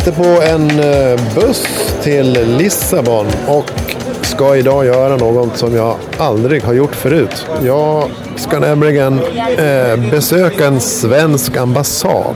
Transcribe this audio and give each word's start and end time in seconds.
sitter 0.00 0.12
på 0.12 0.42
en 0.42 0.70
eh, 0.70 1.34
buss 1.34 1.94
till 2.02 2.56
Lissabon 2.58 3.26
och 3.46 3.70
ska 4.22 4.56
idag 4.56 4.86
göra 4.86 5.16
något 5.16 5.56
som 5.56 5.74
jag 5.74 5.96
aldrig 6.18 6.62
har 6.62 6.72
gjort 6.72 6.94
förut. 6.94 7.46
Jag 7.62 8.10
ska 8.36 8.58
nämligen 8.58 9.20
eh, 9.58 10.10
besöka 10.10 10.66
en 10.66 10.80
svensk 10.80 11.56
ambassad. 11.56 12.34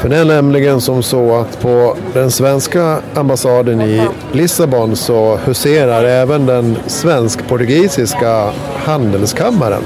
För 0.00 0.08
det 0.08 0.16
är 0.16 0.24
nämligen 0.24 0.80
som 0.80 1.02
så 1.02 1.36
att 1.36 1.60
på 1.60 1.96
den 2.14 2.30
svenska 2.30 2.98
ambassaden 3.14 3.80
i 3.80 4.08
Lissabon 4.32 4.96
så 4.96 5.36
huserar 5.36 6.04
även 6.04 6.46
den 6.46 6.76
svensk-portugisiska 6.86 8.50
handelskammaren. 8.76 9.82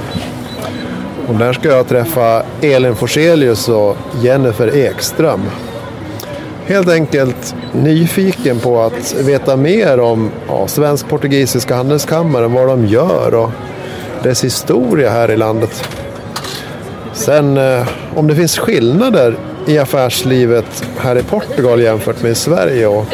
Och 1.29 1.35
där 1.35 1.53
ska 1.53 1.69
jag 1.69 1.89
träffa 1.89 2.43
Elin 2.61 2.97
Forselius 2.97 3.69
och 3.69 3.97
Jennifer 4.23 4.77
Ekström. 4.77 5.41
Helt 6.67 6.89
enkelt 6.89 7.55
nyfiken 7.73 8.59
på 8.59 8.81
att 8.81 9.15
veta 9.15 9.57
mer 9.57 10.01
om 10.01 10.31
ja, 10.49 10.69
svensk-portugisiska 10.69 11.75
handelskammaren, 11.75 12.53
vad 12.53 12.69
de 12.69 12.87
gör 12.87 13.35
och 13.35 13.51
dess 14.23 14.45
historia 14.45 15.11
här 15.11 15.31
i 15.31 15.37
landet. 15.37 15.89
Sen 17.13 17.57
eh, 17.57 17.89
om 18.15 18.27
det 18.27 18.35
finns 18.35 18.59
skillnader 18.59 19.37
i 19.67 19.79
affärslivet 19.79 20.85
här 20.99 21.19
i 21.19 21.23
Portugal 21.23 21.81
jämfört 21.81 22.23
med 22.23 22.31
i 22.33 22.35
Sverige 22.35 22.87
och 22.87 23.07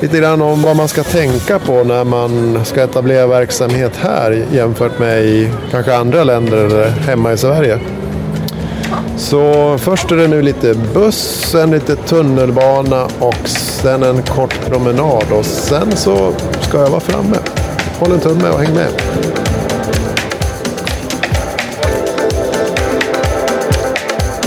lite 0.00 0.18
grann 0.18 0.42
om 0.42 0.62
vad 0.62 0.76
man 0.76 0.88
ska 0.88 1.02
tänka 1.02 1.58
på 1.58 1.84
när 1.84 2.04
man 2.04 2.64
ska 2.64 2.82
etablera 2.82 3.26
verksamhet 3.26 3.96
här 3.96 4.44
jämfört 4.52 4.98
med 4.98 5.24
i 5.24 5.50
kanske 5.70 5.96
andra 5.96 6.24
länder 6.24 6.56
eller 6.56 6.88
hemma 6.88 7.32
i 7.32 7.36
Sverige. 7.36 7.78
Så 9.20 9.78
först 9.78 10.10
är 10.10 10.16
det 10.16 10.28
nu 10.28 10.42
lite 10.42 10.74
buss, 10.74 11.50
sen 11.50 11.70
lite 11.70 11.96
tunnelbana 11.96 13.04
och 13.18 13.48
sen 13.48 14.02
en 14.02 14.22
kort 14.22 14.66
promenad 14.66 15.24
och 15.32 15.44
sen 15.44 15.96
så 15.96 16.32
ska 16.60 16.78
jag 16.78 16.90
vara 16.90 17.00
framme. 17.00 17.36
Håll 17.98 18.12
en 18.12 18.20
tumme 18.20 18.48
och 18.48 18.60
häng 18.60 18.74
med. 18.74 18.88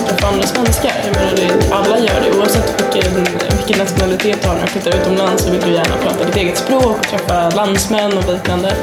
Träffa 0.07 0.27
andra 0.27 0.47
svenskar. 0.47 0.91
Jag 1.05 1.15
menar, 1.15 1.53
alla 1.71 1.99
gör 1.99 2.21
det 2.21 2.37
oavsett 2.39 2.93
vilken, 2.93 3.13
vilken 3.57 3.77
nationalitet 3.77 4.41
du 4.41 4.47
har. 4.47 4.55
När 4.55 4.61
du 4.61 4.67
flyttar 4.67 5.01
utomlands 5.01 5.43
så 5.43 5.51
vill 5.51 5.61
du 5.61 5.71
gärna 5.71 5.97
prata 6.03 6.25
ditt 6.25 6.35
eget 6.35 6.57
språk 6.57 6.97
och 6.99 7.07
träffa 7.07 7.49
landsmän 7.49 8.17
och 8.17 8.33
liknande. 8.33 8.75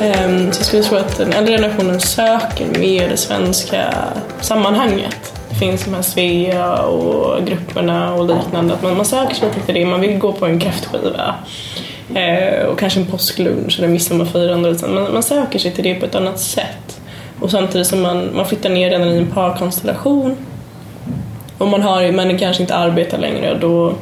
Ehm, 0.00 0.52
så 0.52 0.58
jag 0.58 0.66
skulle 0.66 0.82
tro 0.82 0.98
att 0.98 1.18
den 1.18 1.32
äldre 1.32 1.54
generationen 1.56 2.00
söker 2.00 2.66
mer 2.78 3.08
det 3.08 3.16
svenska 3.16 3.94
sammanhanget. 4.40 5.34
Det 5.48 5.54
finns 5.54 5.84
de 5.84 5.94
här 5.94 6.02
Svea 6.02 6.82
och 6.82 7.46
grupperna 7.46 8.14
och 8.14 8.26
liknande. 8.26 8.74
Att 8.74 8.82
man, 8.82 8.96
man 8.96 9.04
söker 9.04 9.34
sig 9.34 9.48
lite 9.48 9.60
till 9.60 9.74
det. 9.74 9.86
Man 9.86 10.00
vill 10.00 10.18
gå 10.18 10.32
på 10.32 10.46
en 10.46 10.60
kräftskiva. 10.60 11.34
Eh, 12.14 12.66
och 12.66 12.78
kanske 12.78 13.00
en 13.00 13.06
påsklunch 13.06 13.78
eller 13.78 13.88
midsommarfirande. 13.88 14.76
Man, 14.88 15.12
man 15.12 15.22
söker 15.22 15.58
sig 15.58 15.70
till 15.70 15.84
det 15.84 15.94
på 15.94 16.06
ett 16.06 16.14
annat 16.14 16.40
sätt. 16.40 17.00
Och 17.40 17.50
samtidigt 17.50 17.86
som 17.86 18.02
man, 18.02 18.36
man 18.36 18.46
flyttar 18.46 18.70
ner 18.70 18.90
redan 18.90 19.08
i 19.08 19.18
en 19.18 19.30
parkonstellation. 19.30 20.36
Och 21.58 21.68
man, 21.68 21.82
har, 21.82 22.12
man 22.12 22.38
kanske 22.38 22.62
inte 22.62 22.74
arbetar 22.74 23.18
längre. 23.18 23.58
Då, 23.60 23.94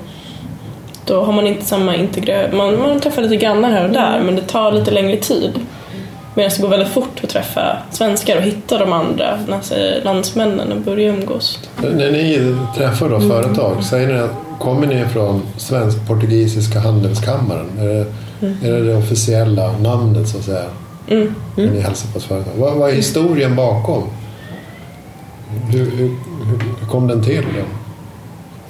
då 1.06 1.24
har 1.24 1.32
man 1.32 1.46
inte 1.46 1.64
samma 1.64 1.96
integration. 1.96 2.56
Man, 2.56 2.78
man 2.78 3.00
träffar 3.00 3.22
lite 3.22 3.36
grannar 3.36 3.70
här 3.70 3.84
och 3.84 3.90
där 3.90 4.20
men 4.20 4.36
det 4.36 4.42
tar 4.42 4.72
lite 4.72 4.90
längre 4.90 5.16
tid. 5.16 5.60
Medan 6.34 6.50
det 6.56 6.62
går 6.62 6.68
väldigt 6.68 6.88
fort 6.88 7.20
att 7.24 7.30
träffa 7.30 7.76
svenskar 7.90 8.36
och 8.36 8.42
hitta 8.42 8.78
de 8.78 8.92
andra 8.92 9.38
landsmännen 10.02 10.72
och 10.72 10.80
börja 10.80 11.08
umgås. 11.08 11.58
När 11.82 12.12
ni 12.12 12.56
träffar 12.76 13.08
då 13.08 13.20
företag, 13.20 13.84
säger 13.84 14.12
ni 14.12 14.18
att 14.18 14.30
kommer 14.58 14.86
ni 14.86 15.04
från 15.12 15.42
Svensk-Portugisiska 15.56 16.80
handelskammaren? 16.80 17.66
Är 17.78 17.84
det, 17.86 18.06
är 18.68 18.72
det 18.72 18.84
det 18.84 18.94
officiella 18.96 19.72
namnet 19.78 20.28
så 20.28 20.38
att 20.38 20.44
säga? 20.44 20.64
Mm. 21.08 21.34
När 21.56 21.66
ni 21.70 21.80
hälsar 21.80 22.08
på 22.12 22.18
ett 22.18 22.24
företag? 22.24 22.52
Vad, 22.56 22.74
vad 22.74 22.90
är 22.90 22.94
historien 22.94 23.56
bakom? 23.56 24.02
Hur, 25.70 25.90
hur, 25.90 26.08
hur, 26.78 26.86
kom 26.90 27.06
den 27.08 27.22
till? 27.24 27.42
Då? 27.42 27.64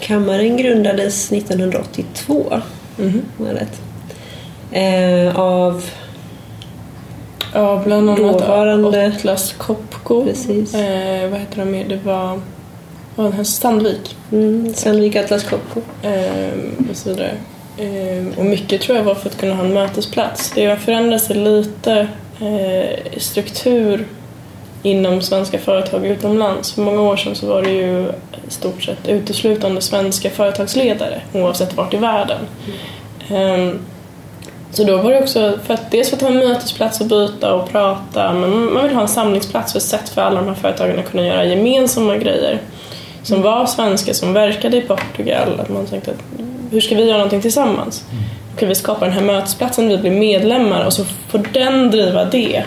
Kammaren 0.00 0.56
grundades 0.56 1.32
1982, 1.32 2.60
Mhm. 2.96 3.22
om 3.38 3.46
jag 3.46 3.54
har 3.54 3.60
rätt. 3.60 3.80
Eh, 4.72 5.40
av, 5.40 5.84
Ja, 7.52 7.82
bland 7.84 8.10
annat 8.10 8.38
Dåvarande- 8.38 9.06
Atlas 9.06 9.52
Copco. 9.58 10.24
precis, 10.24 10.74
Eh, 10.74 11.30
vad 11.30 11.40
heter 11.40 11.58
de 11.58 11.64
mer? 11.70 11.84
Det 11.88 11.96
var, 12.04 12.40
var 13.16 13.24
den 13.24 13.32
här 13.32 13.44
Sandvik. 13.44 14.16
mm, 14.32 14.74
Sandvik 14.74 15.16
Atlas 15.16 15.42
Copco. 15.44 15.80
eh, 16.02 16.90
och 16.90 16.96
så 16.96 17.08
vidare. 17.08 17.30
Eh, 17.78 18.38
och 18.38 18.44
mycket 18.44 18.80
tror 18.80 18.96
jag 18.98 19.04
var 19.04 19.14
för 19.14 19.28
att 19.28 19.36
kunna 19.40 19.54
ha 19.54 19.64
en 19.64 19.72
mötesplats. 19.74 20.52
Det 20.54 20.66
har 20.66 20.76
förändrat 20.76 21.22
sig 21.22 21.36
lite 21.36 22.08
eh, 22.40 23.18
struktur 23.18 24.06
inom 24.82 25.20
svenska 25.22 25.58
företag 25.58 26.06
utomlands. 26.06 26.72
För 26.72 26.82
många 26.82 27.00
år 27.02 27.16
sedan 27.16 27.34
så 27.34 27.46
var 27.46 27.62
det 27.62 27.70
ju 27.70 28.06
stort 28.48 28.82
sett 28.82 29.08
uteslutande 29.08 29.80
svenska 29.80 30.30
företagsledare 30.30 31.20
oavsett 31.32 31.76
vart 31.76 31.94
i 31.94 31.96
världen. 31.96 32.38
Eh, 33.30 33.74
så 34.72 34.84
då 34.84 34.96
var 34.96 35.10
det 35.10 35.18
också 35.18 35.58
för 35.64 35.74
att 35.74 35.90
dels 35.90 36.10
för 36.10 36.16
att 36.16 36.22
ha 36.22 36.28
en 36.28 36.38
mötesplats 36.38 37.00
att 37.00 37.08
byta 37.08 37.54
och 37.54 37.70
prata 37.70 38.32
men 38.32 38.72
man 38.72 38.82
vill 38.82 38.94
ha 38.94 39.02
en 39.02 39.08
samlingsplats 39.08 39.72
för 39.72 39.78
ett 39.78 39.84
sätt 39.84 40.08
för 40.08 40.22
alla 40.22 40.40
de 40.40 40.48
här 40.48 40.54
företagen 40.54 40.98
att 40.98 41.10
kunna 41.10 41.26
göra 41.26 41.44
gemensamma 41.44 42.16
grejer 42.16 42.60
som 43.22 43.42
var 43.42 43.66
svenska 43.66 44.14
som 44.14 44.32
verkade 44.32 44.76
i 44.76 44.80
Portugal. 44.80 45.60
Att 45.60 45.68
man 45.68 45.86
tänkte 45.86 46.10
att 46.10 46.22
hur 46.70 46.80
ska 46.80 46.94
vi 46.94 47.04
göra 47.04 47.16
någonting 47.16 47.40
tillsammans? 47.40 48.04
Kan 48.56 48.68
vi 48.68 48.74
skapa 48.74 49.04
den 49.04 49.14
här 49.14 49.22
mötesplatsen, 49.22 49.88
vi 49.88 49.98
blir 49.98 50.10
medlemmar 50.10 50.86
och 50.86 50.92
så 50.92 51.04
får 51.04 51.38
den 51.52 51.90
driva 51.90 52.24
det 52.24 52.64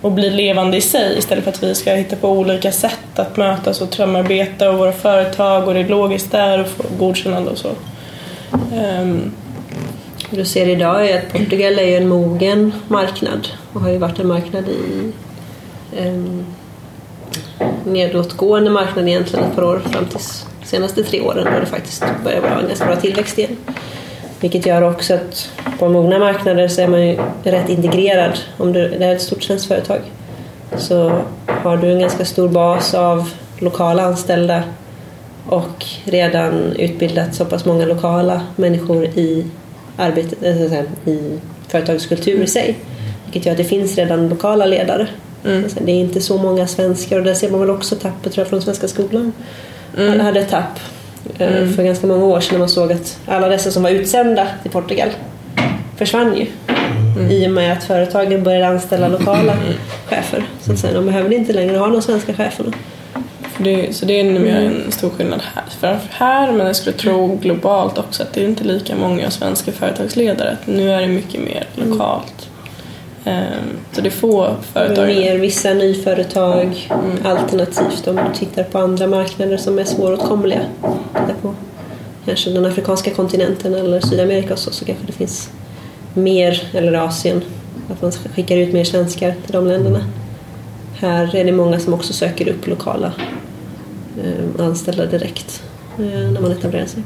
och 0.00 0.12
bli 0.12 0.30
levande 0.30 0.76
i 0.76 0.80
sig 0.80 1.18
istället 1.18 1.44
för 1.44 1.50
att 1.50 1.62
vi 1.62 1.74
ska 1.74 1.94
hitta 1.94 2.16
på 2.16 2.28
olika 2.28 2.72
sätt 2.72 3.18
att 3.18 3.36
mötas 3.36 3.80
och 3.80 3.94
samarbeta 3.94 4.70
och 4.70 4.78
våra 4.78 4.92
företag 4.92 5.68
och 5.68 5.74
det 5.74 5.80
är 5.80 5.88
logiskt 5.88 6.32
där 6.32 6.60
och 6.60 6.66
få 6.66 6.82
godkännande 6.98 7.50
och 7.50 7.58
så. 7.58 7.70
Ehm, 8.74 9.32
det 10.32 10.38
du 10.38 10.44
ser 10.44 10.68
idag 10.68 11.10
är 11.10 11.18
att 11.18 11.32
Portugal 11.32 11.78
är 11.78 11.86
ju 11.86 11.96
en 11.96 12.08
mogen 12.08 12.72
marknad 12.88 13.48
och 13.72 13.80
har 13.80 13.90
ju 13.90 13.98
varit 13.98 14.18
en 14.18 14.26
marknad 14.26 14.64
i 14.68 15.12
en 15.96 16.46
nedåtgående 17.84 18.70
marknad 18.70 19.08
egentligen 19.08 19.44
ett 19.44 19.56
par 19.56 19.64
år 19.64 19.78
fram 19.78 20.06
till 20.06 20.20
senaste 20.64 21.02
tre 21.04 21.20
åren 21.20 21.48
då 21.54 21.60
det 21.60 21.66
faktiskt 21.66 22.04
börjar 22.24 22.40
vara 22.40 22.60
en 22.60 22.68
ganska 22.68 22.86
bra 22.86 22.96
tillväxt 22.96 23.38
igen. 23.38 23.56
Vilket 24.40 24.66
gör 24.66 24.82
också 24.82 25.14
att 25.14 25.50
på 25.78 25.88
mogna 25.88 26.18
marknader 26.18 26.68
så 26.68 26.80
är 26.80 26.88
man 26.88 27.06
ju 27.06 27.18
rätt 27.42 27.68
integrerad. 27.68 28.38
Om 28.56 28.72
du, 28.72 28.88
det 28.88 29.04
är 29.04 29.14
ett 29.14 29.22
stort 29.22 29.42
svenskt 29.42 29.68
företag 29.68 30.00
så 30.76 31.22
har 31.46 31.76
du 31.76 31.92
en 31.92 32.00
ganska 32.00 32.24
stor 32.24 32.48
bas 32.48 32.94
av 32.94 33.30
lokala 33.58 34.02
anställda 34.02 34.62
och 35.48 35.84
redan 36.04 36.72
utbildat 36.76 37.34
så 37.34 37.44
pass 37.44 37.64
många 37.64 37.86
lokala 37.86 38.42
människor 38.56 39.04
i 39.04 39.46
arbetet, 39.96 40.42
eh, 40.42 41.12
i 41.12 41.38
företagets 41.68 42.06
kultur 42.06 42.42
i 42.42 42.46
sig. 42.46 42.76
Vilket 43.24 43.46
gör 43.46 43.52
att 43.52 43.58
det 43.58 43.64
finns 43.64 43.96
redan 43.98 44.28
lokala 44.28 44.66
ledare. 44.66 45.06
Mm. 45.44 45.64
Det 45.80 45.92
är 45.92 45.96
inte 45.96 46.20
så 46.20 46.38
många 46.38 46.66
svenskar 46.66 47.18
och 47.18 47.24
där 47.24 47.34
ser 47.34 47.50
man 47.50 47.60
väl 47.60 47.70
också 47.70 47.96
tappet 47.96 48.32
tror 48.32 48.42
jag, 48.44 48.48
från 48.48 48.62
svenska 48.62 48.88
skolan. 48.88 49.32
Alla 49.98 50.22
hade 50.24 50.40
ett 50.40 50.50
tapp 50.50 50.78
eh, 51.38 51.56
Mm. 51.56 51.72
för 51.72 51.82
ganska 51.82 52.06
många 52.06 52.24
år 52.24 52.40
sedan 52.40 52.52
när 52.52 52.58
man 52.58 52.68
såg 52.68 52.92
att 52.92 53.18
alla 53.26 53.48
dessa 53.48 53.70
som 53.70 53.82
var 53.82 53.90
utsända 53.90 54.46
till 54.62 54.70
Portugal 54.70 55.08
försvann 55.96 56.36
ju. 56.36 56.46
I 57.30 57.46
och 57.46 57.50
med 57.50 57.72
att 57.72 57.84
företagen 57.84 58.42
började 58.42 58.66
anställa 58.68 59.08
lokala 59.08 59.56
chefer. 60.06 60.44
Så 60.60 60.72
att 60.72 60.78
säga, 60.78 60.94
de 60.94 61.06
behövde 61.06 61.34
inte 61.34 61.52
längre 61.52 61.76
ha 61.76 61.86
de 61.86 62.02
svenska 62.02 62.34
cheferna. 62.34 62.72
Det, 63.58 63.96
så 63.96 64.06
det 64.06 64.20
är 64.20 64.24
numera 64.24 64.58
en 64.58 64.92
stor 64.92 65.10
skillnad 65.10 65.40
här. 65.80 65.98
Här, 66.10 66.52
men 66.52 66.66
jag 66.66 66.76
skulle 66.76 66.96
tro 66.96 67.36
globalt 67.36 67.98
också 67.98 68.22
att 68.22 68.32
det 68.32 68.40
är 68.40 68.48
inte 68.48 68.64
lika 68.64 68.96
många 68.96 69.30
svenska 69.30 69.72
företagsledare. 69.72 70.56
Nu 70.64 70.90
är 70.92 71.00
det 71.00 71.08
mycket 71.08 71.40
mer 71.40 71.66
lokalt. 71.74 72.48
Ehm, 73.24 73.78
så 73.92 74.00
det 74.00 74.08
är 74.08 74.10
få 74.10 74.56
företag. 74.72 75.06
Mer 75.06 75.38
vissa 75.38 75.74
nyföretag 75.74 76.88
alternativt 77.24 78.06
om 78.06 78.16
du 78.16 78.38
tittar 78.38 78.64
på 78.64 78.78
andra 78.78 79.06
marknader 79.06 79.56
som 79.56 79.78
är 79.78 79.84
svåråtkomliga. 79.84 80.60
Titta 81.12 81.34
på 81.42 81.54
kanske 82.24 82.50
den 82.50 82.66
afrikanska 82.66 83.10
kontinenten 83.10 83.74
eller 83.74 84.00
Sydamerika 84.00 84.52
och 84.52 84.58
så, 84.58 84.70
så 84.70 84.84
kanske 84.84 85.06
det 85.06 85.12
finns 85.12 85.50
mer, 86.14 86.62
eller 86.72 86.92
Asien, 86.92 87.42
att 87.90 88.02
man 88.02 88.12
skickar 88.12 88.56
ut 88.56 88.72
mer 88.72 88.84
svenskar 88.84 89.34
till 89.44 89.52
de 89.52 89.66
länderna. 89.66 90.00
Här 91.02 91.36
är 91.36 91.44
det 91.44 91.52
många 91.52 91.80
som 91.80 91.94
också 91.94 92.12
söker 92.12 92.48
upp 92.48 92.66
lokala 92.66 93.12
eh, 94.24 94.64
anställda 94.66 95.06
direkt 95.06 95.62
eh, 95.98 96.30
när 96.30 96.40
man 96.40 96.52
etablerar 96.52 96.86
sig. 96.86 97.02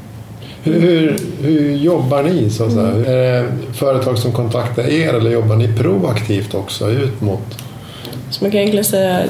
Hur, 0.63 0.81
hur, 0.81 1.17
hur 1.41 1.75
jobbar 1.75 2.23
ni? 2.23 2.49
Så 2.49 2.63
att 2.63 2.73
säga? 2.73 2.87
Är 2.87 3.43
det 3.43 3.51
företag 3.73 4.17
som 4.17 4.31
kontaktar 4.31 4.83
er 4.83 5.13
eller 5.13 5.31
jobbar 5.31 5.55
ni 5.55 5.73
proaktivt 5.77 6.53
också 6.53 6.89
ut 6.89 7.21
mot? 7.21 7.57
Så 8.29 8.43
man 8.43 8.51
kan 8.51 8.59
egentligen 8.59 8.85
säga 8.85 9.23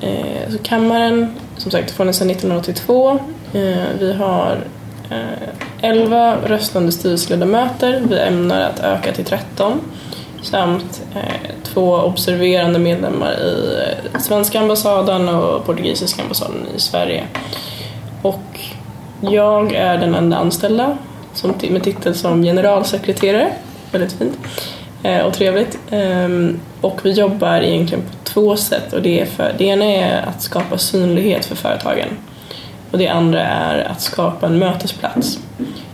eh, 0.00 0.50
så 0.50 0.58
kammaren, 0.58 1.34
som 1.56 1.70
sagt, 1.70 1.90
funnits 1.90 2.18
sedan 2.18 2.30
1982. 2.30 3.18
Eh, 3.52 3.60
vi 4.00 4.12
har 4.12 4.58
eh, 5.10 5.48
11 5.80 6.36
röstande 6.46 6.92
styrelseledamöter. 6.92 8.02
Vi 8.08 8.18
ämnar 8.18 8.60
att 8.60 8.80
öka 8.80 9.12
till 9.12 9.24
13 9.24 9.80
samt 10.44 11.02
eh, 11.14 11.50
två 11.62 11.94
observerande 11.94 12.78
medlemmar 12.78 13.32
i 13.32 13.78
eh, 14.14 14.20
svenska 14.20 14.60
ambassaden 14.60 15.28
och 15.28 15.66
portugisiska 15.66 16.22
ambassaden 16.22 16.66
i 16.76 16.80
Sverige. 16.80 17.24
Och 18.22 18.60
jag 19.20 19.72
är 19.72 19.98
den 19.98 20.14
enda 20.14 20.36
anställda 20.36 20.98
som, 21.34 21.54
med 21.70 21.82
titel 21.82 22.14
som 22.14 22.42
generalsekreterare. 22.42 23.52
Väldigt 23.90 24.12
fint 24.12 24.38
eh, 25.02 25.20
och 25.20 25.34
trevligt. 25.34 25.78
Ehm, 25.90 26.60
och 26.80 27.00
vi 27.02 27.10
jobbar 27.10 27.60
egentligen 27.60 28.04
på 28.04 28.24
två 28.24 28.56
sätt. 28.56 28.92
Och 28.92 29.02
det, 29.02 29.20
är 29.20 29.26
för, 29.26 29.54
det 29.58 29.64
ena 29.64 29.84
är 29.84 30.22
att 30.22 30.42
skapa 30.42 30.78
synlighet 30.78 31.44
för 31.44 31.56
företagen 31.56 32.08
och 32.94 33.00
det 33.00 33.08
andra 33.08 33.40
är 33.40 33.84
att 33.84 34.00
skapa 34.00 34.46
en 34.46 34.58
mötesplats. 34.58 35.38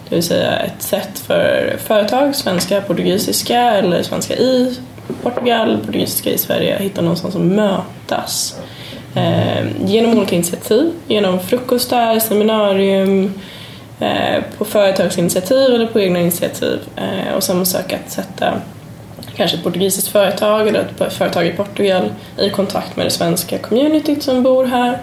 Det 0.08 0.14
vill 0.14 0.22
säga 0.22 0.58
ett 0.58 0.82
sätt 0.82 1.18
för 1.18 1.76
företag, 1.84 2.36
svenska, 2.36 2.80
portugisiska 2.80 3.60
eller 3.60 4.02
svenska 4.02 4.34
i 4.34 4.76
Portugal, 5.22 5.78
portugisiska 5.86 6.30
i 6.30 6.38
Sverige, 6.38 6.76
att 6.76 6.82
hitta 6.82 7.02
någonstans 7.02 7.36
att 7.36 7.42
mötas. 7.42 8.60
Eh, 9.14 9.66
genom 9.84 10.18
olika 10.18 10.34
initiativ, 10.34 10.92
genom 11.08 11.40
frukostar, 11.40 12.18
seminarium, 12.18 13.34
eh, 14.00 14.42
på 14.58 14.64
företagsinitiativ 14.64 15.74
eller 15.74 15.86
på 15.86 16.00
egna 16.00 16.20
initiativ 16.20 16.78
eh, 16.96 17.34
och 17.36 17.42
sen 17.42 17.66
söka 17.66 17.96
att 17.96 18.10
sätta 18.10 18.54
kanske 19.36 19.56
ett 19.56 19.64
portugisiskt 19.64 20.08
företag 20.08 20.68
eller 20.68 20.80
ett 20.80 21.12
företag 21.12 21.46
i 21.46 21.52
Portugal 21.52 22.12
i 22.38 22.50
kontakt 22.50 22.96
med 22.96 23.06
det 23.06 23.10
svenska 23.10 23.58
communityt 23.58 24.22
som 24.22 24.42
bor 24.42 24.64
här 24.64 24.98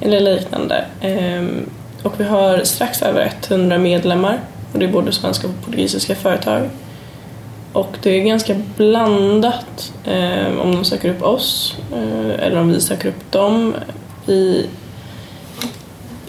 eller 0.00 0.20
liknande. 0.20 0.84
Ehm, 1.00 1.70
och 2.02 2.20
vi 2.20 2.24
har 2.24 2.64
strax 2.64 3.02
över 3.02 3.32
100 3.48 3.78
medlemmar 3.78 4.40
och 4.72 4.78
det 4.78 4.84
är 4.84 4.92
både 4.92 5.12
svenska 5.12 5.46
och 5.46 5.64
portugisiska 5.64 6.14
företag. 6.14 6.68
Och 7.72 7.96
det 8.02 8.10
är 8.10 8.24
ganska 8.24 8.54
blandat 8.76 9.92
eh, 10.04 10.58
om 10.60 10.72
de 10.72 10.84
söker 10.84 11.10
upp 11.10 11.22
oss 11.22 11.76
eh, 11.92 12.46
eller 12.46 12.60
om 12.60 12.72
vi 12.72 12.80
söker 12.80 13.08
upp 13.08 13.32
dem. 13.32 13.74
Vi 14.26 14.66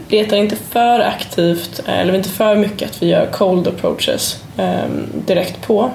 letar 0.10 0.38
inte 0.38 0.56
för 0.56 1.00
aktivt, 1.00 1.82
eller 1.86 2.14
inte 2.14 2.30
för 2.30 2.56
mycket 2.56 2.90
att 2.90 3.04
vi 3.04 3.08
gör 3.08 3.26
cold 3.26 3.68
approaches 3.68 4.44
eh, 4.58 4.90
direkt 5.14 5.68
på. 5.68 5.92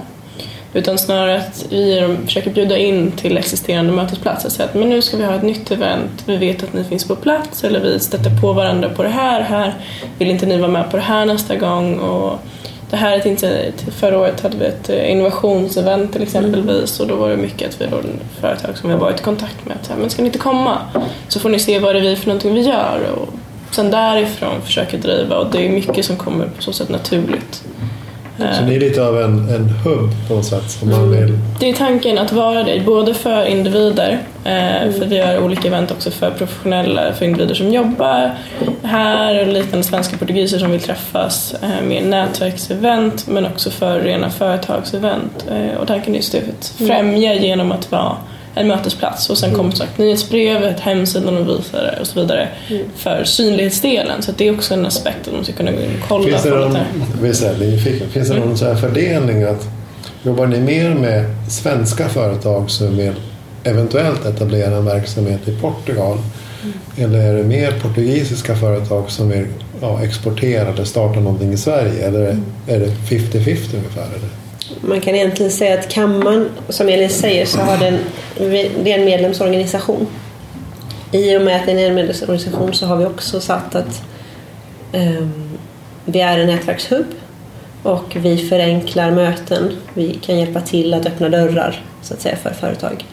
Utan 0.74 0.98
snarare 0.98 1.36
att 1.36 1.66
vi 1.70 2.16
försöker 2.24 2.50
bjuda 2.50 2.76
in 2.76 3.12
till 3.12 3.38
existerande 3.38 3.92
mötesplatser. 3.92 4.48
Så 4.48 4.62
att 4.62 4.74
men 4.74 4.88
nu 4.88 5.02
ska 5.02 5.16
vi 5.16 5.24
ha 5.24 5.34
ett 5.34 5.42
nytt 5.42 5.70
event, 5.70 6.22
vi 6.26 6.36
vet 6.36 6.62
att 6.62 6.72
ni 6.72 6.84
finns 6.84 7.08
på 7.08 7.16
plats 7.16 7.64
eller 7.64 7.80
vi 7.80 8.00
stöter 8.00 8.40
på 8.40 8.52
varandra 8.52 8.88
på 8.88 9.02
det 9.02 9.08
här, 9.08 9.40
här 9.40 9.74
vill 10.18 10.30
inte 10.30 10.46
ni 10.46 10.56
vara 10.56 10.70
med 10.70 10.90
på 10.90 10.96
det 10.96 11.02
här 11.02 11.26
nästa 11.26 11.56
gång? 11.56 11.98
Och 11.98 12.38
det 12.90 12.96
här 12.96 13.12
är 13.12 13.18
ett 13.18 13.26
initiativ. 13.26 13.90
Förra 13.90 14.18
året 14.18 14.40
hade 14.40 14.56
vi 14.56 14.64
ett 14.64 14.90
eh, 14.90 15.10
innovationsevent 15.10 16.12
till 16.12 16.22
exempelvis 16.22 17.00
och 17.00 17.06
då 17.06 17.16
var 17.16 17.30
det 17.30 17.36
mycket 17.36 17.68
att 17.68 17.80
vi 17.80 17.86
var 17.86 18.02
företag 18.40 18.78
som 18.78 18.88
vi 18.88 18.94
har 18.94 19.00
varit 19.00 19.20
i 19.20 19.22
kontakt 19.22 19.66
med. 19.66 19.76
men 19.98 20.10
ska 20.10 20.22
ni 20.22 20.26
inte 20.26 20.38
komma? 20.38 20.78
Så 21.28 21.40
får 21.40 21.48
ni 21.48 21.58
se 21.58 21.78
vad 21.78 21.94
det 21.94 21.98
är 21.98 22.02
vi 22.02 22.16
för 22.16 22.26
någonting 22.26 22.54
vi 22.54 22.60
gör. 22.60 23.00
Och 23.16 23.28
sen 23.70 23.90
därifrån 23.90 24.62
försöker 24.62 24.98
driva 24.98 25.36
och 25.36 25.50
det 25.50 25.66
är 25.66 25.70
mycket 25.70 26.04
som 26.04 26.16
kommer 26.16 26.46
på 26.46 26.62
så 26.62 26.72
sätt 26.72 26.88
naturligt. 26.88 27.64
Så 28.38 28.64
ni 28.64 28.74
är 28.74 28.80
lite 28.80 29.06
av 29.06 29.20
en, 29.20 29.48
en 29.48 29.68
hubb 29.68 30.10
på 30.28 30.34
något 30.34 30.44
sätt? 30.44 30.70
Som 30.70 30.90
man 30.90 31.10
vill... 31.10 31.38
Det 31.60 31.70
är 31.70 31.74
tanken 31.74 32.18
att 32.18 32.32
vara 32.32 32.62
det, 32.62 32.82
både 32.86 33.14
för 33.14 33.46
individer, 33.46 34.18
eh, 34.44 34.92
för 34.92 35.06
vi 35.06 35.16
gör 35.16 35.44
olika 35.44 35.68
event 35.68 35.90
också 35.90 36.10
för 36.10 36.30
professionella, 36.30 37.12
för 37.12 37.24
individer 37.24 37.54
som 37.54 37.72
jobbar 37.72 38.34
här 38.82 39.40
och 39.40 39.52
liknande 39.52 39.84
svenska 39.84 40.16
portugiser 40.16 40.58
som 40.58 40.70
vill 40.70 40.80
träffas 40.80 41.54
eh, 41.62 41.86
med 41.88 42.06
nätverksevent 42.06 43.26
men 43.26 43.46
också 43.46 43.70
för 43.70 44.00
rena 44.00 44.30
företagsevent. 44.30 45.46
Eh, 45.50 45.80
och 45.80 45.86
tanken 45.86 46.14
är 46.14 46.16
just 46.16 46.34
att 46.34 46.72
främja 46.78 47.34
genom 47.34 47.72
att 47.72 47.90
vara 47.90 48.16
en 48.54 48.68
mötesplats 48.68 49.30
och 49.30 49.38
sen 49.38 49.48
mm. 49.48 49.58
kommer 49.58 49.72
sagt 49.72 49.98
nyhetsbrevet, 49.98 50.80
hemsidan 50.80 51.36
och 51.36 51.48
visare 51.48 51.98
och 52.00 52.06
så 52.06 52.20
vidare 52.20 52.48
mm. 52.70 52.82
för 52.96 53.24
synlighetsdelen. 53.24 54.22
Så 54.22 54.32
det 54.32 54.48
är 54.48 54.54
också 54.54 54.74
en 54.74 54.86
aspekt 54.86 55.28
att 55.28 55.34
man 55.34 55.44
ska 55.44 55.52
kunna 55.52 55.72
gå 55.72 55.80
in 55.80 55.90
och 56.02 56.08
kolla 56.08 56.24
finns 56.24 56.42
det 56.42 56.50
någon, 56.50 56.72
lite. 56.72 58.06
Finns 58.12 58.28
det 58.28 58.34
någon 58.34 58.42
mm. 58.42 58.56
så 58.56 58.64
här 58.64 58.74
fördelning 58.74 59.42
att 59.42 59.68
jobbar 60.22 60.46
ni 60.46 60.60
mer 60.60 60.94
med 60.94 61.24
svenska 61.50 62.08
företag 62.08 62.70
som 62.70 62.96
vill 62.96 63.14
eventuellt 63.64 64.26
etablera 64.26 64.76
en 64.76 64.84
verksamhet 64.84 65.48
i 65.48 65.56
Portugal? 65.60 66.18
Mm. 66.62 66.74
Eller 66.96 67.18
är 67.18 67.34
det 67.34 67.44
mer 67.44 67.72
portugisiska 67.72 68.56
företag 68.56 69.10
som 69.10 69.28
vill 69.28 69.46
ja, 69.80 70.02
exportera 70.02 70.68
eller 70.68 70.84
starta 70.84 71.20
någonting 71.20 71.52
i 71.52 71.56
Sverige? 71.56 72.06
Eller 72.06 72.30
mm. 72.30 72.44
är 72.66 72.80
det 72.80 72.86
50-50 72.86 73.76
ungefär? 73.76 74.06
Eller? 74.16 74.43
Man 74.80 75.00
kan 75.00 75.14
egentligen 75.14 75.52
säga 75.52 75.78
att 75.78 75.88
kammaren, 75.88 76.48
som 76.68 76.88
Elin 76.88 77.10
säger, 77.10 77.46
så 77.46 77.60
har 77.60 77.78
den, 77.78 77.98
det 78.84 78.92
är 78.92 78.98
en 78.98 79.04
medlemsorganisation. 79.04 80.06
I 81.12 81.36
och 81.36 81.42
med 81.42 81.56
att 81.56 81.66
det 81.66 81.72
är 81.72 81.88
en 81.88 81.94
medlemsorganisation 81.94 82.74
så 82.74 82.86
har 82.86 82.96
vi 82.96 83.04
också 83.04 83.40
satt 83.40 83.74
att 83.74 84.02
um, 84.92 85.58
vi 86.04 86.20
är 86.20 86.38
en 86.38 86.46
nätverkshubb 86.46 87.06
och 87.82 88.16
vi 88.16 88.48
förenklar 88.48 89.10
möten. 89.10 89.76
Vi 89.94 90.14
kan 90.14 90.38
hjälpa 90.38 90.60
till 90.60 90.94
att 90.94 91.06
öppna 91.06 91.28
dörrar 91.28 91.82
så 92.02 92.14
att 92.14 92.20
säga 92.20 92.36
för 92.36 92.50
företag. 92.50 93.04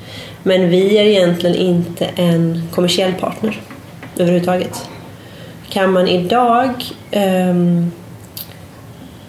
Men 0.43 0.69
vi 0.69 0.97
är 0.97 1.03
egentligen 1.03 1.55
inte 1.55 2.05
en 2.15 2.67
kommersiell 2.71 3.13
partner 3.13 3.61
överhuvudtaget. 4.17 4.89
Kammaren 5.69 6.07
idag 6.07 6.83
um, 7.11 7.91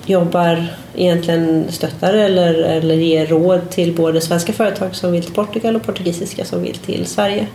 jobbar 0.06 0.66
egentligen 0.94 1.66
stöttar 1.68 2.14
eller, 2.14 2.54
eller 2.54 2.94
ger 2.94 3.26
råd 3.26 3.70
till 3.70 3.94
både 3.94 4.20
svenska 4.20 4.52
företag 4.52 4.94
som 4.94 5.12
vill 5.12 5.22
till 5.22 5.34
Portugal 5.34 5.76
och 5.76 5.82
portugisiska 5.82 6.44
som 6.44 6.62
vill 6.62 6.76
till 6.76 7.06
Sverige. 7.06 7.46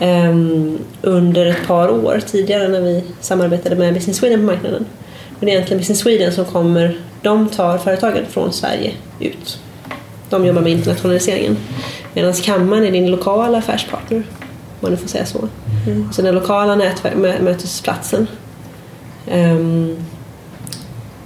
Um, 0.00 0.78
under 1.02 1.46
ett 1.46 1.66
par 1.66 1.90
år 1.90 2.20
tidigare 2.26 2.68
när 2.68 2.80
vi 2.80 3.04
samarbetade 3.20 3.76
med 3.76 3.94
Business 3.94 4.16
Sweden 4.16 4.40
på 4.40 4.46
marknaden. 4.46 4.86
Men 5.38 5.46
det 5.46 5.52
är 5.52 5.54
egentligen 5.54 5.80
Business 5.80 5.98
Sweden 5.98 6.32
som 6.32 6.44
kommer, 6.44 6.98
de 7.22 7.48
tar 7.48 7.78
företagen 7.78 8.24
från 8.28 8.52
Sverige 8.52 8.92
ut. 9.20 9.58
De 10.30 10.46
jobbar 10.46 10.62
med 10.62 10.72
internationaliseringen. 10.72 11.56
Medan 12.14 12.32
kammaren 12.32 12.84
är 12.84 12.90
din 12.90 13.10
lokala 13.10 13.58
affärspartner, 13.58 14.18
om 14.18 14.24
man 14.80 14.90
nu 14.90 14.96
får 14.96 15.08
säga 15.08 15.26
så. 15.26 15.48
Mm. 15.86 16.12
Så 16.12 16.22
den 16.22 16.34
lokala 16.34 16.92
mötesplatsen. 17.40 18.26
Um, 19.32 19.96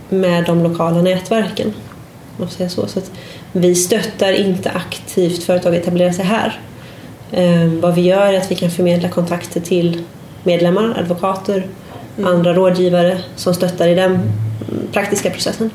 med 0.09 0.45
de 0.45 0.63
lokala 0.63 1.03
nätverken. 1.03 1.73
Man 2.37 2.49
säga 2.49 2.69
så. 2.69 2.87
så 2.87 3.01
vi 3.53 3.75
stöttar 3.75 4.33
inte 4.33 4.71
aktivt 4.71 5.43
företag 5.43 5.75
att 5.75 5.83
etablera 5.83 6.13
sig 6.13 6.25
här. 6.25 6.61
Um, 7.33 7.81
vad 7.81 7.95
vi 7.95 8.01
gör 8.01 8.33
är 8.33 8.39
att 8.39 8.51
vi 8.51 8.55
kan 8.55 8.71
förmedla 8.71 9.09
kontakter 9.09 9.61
till 9.61 10.03
medlemmar, 10.43 10.97
advokater, 10.99 11.67
mm. 12.19 12.35
andra 12.35 12.55
rådgivare 12.55 13.19
som 13.37 13.55
stöttar 13.55 13.89
i 13.89 13.95
den 13.95 14.19
praktiska 14.93 15.31
processen. 15.31 15.71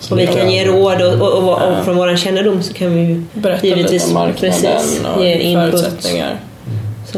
Så 0.00 0.14
och 0.14 0.20
vi 0.20 0.26
kan 0.26 0.50
ge 0.52 0.64
råd 0.64 1.02
och, 1.02 1.12
och, 1.12 1.48
och, 1.48 1.78
och 1.78 1.84
från 1.84 1.96
vår 1.96 2.16
kännedom 2.16 2.62
så 2.62 2.74
kan 2.74 2.94
vi 2.94 3.22
Berätta 3.32 3.66
givetvis 3.66 3.92
lite 3.92 4.06
om 4.06 4.14
marknaden 4.14 4.60
precis, 4.60 5.02
och 5.16 5.24
ge 5.24 5.54
förutsättningar. 5.54 6.40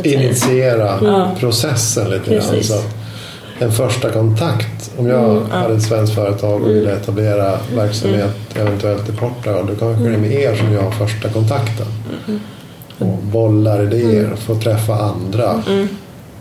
Initiera 0.02 0.99
mm. 0.99 1.37
processen 1.40 2.11
lite 2.11 2.35
grann 2.35 2.42
en 3.62 3.73
första 3.73 4.11
kontakt. 4.11 4.90
Om 4.99 5.07
jag 5.07 5.31
mm, 5.31 5.42
ja. 5.50 5.57
hade 5.57 5.75
ett 5.75 5.83
svenskt 5.83 6.14
företag 6.14 6.62
och 6.62 6.69
ville 6.69 6.90
mm. 6.90 7.02
etablera 7.02 7.59
verksamhet 7.75 8.37
mm. 8.54 8.66
eventuellt 8.66 9.09
i 9.09 9.12
Portugal 9.12 9.66
då 9.66 9.75
kanske 9.75 10.04
det 10.04 10.14
är 10.14 10.19
med 10.19 10.33
er 10.33 10.54
som 10.54 10.73
jag 10.73 10.83
har 10.83 10.90
första 10.90 11.28
kontakten. 11.28 11.87
Mm. 12.28 12.40
Och 12.99 13.19
bollar 13.23 13.83
idéer, 13.83 14.25
mm. 14.25 14.37
få 14.37 14.54
träffa 14.54 14.95
andra. 14.95 15.62
Mm. 15.69 15.88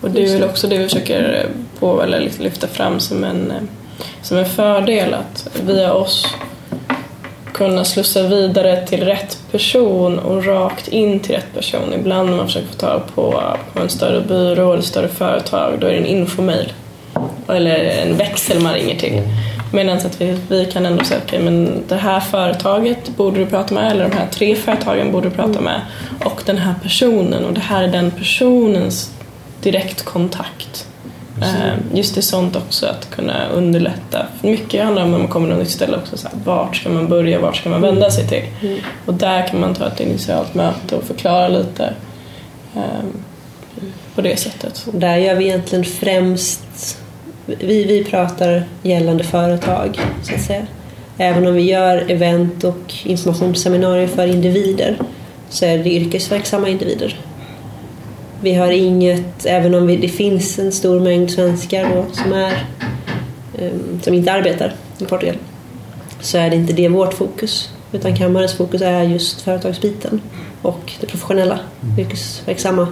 Och 0.02 0.12
det 0.12 0.24
är 0.24 0.34
väl 0.34 0.44
också 0.44 0.68
det 0.68 0.78
vi 0.78 0.84
försöker 0.84 1.46
på, 1.80 2.02
eller 2.02 2.30
lyfta 2.40 2.68
fram 2.68 3.00
som 3.00 3.24
en, 3.24 3.54
som 4.22 4.38
en 4.38 4.46
fördel 4.46 5.14
att 5.14 5.50
via 5.66 5.94
oss 5.94 6.28
kunna 7.54 7.86
slussa 7.86 8.28
vidare 8.28 8.88
till 8.88 9.04
rätt 9.04 9.38
person 9.52 10.20
och 10.20 10.46
rakt 10.46 10.88
in 10.88 11.20
till 11.20 11.36
rätt 11.36 11.54
person. 11.56 11.94
Ibland 11.94 12.30
när 12.30 12.38
man 12.38 12.46
försöker 12.46 12.68
få 12.68 12.74
tag 12.74 13.02
på, 13.16 13.44
på 13.74 13.80
en 13.80 13.90
större 13.90 14.22
byrå 14.22 14.74
eller 14.74 14.84
större 14.84 15.08
företag 15.08 15.74
då 15.80 15.88
är 15.88 15.92
det 15.92 15.98
en 15.98 16.06
infomail 16.06 16.74
eller 17.48 17.76
en 17.76 18.18
växel 18.18 18.60
man 18.60 18.74
ringer 18.74 18.96
till. 18.96 19.14
Mm. 19.14 19.30
Medan 19.74 19.98
att 19.98 20.22
vi, 20.22 20.38
vi 20.48 20.66
kan 20.66 20.86
ändå 20.86 21.04
säga 21.04 21.22
okay, 21.26 21.40
men 21.40 21.84
det 21.88 21.96
här 21.96 22.20
företaget 22.20 23.18
borde 23.18 23.40
du 23.40 23.46
prata 23.46 23.74
med 23.74 23.92
eller 23.92 24.10
de 24.10 24.16
här 24.16 24.28
tre 24.28 24.56
företagen 24.56 25.12
borde 25.12 25.30
du 25.30 25.36
prata 25.36 25.60
mm. 25.60 25.64
med 25.64 25.82
och 26.26 26.44
den 26.46 26.58
här 26.58 26.74
personen 26.84 27.46
och 27.46 27.54
det 27.54 27.62
här 27.62 27.84
är 27.84 27.88
den 27.88 28.12
personens 28.12 29.12
direktkontakt. 29.62 30.88
Mm. 31.36 31.80
Just 31.94 32.16
det 32.16 32.22
sånt 32.22 32.56
också 32.56 32.86
att 32.86 33.10
kunna 33.10 33.48
underlätta. 33.48 34.26
Mycket 34.42 34.84
handlar 34.84 35.04
om 35.04 35.12
när 35.12 35.18
man 35.18 35.28
kommer 35.28 35.48
till 35.48 35.54
ett 35.54 35.60
nytt 35.60 35.70
ställe 35.70 35.98
också, 35.98 36.18
så 36.18 36.28
här, 36.28 36.38
vart 36.46 36.76
ska 36.76 36.90
man 36.90 37.08
börja, 37.08 37.40
vart 37.40 37.56
ska 37.56 37.70
man 37.70 37.82
vända 37.82 38.12
sig 38.12 38.28
till? 38.28 38.44
Mm. 38.62 38.80
Och 39.06 39.14
där 39.14 39.48
kan 39.48 39.60
man 39.60 39.76
ta 39.76 39.88
ett 39.88 40.00
initialt 40.00 40.54
möte 40.54 40.96
och 40.96 41.04
förklara 41.04 41.48
lite 41.48 41.94
um, 42.76 43.24
på 44.16 44.22
det 44.22 44.40
sättet. 44.40 44.88
där 44.94 45.18
gör 45.18 45.36
vi 45.36 45.46
egentligen 45.46 45.86
främst 45.86 46.98
vi, 47.46 47.84
vi 47.84 48.04
pratar 48.04 48.64
gällande 48.82 49.24
företag 49.24 50.00
så 50.24 50.36
att 50.36 50.42
säga. 50.42 50.68
Även 51.18 51.48
om 51.48 51.54
vi 51.54 51.62
gör 51.62 52.12
event 52.12 52.64
och 52.64 52.94
informationsseminarier 53.04 54.08
för 54.08 54.28
individer 54.28 54.98
så 55.50 55.66
är 55.66 55.78
det 55.78 55.90
yrkesverksamma 55.90 56.70
individer. 56.70 57.20
Vi 58.42 58.54
har 58.54 58.72
inget, 58.72 59.46
även 59.46 59.76
om 59.76 59.88
vi, 59.88 59.98
det 59.98 60.10
finns 60.10 60.60
en 60.60 60.72
stor 60.72 61.00
mängd 61.00 61.32
svenskar 61.32 61.96
då, 61.96 62.06
som, 62.14 62.34
är, 62.34 62.66
um, 63.60 64.00
som 64.04 64.14
inte 64.14 64.32
arbetar 64.32 64.74
i 65.00 65.06
Portugal 65.06 65.36
så 66.22 66.38
är 66.38 66.50
det 66.50 66.56
inte 66.56 66.74
det 66.74 66.88
vårt 66.88 67.14
fokus. 67.14 67.70
Utan 67.92 68.16
kammarens 68.16 68.54
fokus 68.54 68.82
är 68.82 69.04
just 69.04 69.42
företagsbiten 69.42 70.22
och 70.62 70.94
det 71.00 71.08
professionella, 71.08 71.60
yrkesverksamma, 71.98 72.88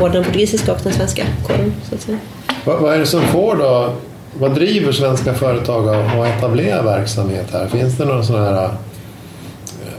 både 0.00 0.12
den 0.12 0.24
portugisiska 0.24 0.72
och 0.72 0.78
den 0.82 0.92
svenska 0.92 1.22
kåren. 1.46 1.74
Så 1.88 1.94
att 1.94 2.00
säga. 2.00 2.18
Vad, 2.64 2.80
vad 2.80 2.94
är 2.94 2.98
det 2.98 3.06
som 3.06 3.22
får 3.22 3.56
då, 3.56 3.92
vad 4.38 4.54
driver 4.54 4.92
svenska 4.92 5.34
företag 5.34 5.88
att 5.88 6.38
etablera 6.38 6.82
verksamhet 6.82 7.46
här? 7.52 7.66
Finns 7.66 7.96
det 7.96 8.04
några 8.04 8.22
sådana 8.22 8.44
här 8.44 8.70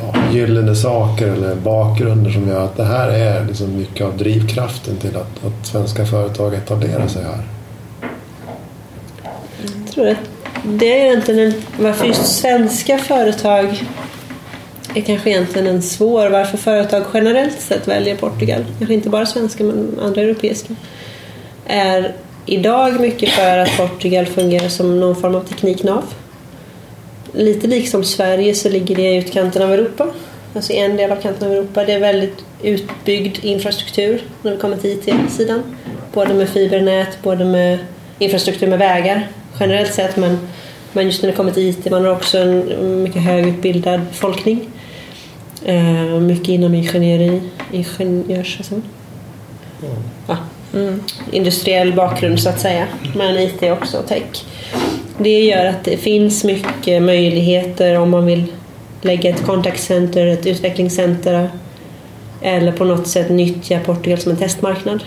ja, 0.02 0.14
gyllene 0.32 0.76
saker 0.76 1.28
eller 1.28 1.56
bakgrunder 1.56 2.32
som 2.32 2.48
gör 2.48 2.66
att 2.66 2.78
det 2.78 2.86
här 2.86 3.08
är 3.10 3.46
liksom 3.46 3.78
mycket 3.78 4.06
av 4.06 4.18
drivkraften 4.18 4.98
till 4.98 5.16
att, 5.16 5.46
att 5.46 5.68
svenska 5.68 6.06
företag 6.06 6.54
etablerar 6.54 7.08
sig 7.08 7.24
här? 7.24 7.44
Jag 9.86 9.94
tror 9.94 10.08
att 10.08 10.18
det 10.64 11.02
är 11.02 11.06
egentligen 11.06 11.54
varför 11.80 12.06
just 12.06 12.26
svenska 12.26 12.98
företag 12.98 13.84
är 14.96 15.02
kanske 15.02 15.30
egentligen 15.30 15.68
en 15.68 15.82
svår, 15.82 16.30
varför 16.30 16.58
företag 16.58 17.04
generellt 17.14 17.62
sett 17.62 17.88
väljer 17.88 18.16
Portugal, 18.16 18.66
kanske 18.78 18.94
inte 18.94 19.10
bara 19.10 19.26
svenska 19.26 19.64
men 19.64 20.00
andra 20.02 20.22
europeiska, 20.22 20.76
är 21.68 22.16
idag 22.46 23.00
mycket 23.00 23.30
för 23.30 23.58
att 23.58 23.78
Portugal 23.78 24.26
fungerar 24.26 24.70
som 24.70 25.00
någon 25.00 25.16
form 25.16 25.36
av 25.36 25.44
tekniknav. 25.44 26.04
Lite 27.34 27.68
liksom 27.68 28.04
Sverige 28.04 28.56
så 28.56 28.70
ligger 28.70 28.96
det 28.96 29.02
i 29.10 29.18
utkanten 29.18 29.62
av 29.62 29.74
Europa, 29.74 30.08
alltså 30.56 30.74
en 30.74 30.98
del 30.98 31.12
av 31.12 31.16
kanten 31.16 31.48
av 31.48 31.54
Europa. 31.54 31.86
Det 31.86 31.94
är 31.94 32.00
väldigt 32.00 32.46
utbyggd 32.64 33.46
infrastruktur 33.46 34.22
när 34.42 34.52
vi 34.52 34.58
kommer 34.58 34.78
till 34.78 34.92
IT-sidan. 34.92 35.64
Både 36.14 36.34
med 36.34 36.50
fibernät, 36.50 37.18
både 37.24 37.46
med 37.46 37.80
infrastruktur 38.20 38.68
med 38.68 38.80
vägar 38.80 39.28
generellt 39.60 39.94
sett 39.94 40.18
men, 40.18 40.40
men 40.94 41.06
just 41.06 41.22
när 41.22 41.30
det 41.30 41.36
kommer 41.36 41.52
till 41.52 41.70
IT, 41.70 41.92
man 41.92 42.06
har 42.06 42.12
också 42.12 42.38
en 42.38 43.04
mycket 43.04 43.22
högutbildad 43.22 44.02
befolkning. 44.02 44.68
Eh, 45.66 46.20
mycket 46.20 46.50
inom 46.50 46.76
ingenjöri, 46.76 47.42
ingenjörs... 47.72 48.58
Alltså. 48.58 48.74
Mm. 48.74 48.84
Ja, 50.28 50.38
mm. 50.74 51.04
Industriell 51.32 51.94
bakgrund 51.94 52.40
så 52.40 52.50
att 52.50 52.60
säga, 52.60 52.88
men 53.16 53.38
IT 53.38 53.64
också, 53.64 54.02
tech. 54.08 54.46
Det 55.18 55.44
gör 55.44 55.66
att 55.66 55.84
det 55.84 55.98
finns 55.98 56.44
mycket 56.44 57.02
möjligheter 57.02 58.00
om 58.00 58.10
man 58.10 58.26
vill 58.26 58.44
lägga 59.02 59.30
ett 59.30 59.44
kontaktcenter, 59.44 60.26
ett 60.26 60.48
utvecklingscenter 60.48 61.50
eller 62.42 62.72
på 62.72 62.86
något 62.86 63.08
sätt 63.08 63.30
nyttja 63.30 63.80
Portugal 63.80 64.20
som 64.20 64.32
en 64.32 64.38
testmarknad 64.38 65.04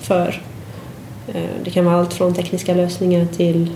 för 0.00 0.42
eh, 1.28 1.50
det 1.64 1.70
kan 1.70 1.84
vara 1.84 1.96
allt 1.96 2.14
från 2.14 2.34
tekniska 2.34 2.74
lösningar 2.74 3.26
till 3.36 3.70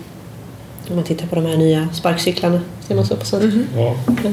om 0.89 0.97
man 0.97 1.05
tittar 1.05 1.27
på 1.27 1.35
de 1.35 1.47
här 1.47 1.57
nya 1.57 1.89
sparkcyklarna. 1.93 2.61
Ser 2.89 2.95
man 2.95 3.07
så 3.07 3.17
på 3.17 3.27
sånt? 3.27 3.43
Mm 3.43 3.67
-hmm. 3.75 3.81
ja. 4.25 4.31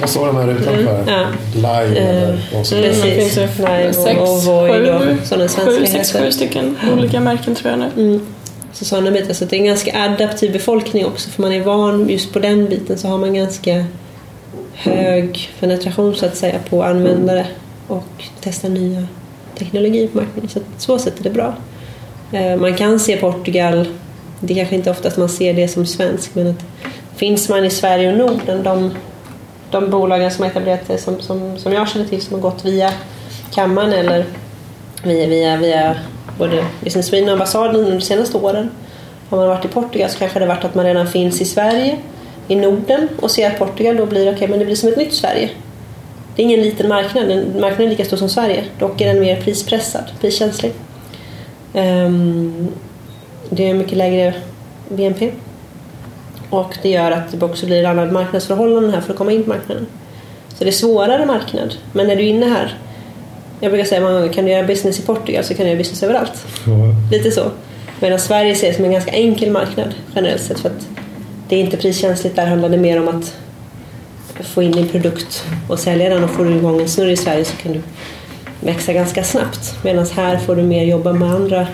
Jag 0.00 0.08
såg 0.08 0.26
de 0.26 0.36
här 0.36 0.48
utanför. 0.48 1.02
Mm, 1.02 1.08
ja. 1.08 1.26
Live 1.54 2.00
eller 2.00 2.28
mm, 2.28 2.38
Precis. 2.52 3.58
Live 3.58 3.92
sex, 3.92 4.20
och, 4.20 4.36
och 4.36 4.42
Void 4.42 4.88
och 4.88 5.26
sådana 5.26 5.48
svenska 5.48 5.64
sju, 5.64 5.86
sex, 5.86 6.12
sju 6.12 6.32
stycken 6.32 6.76
olika 6.92 7.20
märken 7.20 7.54
tror 7.54 7.70
jag 7.70 7.78
nu. 7.78 8.02
Mm. 8.02 8.26
Så 8.72 8.84
sådana 8.84 9.10
bitar. 9.10 9.34
Så 9.34 9.44
det 9.44 9.56
är 9.56 9.60
en 9.60 9.66
ganska 9.66 10.02
adaptiv 10.04 10.52
befolkning 10.52 11.06
också 11.06 11.30
för 11.30 11.42
man 11.42 11.52
är 11.52 11.60
van 11.60 12.08
just 12.08 12.32
på 12.32 12.38
den 12.38 12.68
biten 12.68 12.98
så 12.98 13.08
har 13.08 13.18
man 13.18 13.34
ganska 13.34 13.84
hög 14.74 15.50
penetration 15.60 16.14
så 16.14 16.26
att 16.26 16.36
säga 16.36 16.58
på 16.70 16.82
användare 16.82 17.46
och 17.86 18.24
testar 18.40 18.68
nya 18.68 19.06
teknologier 19.58 20.08
på 20.08 20.16
marknaden. 20.18 20.48
Så 20.48 20.60
så 20.78 20.98
sätt 20.98 21.20
är 21.20 21.24
det 21.24 21.30
bra. 21.30 21.54
Eh, 22.32 22.56
man 22.56 22.74
kan 22.74 23.00
se 23.00 23.16
Portugal 23.16 23.86
det 24.40 24.54
kanske 24.54 24.74
inte 24.74 24.90
oftast 24.90 25.16
man 25.16 25.28
ser 25.28 25.54
det 25.54 25.68
som 25.68 25.86
svensk 25.86 26.34
men 26.34 26.46
att 26.46 26.64
finns 27.16 27.48
man 27.48 27.64
i 27.64 27.70
Sverige 27.70 28.12
och 28.12 28.18
Norden, 28.18 28.62
de, 28.62 28.94
de 29.70 29.90
bolagen 29.90 30.30
som 30.30 30.42
har 30.42 30.50
etablerat 30.50 30.86
sig 30.86 30.98
som, 30.98 31.20
som, 31.20 31.58
som 31.58 31.72
jag 31.72 31.88
känner 31.88 32.06
till 32.06 32.22
som 32.22 32.34
har 32.34 32.40
gått 32.40 32.64
via 32.64 32.92
kammaren 33.54 33.92
eller 33.92 34.24
via, 35.02 35.26
via, 35.26 35.56
via 35.56 35.96
både 36.38 36.64
Business 36.80 37.06
Sweden 37.06 37.28
och 37.28 37.32
ambassaden 37.32 37.76
under 37.76 37.92
de 37.92 38.00
senaste 38.00 38.36
åren. 38.36 38.70
Har 39.28 39.38
man 39.38 39.48
varit 39.48 39.64
i 39.64 39.68
Portugal 39.68 40.10
så 40.10 40.18
kanske 40.18 40.38
det 40.38 40.46
varit 40.46 40.64
att 40.64 40.74
man 40.74 40.84
redan 40.84 41.06
finns 41.06 41.40
i 41.40 41.44
Sverige, 41.44 41.98
i 42.48 42.56
Norden 42.56 43.08
och 43.20 43.30
ser 43.30 43.50
att 43.50 43.58
Portugal 43.58 43.96
då 43.96 44.06
blir 44.06 44.22
okej, 44.22 44.34
okay, 44.34 44.48
men 44.48 44.58
det 44.58 44.64
blir 44.64 44.76
som 44.76 44.88
ett 44.88 44.96
nytt 44.96 45.14
Sverige. 45.14 45.50
Det 46.36 46.42
är 46.42 46.44
ingen 46.44 46.60
liten 46.60 46.88
marknad, 46.88 47.28
marknaden 47.60 47.86
är 47.86 47.88
lika 47.88 48.04
stor 48.04 48.16
som 48.16 48.28
Sverige, 48.28 48.64
dock 48.78 49.00
är 49.00 49.06
den 49.06 49.20
mer 49.20 49.40
prispressad, 49.40 50.04
priskänslig. 50.20 50.72
Um, 51.74 52.68
det 53.50 53.70
är 53.70 53.74
mycket 53.74 53.98
lägre 53.98 54.34
BNP. 54.88 55.30
Och 56.50 56.76
det 56.82 56.88
gör 56.88 57.10
att 57.10 57.32
det 57.32 57.42
också 57.42 57.66
blir 57.66 57.84
andra 57.84 58.04
marknadsförhållanden 58.04 58.92
här 58.92 59.00
för 59.00 59.12
att 59.12 59.18
komma 59.18 59.32
in 59.32 59.42
på 59.42 59.48
marknaden. 59.48 59.86
Så 60.48 60.64
det 60.64 60.70
är 60.70 60.72
svårare 60.72 61.26
marknad. 61.26 61.74
Men 61.92 62.06
när 62.06 62.16
du 62.16 62.22
är 62.22 62.28
inne 62.28 62.46
här, 62.46 62.78
jag 63.60 63.72
brukar 63.72 63.86
säga 63.88 64.08
att 64.08 64.32
kan 64.32 64.44
du 64.44 64.50
göra 64.50 64.66
business 64.66 64.98
i 64.98 65.02
Portugal 65.02 65.44
så 65.44 65.54
kan 65.54 65.64
du 65.64 65.70
göra 65.70 65.78
business 65.78 66.02
överallt. 66.02 66.46
Mm. 66.66 66.94
Lite 67.12 67.30
så. 67.30 67.50
Medan 68.00 68.18
Sverige 68.18 68.52
ses 68.52 68.76
som 68.76 68.84
en 68.84 68.92
ganska 68.92 69.10
enkel 69.10 69.50
marknad 69.50 69.94
generellt 70.14 70.42
sett 70.42 70.60
för 70.60 70.68
att 70.68 70.88
det 71.48 71.56
är 71.56 71.60
inte 71.60 71.76
priskänsligt. 71.76 72.36
Där 72.36 72.46
handlar 72.46 72.68
det 72.68 72.76
mer 72.76 73.00
om 73.00 73.08
att 73.08 73.34
få 74.40 74.62
in 74.62 74.72
din 74.72 74.88
produkt 74.88 75.44
och 75.68 75.78
sälja 75.78 76.08
den 76.08 76.24
och 76.24 76.30
får 76.30 76.44
du 76.44 76.56
igång 76.56 76.80
en 76.80 76.88
snurr 76.88 77.08
i 77.08 77.16
Sverige 77.16 77.44
så 77.44 77.56
kan 77.56 77.72
du 77.72 77.80
växa 78.60 78.92
ganska 78.92 79.24
snabbt. 79.24 79.74
Medan 79.82 80.06
här 80.06 80.38
får 80.38 80.56
du 80.56 80.62
mer 80.62 80.84
jobba 80.84 81.12
med 81.12 81.30
andra 81.30 81.66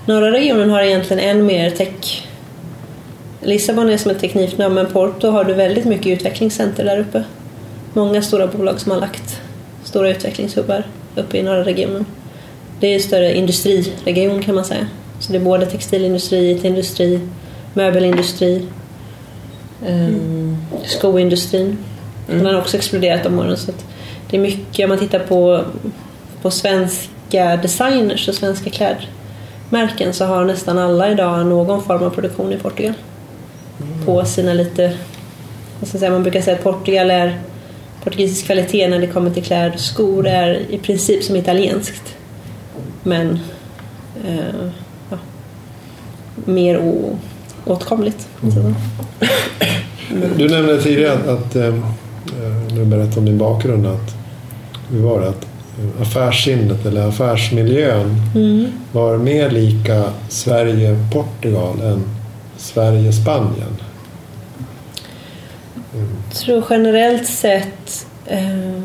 Norra 0.06 0.32
regionen 0.32 0.70
har 0.70 0.82
egentligen 0.82 1.22
än 1.22 1.46
mer 1.46 1.70
tech. 1.70 2.28
Lissabon 3.42 3.90
är 3.90 3.96
som 3.96 4.10
ett 4.10 4.20
tekniknav 4.20 4.72
men 4.72 4.86
Porto 4.86 5.28
har 5.28 5.44
du 5.44 5.54
väldigt 5.54 5.84
mycket 5.84 6.06
utvecklingscenter 6.06 6.84
där 6.84 6.98
uppe. 6.98 7.24
Många 7.92 8.22
stora 8.22 8.46
bolag 8.46 8.80
som 8.80 8.92
har 8.92 9.00
lagt 9.00 9.40
stora 9.84 10.10
utvecklingshubbar 10.10 10.86
uppe 11.16 11.38
i 11.38 11.42
norra 11.42 11.64
regionen. 11.64 12.06
Det 12.80 12.86
är 12.86 12.94
en 12.94 13.00
större 13.00 13.34
industriregion 13.34 14.42
kan 14.42 14.54
man 14.54 14.64
säga. 14.64 14.86
Så 15.20 15.32
det 15.32 15.38
är 15.38 15.42
både 15.42 15.66
textilindustri, 15.66 16.50
IT-industri, 16.50 17.20
möbelindustri, 17.76 18.66
mm. 19.86 20.56
skoindustrin. 20.84 21.78
Mm. 22.28 22.44
Den 22.44 22.46
har 22.46 22.60
också 22.60 22.76
exploderat 22.76 23.22
de 23.22 23.38
åren. 23.38 23.56
Så 23.56 23.72
det 24.30 24.36
är 24.36 24.40
mycket, 24.40 24.84
om 24.84 24.88
man 24.88 24.98
tittar 24.98 25.18
på, 25.18 25.64
på 26.42 26.50
svenska 26.50 27.56
designers 27.56 28.28
och 28.28 28.34
svenska 28.34 28.70
klädmärken 28.70 30.12
så 30.12 30.24
har 30.24 30.44
nästan 30.44 30.78
alla 30.78 31.10
idag 31.10 31.46
någon 31.46 31.82
form 31.82 32.02
av 32.02 32.10
produktion 32.10 32.52
i 32.52 32.56
Portugal. 32.56 32.94
Mm. 33.82 34.04
På 34.06 34.24
sina 34.24 34.52
lite, 34.52 34.96
vad 35.80 35.88
ska 35.88 35.98
säga, 35.98 36.10
man 36.10 36.22
brukar 36.22 36.40
säga 36.40 36.56
att 36.56 36.64
Portugal 36.64 37.10
är 37.10 37.40
portugisisk 38.04 38.46
kvalitet 38.46 38.88
när 38.88 38.98
det 38.98 39.06
kommer 39.06 39.30
till 39.30 39.44
kläder 39.44 39.74
och 39.74 39.80
skor 39.80 40.26
är 40.26 40.70
i 40.70 40.78
princip 40.78 41.24
som 41.24 41.36
italienskt. 41.36 42.16
Men 43.02 43.38
eh, 44.26 44.68
ja, 45.10 45.18
mer 46.44 46.78
åtkomligt. 47.66 48.28
Så. 48.40 48.74
Du 50.36 50.48
nämnde 50.48 50.82
tidigare 50.82 51.12
att, 51.12 51.28
att 51.28 51.56
eh, 51.56 51.74
när 52.70 52.76
du 52.76 52.84
berättade 52.84 53.18
om 53.18 53.24
din 53.24 53.38
bakgrund 53.38 53.86
att, 53.86 54.14
hur 54.90 55.02
var 55.02 55.20
det, 55.20 55.28
att 55.28 55.46
eh, 55.78 56.02
affärssinnet 56.02 56.86
eller 56.86 57.08
affärsmiljön 57.08 58.22
Mm. 58.34 58.66
var 58.92 59.16
mer 59.18 59.50
lika 59.50 60.04
Sverige-Portugal 60.28 61.80
än 61.80 62.02
Sverige-Spanien. 62.56 63.76
Jag 66.28 66.34
tror 66.38 66.64
generellt 66.70 67.28
sett 67.28 68.06
eh, 68.26 68.82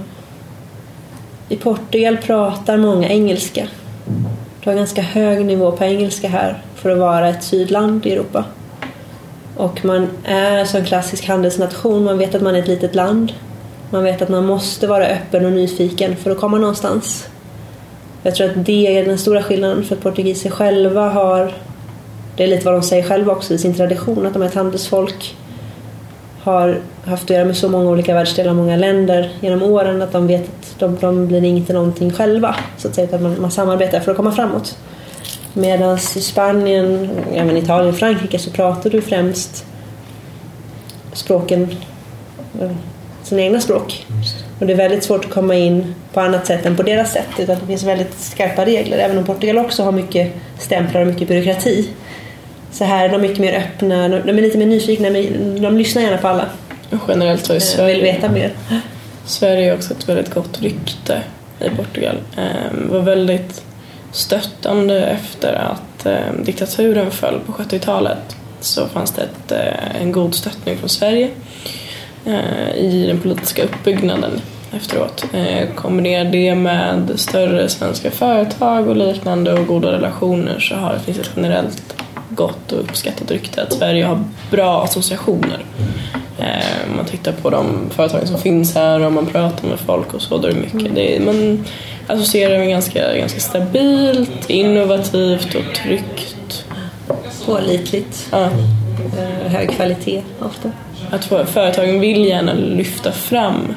i 1.50 1.56
Portugal 1.58 2.18
pratar 2.18 2.78
många 2.78 3.10
engelska. 3.10 3.68
Du 4.64 4.70
har 4.70 4.78
ganska 4.78 5.02
hög 5.02 5.46
nivå 5.46 5.72
på 5.72 5.84
engelska 5.84 6.28
här 6.28 6.64
för 6.76 6.90
att 6.90 6.98
vara 6.98 7.30
ett 7.30 7.44
sydland 7.44 8.06
i 8.06 8.12
Europa. 8.12 8.46
Och 9.56 9.86
man 9.86 10.08
är 10.24 10.66
som 10.66 10.86
klassisk 10.86 11.28
handelsnation, 11.28 12.04
man 12.04 12.18
vet 12.18 12.36
att 12.36 12.42
man 12.42 12.56
är 12.56 12.60
ett 12.60 12.68
litet 12.68 12.96
land. 12.96 13.34
Man 13.90 14.04
vet 14.04 14.22
att 14.22 14.30
man 14.30 14.46
måste 14.46 14.88
vara 14.88 15.06
öppen 15.06 15.46
och 15.46 15.52
nyfiken 15.52 16.16
för 16.16 16.32
att 16.32 16.40
komma 16.40 16.58
någonstans. 16.58 17.30
Jag 18.24 18.36
tror 18.36 18.50
att 18.50 18.66
det 18.66 18.98
är 18.98 19.06
den 19.06 19.18
stora 19.18 19.44
skillnaden 19.44 19.84
för 19.84 19.96
portugiser 19.96 20.50
själva 20.50 21.10
har, 21.10 21.54
det 22.36 22.44
är 22.44 22.48
lite 22.48 22.66
vad 22.66 22.74
de 22.74 22.84
säger 22.84 23.04
själva 23.04 23.32
också 23.32 23.54
i 23.54 23.58
sin 23.58 23.74
tradition, 23.74 24.26
att 24.26 24.34
de 24.34 24.42
är 24.42 24.46
ett 24.46 24.56
handelsfolk 24.56 25.36
har 26.44 26.82
haft 27.06 27.24
att 27.24 27.30
göra 27.30 27.46
med 27.46 27.58
så 27.58 27.70
många 27.70 27.90
olika 27.90 28.14
världsdelar 28.14 28.50
och 28.50 28.56
många 28.56 28.78
länder 28.78 29.32
genom 29.40 29.64
åren 29.64 30.02
att 30.02 30.12
de 30.12 30.28
vet 30.28 30.44
att 30.44 30.80
de, 30.80 30.98
de 31.02 31.28
blir 31.28 31.44
inte 31.44 31.74
någonting 31.74 32.12
själva. 32.12 32.56
Så 32.78 32.88
att 32.88 32.96
säga, 32.96 33.08
utan 33.08 33.24
man, 33.24 33.42
man 33.42 33.52
samarbetar 33.52 34.00
för 34.00 34.12
att 34.12 34.18
komma 34.18 34.32
framåt. 34.32 34.78
Medan 35.54 35.98
i 35.98 36.22
Spanien, 36.22 37.10
även 37.34 37.58
Italien 37.58 37.94
och 37.94 38.00
Frankrike 38.00 38.40
så 38.40 38.52
pratar 38.52 38.90
du 38.90 39.02
främst 39.02 39.66
språken, 41.14 41.76
eh, 42.62 42.72
sina 43.24 43.42
egna 43.42 43.62
språk. 43.62 44.06
Och 44.60 44.68
det 44.68 44.74
är 44.74 44.78
väldigt 44.78 45.04
svårt 45.04 45.26
att 45.26 45.32
komma 45.32 45.56
in 45.56 45.96
på 46.14 46.22
annat 46.22 46.48
sätt 46.48 46.66
än 46.66 46.76
på 46.76 46.84
deras 46.84 47.12
sätt. 47.12 47.30
Utan 47.40 47.58
det 47.60 47.66
finns 47.68 47.84
väldigt 47.84 48.20
skarpa 48.20 48.66
regler. 48.66 48.98
Även 48.98 49.18
om 49.18 49.26
Portugal 49.26 49.58
också 49.58 49.84
har 49.84 49.92
mycket 49.92 50.34
stämplar 50.60 51.02
och 51.02 51.08
mycket 51.08 51.28
byråkrati. 51.28 51.90
Så 52.72 52.84
här 52.84 53.06
är 53.06 53.10
de 53.10 53.22
mycket 53.22 53.40
mer 53.40 53.54
öppna, 53.54 54.10
de 54.10 54.38
är 54.38 54.42
lite 54.42 54.58
mer 54.58 54.66
nyfikna, 54.66 55.10
men 55.10 55.62
de 55.62 55.78
lyssnar 55.78 56.02
gärna 56.02 56.18
på 56.18 56.28
alla. 56.28 56.46
Generellt 57.08 57.46
så 57.46 57.54
är 57.54 57.56
Jag 57.56 57.60
vill 57.60 57.68
Sverige, 57.68 58.14
veta 58.14 58.30
mer. 58.30 58.54
Sverige 59.26 59.70
har 59.70 59.78
också 59.78 59.94
ett 59.94 60.10
väldigt 60.10 60.34
gott 60.34 60.62
rykte 60.62 61.22
i 61.60 61.70
Portugal. 61.70 62.18
Ehm, 62.38 62.90
var 62.90 63.00
väldigt 63.00 63.64
stöttande 64.12 65.06
efter 65.06 65.54
att 65.54 66.06
eh, 66.06 66.34
diktaturen 66.44 67.12
föll 67.12 67.40
på 67.46 67.52
70-talet 67.52 68.36
så 68.60 68.88
fanns 68.88 69.12
det 69.12 69.22
ett, 69.22 69.52
eh, 69.52 70.02
en 70.02 70.12
god 70.12 70.36
stöttning 70.36 70.78
från 70.78 70.90
Sverige 70.90 71.30
eh, 72.26 72.76
i 72.76 73.08
den 73.08 73.20
politiska 73.20 73.64
uppbyggnaden 73.64 74.42
efteråt. 74.72 75.26
Eh, 75.34 75.70
kombinerar 75.76 76.32
det 76.32 76.56
med 76.56 77.12
större 77.16 77.70
svenska 77.70 78.12
företag 78.12 78.88
och 78.88 78.96
liknande 78.96 79.54
och 79.54 79.68
goda 79.68 79.92
relationer 79.92 80.60
så 80.60 80.76
har 80.76 80.94
det 80.94 81.00
finns 81.00 81.20
ett 81.20 81.32
generellt 81.36 81.96
gott 82.30 82.72
och 82.72 82.80
uppskattat 82.80 83.32
rykte 83.32 83.64
att 83.64 83.74
Sverige 83.74 84.06
har 84.06 84.24
bra 84.52 84.84
associationer. 84.84 85.66
Eh, 86.42 86.96
man 86.96 87.06
tittar 87.06 87.32
på 87.32 87.50
de 87.50 87.90
företagen 87.90 88.28
som 88.28 88.38
finns 88.38 88.76
här 88.76 89.06
och 89.06 89.12
man 89.12 89.26
pratar 89.26 89.68
med 89.68 89.80
folk 89.80 90.14
och 90.14 90.22
så, 90.22 90.38
då 90.38 90.48
är 90.48 90.52
det 90.52 90.60
mycket. 90.60 90.96
Det 90.96 91.16
är, 91.16 91.20
man 91.20 91.66
associerar 92.08 92.60
med 92.60 92.70
ganska, 92.70 93.18
ganska 93.18 93.40
stabilt, 93.40 94.50
innovativt 94.50 95.56
och 95.56 95.76
tryggt. 95.76 96.66
Pålitligt. 97.46 98.28
Ja, 98.32 98.44
eh, 99.18 99.52
Hög 99.52 99.70
kvalitet 99.72 100.22
ofta. 100.40 100.72
att 101.12 101.50
företagen 101.50 102.00
vill 102.00 102.26
gärna 102.26 102.54
lyfta 102.54 103.12
fram 103.12 103.74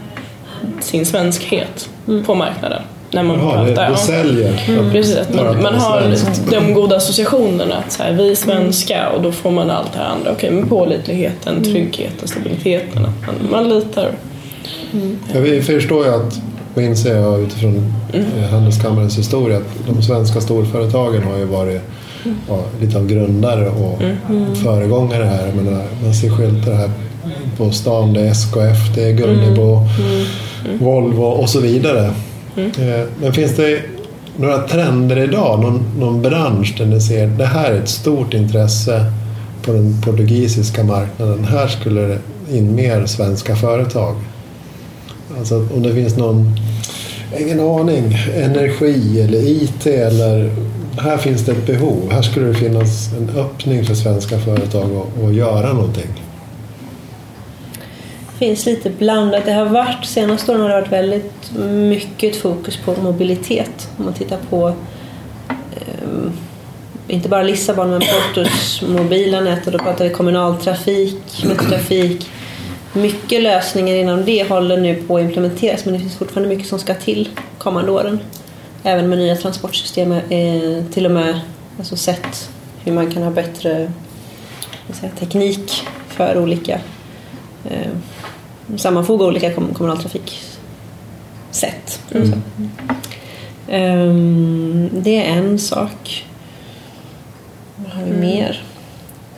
sin 0.81 1.07
svenskhet 1.07 1.91
på 2.27 2.35
marknaden. 2.35 2.83
När 3.15 3.23
man 3.23 3.39
Jaha, 3.39 3.65
det, 3.65 3.67
pratar. 3.67 3.83
det 3.85 3.91
Ja. 3.91 3.97
säljer. 3.97 4.91
Precis, 4.93 5.17
att 5.17 5.35
man, 5.35 5.63
man 5.63 5.75
har 5.75 6.01
Svenskt. 6.17 6.51
de 6.51 6.75
goda 6.75 6.97
associationerna 6.97 7.75
att 7.77 7.93
så 7.93 8.03
här, 8.03 8.13
vi 8.13 8.31
är 8.31 8.35
svenska 8.35 9.09
och 9.11 9.23
då 9.23 9.33
får 9.33 9.51
man 9.51 9.71
allt 9.71 9.93
det 9.93 9.99
här 9.99 10.07
andra. 10.07 10.31
Okej, 10.33 10.51
men 10.51 10.69
pålitligheten, 10.69 11.63
tryggheten, 11.65 12.29
stabiliteten, 12.29 13.05
att 13.07 13.27
man, 13.27 13.51
man 13.51 13.69
litar. 13.69 14.11
Ja, 15.35 15.41
vi 15.41 15.63
förstår 15.63 16.07
ju 16.07 16.15
att, 16.15 16.41
och 16.75 16.83
inser 16.83 17.17
jag 17.17 17.41
utifrån 17.41 17.93
eh, 18.13 18.51
Handelskammarens 18.51 19.19
historia, 19.19 19.57
att 19.57 19.87
de 19.87 20.03
svenska 20.03 20.41
storföretagen 20.41 21.23
har 21.23 21.37
ju 21.39 21.45
varit 21.45 21.81
ja, 22.49 22.59
lite 22.81 22.99
av 22.99 23.07
grundare 23.07 23.69
och 23.69 23.99
föregångare 24.63 25.25
här. 25.25 25.47
Jag 25.47 25.65
menar, 25.65 25.83
man 26.05 26.15
ser 26.15 26.31
skyltar 26.31 26.73
här 26.73 26.91
på 27.57 27.71
stan, 27.71 28.13
det 28.13 28.21
är 28.21 28.31
SKF, 28.31 28.95
det 28.95 29.05
är 29.09 29.13
Gunnebo, 29.13 29.81
Volvo 30.81 31.23
och 31.23 31.49
så 31.51 31.61
vidare. 31.61 32.11
Mm. 32.57 32.71
Eh, 32.71 33.07
men 33.21 33.33
finns 33.33 33.57
det 33.57 33.83
några 34.37 34.59
trender 34.59 35.19
idag, 35.19 35.61
någon, 35.61 35.85
någon 35.99 36.23
bransch 36.23 36.75
där 36.79 36.87
ni 36.87 37.01
ser 37.01 37.27
det 37.27 37.47
här 37.47 37.71
är 37.71 37.79
ett 37.79 37.89
stort 37.89 38.35
intresse 38.35 39.05
på 39.63 39.73
den 39.73 40.03
portugisiska 40.03 40.85
marknaden. 40.85 41.45
Här 41.45 41.69
skulle 41.69 42.01
det 42.01 42.19
in 42.51 42.75
mer 42.75 43.07
svenska 43.07 43.57
företag. 43.57 44.17
Alltså 45.39 45.69
om 45.75 45.83
det 45.83 45.95
finns 45.95 46.17
någon, 46.17 46.53
ingen 47.39 47.61
aning, 47.61 48.19
energi 48.35 49.21
eller 49.21 49.39
IT 49.39 49.87
eller 49.87 50.51
här 50.99 51.17
finns 51.17 51.45
det 51.45 51.53
ett 51.53 51.67
behov. 51.67 52.11
Här 52.11 52.23
skulle 52.23 52.47
det 52.47 52.55
finnas 52.55 53.13
en 53.13 53.39
öppning 53.39 53.85
för 53.85 53.95
svenska 53.95 54.39
företag 54.39 54.91
att, 54.97 55.25
att 55.25 55.35
göra 55.35 55.73
någonting 55.73 56.24
finns 58.45 58.67
lite 58.67 58.91
blandat. 58.91 59.45
Det 59.45 59.53
har 59.53 59.65
varit, 59.65 60.05
senaste 60.05 60.53
åren 60.53 60.61
har 60.61 60.69
det 60.69 60.75
varit 60.75 60.93
väldigt 60.93 61.53
mycket 61.65 62.37
fokus 62.37 62.77
på 62.77 62.95
mobilitet. 63.03 63.89
Om 63.97 64.05
man 64.05 64.15
tittar 64.15 64.39
på 64.51 64.69
eh, 65.49 66.31
inte 67.09 67.29
bara 67.29 67.43
Lissabon 67.43 67.91
men 67.91 68.01
Portos 68.01 68.83
mobila 68.83 69.41
nät 69.41 69.67
och 69.67 69.73
då 69.73 69.79
pratar 69.79 70.05
vi 70.05 70.11
kommunaltrafik, 70.11 71.45
trafik. 71.69 72.31
Mycket 72.93 73.43
lösningar 73.43 73.95
inom 73.95 74.25
det 74.25 74.49
håller 74.49 74.77
nu 74.77 75.03
på 75.03 75.17
att 75.17 75.23
implementeras 75.23 75.85
men 75.85 75.95
det 75.95 76.01
finns 76.01 76.17
fortfarande 76.17 76.49
mycket 76.49 76.69
som 76.69 76.79
ska 76.79 76.95
till 76.95 77.29
kommande 77.59 77.93
åren. 77.93 78.21
Även 78.83 79.09
med 79.09 79.19
nya 79.19 79.37
transportsystem, 79.37 80.13
eh, 80.13 80.85
till 80.93 81.07
och 81.07 81.13
med 81.13 81.41
alltså 81.79 81.97
sett 81.97 82.51
hur 82.85 82.93
man 82.93 83.11
kan 83.11 83.23
ha 83.23 83.31
bättre 83.31 83.93
säga, 84.93 85.13
teknik 85.19 85.73
för 86.09 86.39
olika 86.39 86.81
eh, 87.71 87.93
sammanfoga 88.77 89.25
olika 89.25 89.53
kom- 89.53 89.75
kommunaltrafiksätt. 89.75 92.01
Mm. 92.15 92.33
Ehm, 93.69 94.89
det 94.93 95.17
är 95.27 95.37
en 95.39 95.59
sak. 95.59 96.27
Vad 97.77 97.93
har 97.93 98.05
vi 98.05 98.13
mer? 98.13 98.63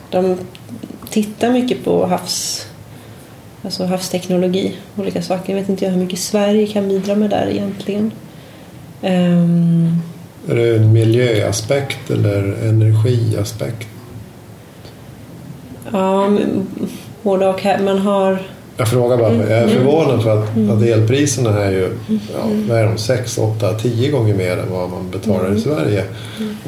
De 0.09 0.37
tittar 1.09 1.51
mycket 1.51 1.83
på 1.83 2.05
havs, 2.05 2.67
alltså 3.63 3.85
havsteknologi, 3.85 4.75
olika 4.95 5.21
saker. 5.21 5.53
Jag 5.53 5.59
vet 5.61 5.69
inte 5.69 5.89
hur 5.89 5.97
mycket 5.97 6.19
Sverige 6.19 6.67
kan 6.67 6.87
bidra 6.89 7.15
med 7.15 7.29
där 7.29 7.47
egentligen. 7.51 8.11
Ehm, 9.01 9.95
Är 10.49 10.55
det 10.55 10.75
en 10.75 10.93
miljöaspekt 10.93 12.09
eller 12.11 12.53
energiaspekt? 12.69 13.87
ja, 15.91 16.37
både 17.21 17.47
och. 17.47 17.61
Man 17.83 17.99
har 17.99 18.39
Jag 18.77 18.87
frågar 18.87 19.17
bara, 19.17 19.33
jag 19.33 19.49
är 19.51 19.67
förvånad 19.67 20.23
för 20.23 20.43
att, 20.43 20.49
att 20.69 20.83
elpriserna 20.83 21.63
är 21.63 21.71
ju 21.71 21.89
ja, 22.09 22.49
vad 22.69 22.77
är 22.77 22.85
de, 22.85 22.97
6, 22.97 23.37
8, 23.37 23.73
10 23.73 24.11
gånger 24.11 24.33
mer 24.33 24.57
än 24.57 24.71
vad 24.71 24.89
man 24.89 25.09
betalar 25.11 25.55
i 25.55 25.61
Sverige. 25.61 26.03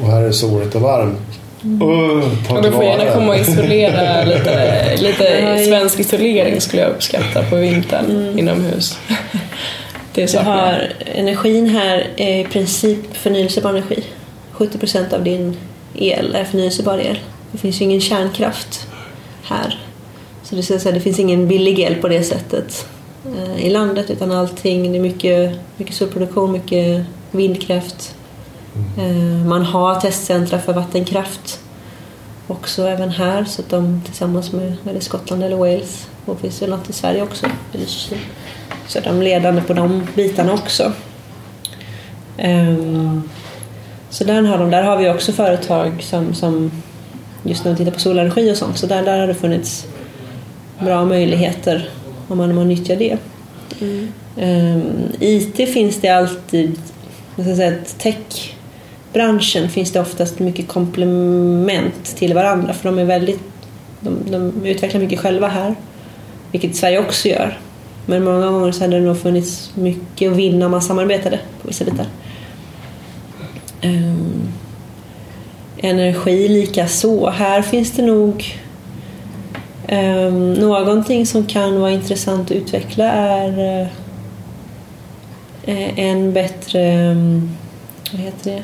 Och 0.00 0.06
här 0.06 0.22
är 0.22 0.26
det 0.26 0.32
soligt 0.32 0.74
och 0.74 0.80
varmt. 0.80 1.18
Uh, 1.64 2.46
ta 2.48 2.56
Och 2.56 2.62
du 2.62 2.72
får 2.72 2.84
gärna 2.84 3.12
komma 3.12 3.28
och 3.28 3.38
isolera 3.38 4.24
lite, 4.34 4.96
lite 4.96 5.64
svensk 5.66 6.00
isolering 6.00 6.60
skulle 6.60 6.82
jag 6.82 6.90
uppskatta 6.90 7.42
på 7.42 7.56
vintern 7.56 8.38
inomhus. 8.38 8.98
Det 10.14 10.32
Du 10.32 10.38
har 10.38 10.92
energin 11.14 11.66
här 11.66 12.06
är 12.16 12.40
i 12.40 12.44
princip 12.44 13.16
förnyelsebar 13.16 13.70
energi. 13.70 14.04
70 14.52 14.78
procent 14.78 15.12
av 15.12 15.24
din 15.24 15.56
el 15.94 16.34
är 16.34 16.44
förnyelsebar 16.44 16.98
el. 16.98 17.18
Det 17.52 17.58
finns 17.58 17.80
ju 17.80 17.84
ingen 17.84 18.00
kärnkraft 18.00 18.86
här. 19.42 19.78
Så 20.50 20.56
det, 20.56 20.62
säga, 20.62 20.94
det 20.94 21.00
finns 21.00 21.18
ingen 21.18 21.48
billig 21.48 21.78
el 21.78 21.94
på 21.94 22.08
det 22.08 22.22
sättet 22.22 22.86
eh, 23.36 23.66
i 23.66 23.70
landet 23.70 24.10
utan 24.10 24.32
allting, 24.32 24.92
det 24.92 24.98
är 24.98 25.02
mycket, 25.02 25.58
mycket 25.76 25.94
solproduktion, 25.94 26.52
mycket 26.52 27.04
vindkraft. 27.30 28.14
Eh, 28.98 29.46
man 29.46 29.62
har 29.62 30.00
testcentra 30.00 30.58
för 30.58 30.72
vattenkraft 30.72 31.60
också 32.46 32.86
även 32.86 33.10
här 33.10 33.44
så 33.44 33.62
att 33.62 33.68
de 33.68 34.02
tillsammans 34.04 34.52
med, 34.52 34.76
med 34.82 34.94
det 34.94 35.00
Skottland 35.00 35.44
eller 35.44 35.56
Wales 35.56 36.08
och 36.26 36.40
finns 36.40 36.58
det 36.58 36.66
något 36.66 36.90
i 36.90 36.92
Sverige 36.92 37.22
också. 37.22 37.46
Så 38.86 39.00
de 39.00 39.18
är 39.18 39.22
ledande 39.24 39.62
på 39.62 39.72
de 39.72 40.06
bitarna 40.14 40.52
också. 40.52 40.92
Ehm, 42.36 43.22
så 44.10 44.24
där 44.24 44.42
har, 44.42 44.58
de, 44.58 44.70
där 44.70 44.82
har 44.82 44.96
vi 44.96 45.10
också 45.10 45.32
företag 45.32 46.02
som, 46.02 46.34
som 46.34 46.70
just 47.42 47.64
när 47.64 47.72
vi 47.72 47.76
tittar 47.76 47.92
på 47.92 48.00
solenergi 48.00 48.52
och 48.52 48.56
sånt, 48.56 48.78
så 48.78 48.86
där, 48.86 49.02
där 49.02 49.20
har 49.20 49.26
det 49.26 49.34
funnits 49.34 49.86
bra 50.84 51.04
möjligheter 51.04 51.90
om 52.28 52.38
man, 52.38 52.50
om 52.50 52.56
man 52.56 52.68
nyttjar 52.68 52.96
det. 52.96 53.18
Mm. 53.80 54.08
Um, 54.36 55.12
IT 55.20 55.56
finns 55.56 56.00
det 56.00 56.08
alltid, 56.08 56.78
jag 57.36 57.46
ska 57.46 57.56
säga 57.56 57.76
att 57.76 57.98
techbranschen 57.98 59.68
finns 59.68 59.92
det 59.92 60.00
oftast 60.00 60.38
mycket 60.38 60.68
komplement 60.68 62.16
till 62.16 62.34
varandra 62.34 62.72
för 62.72 62.88
de 62.88 62.98
är 62.98 63.04
väldigt, 63.04 63.40
de, 64.00 64.18
de 64.30 64.66
utvecklar 64.66 65.00
mycket 65.00 65.20
själva 65.20 65.48
här, 65.48 65.74
vilket 66.52 66.76
Sverige 66.76 66.98
också 66.98 67.28
gör. 67.28 67.58
Men 68.06 68.24
många 68.24 68.46
gånger 68.46 68.72
så 68.72 68.84
hade 68.84 68.96
det 68.96 69.06
nog 69.06 69.18
funnits 69.18 69.70
mycket 69.74 70.30
att 70.30 70.36
vinna 70.36 70.64
om 70.66 70.70
man 70.70 70.82
samarbetade 70.82 71.38
på 71.62 71.68
vissa 71.68 71.84
bitar. 71.84 72.06
Um, 73.82 74.48
energi 75.78 76.48
lika 76.48 76.88
så. 76.88 77.30
Här 77.30 77.62
finns 77.62 77.92
det 77.92 78.02
nog 78.02 78.54
um, 79.88 80.52
någonting 80.52 81.26
som 81.26 81.46
kan 81.46 81.80
vara 81.80 81.90
intressant 81.90 82.50
att 82.50 82.56
utveckla 82.56 83.04
är 83.04 83.82
uh, 85.66 85.98
en 85.98 86.32
bättre, 86.32 87.10
um, 87.10 87.56
vad 88.12 88.20
heter 88.20 88.50
det, 88.50 88.62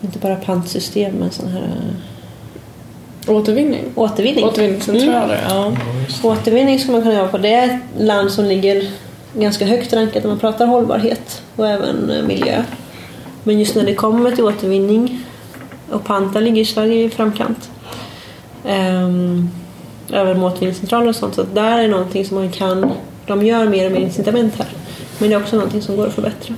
inte 0.00 0.18
bara 0.18 0.36
pantsystem 0.36 1.14
men 1.14 1.30
sån 1.30 1.48
här 1.48 1.96
Återvinning? 3.28 3.84
Återvinning. 3.94 4.44
Återvinningscentraler, 4.44 5.38
mm. 5.38 5.48
ja. 5.48 5.72
Återvinning 6.22 6.78
ska 6.78 6.92
man 6.92 7.02
kunna 7.02 7.14
göra 7.14 7.28
på. 7.28 7.38
Det 7.38 7.54
är 7.54 7.64
ett 7.64 8.02
land 8.02 8.32
som 8.32 8.44
ligger 8.44 8.90
ganska 9.34 9.66
högt 9.66 9.92
rankat 9.92 10.22
när 10.22 10.30
man 10.30 10.38
pratar 10.38 10.66
hållbarhet 10.66 11.42
och 11.56 11.68
även 11.68 12.26
miljö. 12.26 12.64
Men 13.44 13.58
just 13.58 13.74
när 13.74 13.84
det 13.84 13.94
kommer 13.94 14.30
till 14.30 14.44
återvinning 14.44 15.20
och 15.90 16.04
panta 16.04 16.40
ligger 16.40 16.64
Sverige 16.64 17.04
i 17.04 17.10
framkant. 17.10 17.70
Um, 18.64 19.50
även 20.16 20.42
återvinningscentraler 20.42 21.08
och 21.08 21.16
sånt. 21.16 21.34
Så 21.34 21.42
där 21.54 21.78
är 21.78 21.88
någonting 21.88 22.24
som 22.24 22.36
man 22.36 22.50
kan... 22.50 22.92
De 23.26 23.46
gör 23.46 23.66
mer 23.66 23.86
och 23.86 23.92
mer 23.92 24.00
incitament 24.00 24.54
här. 24.58 24.68
Men 25.18 25.28
det 25.28 25.34
är 25.34 25.40
också 25.40 25.56
någonting 25.56 25.82
som 25.82 25.96
går 25.96 26.06
att 26.06 26.12
förbättra. 26.12 26.54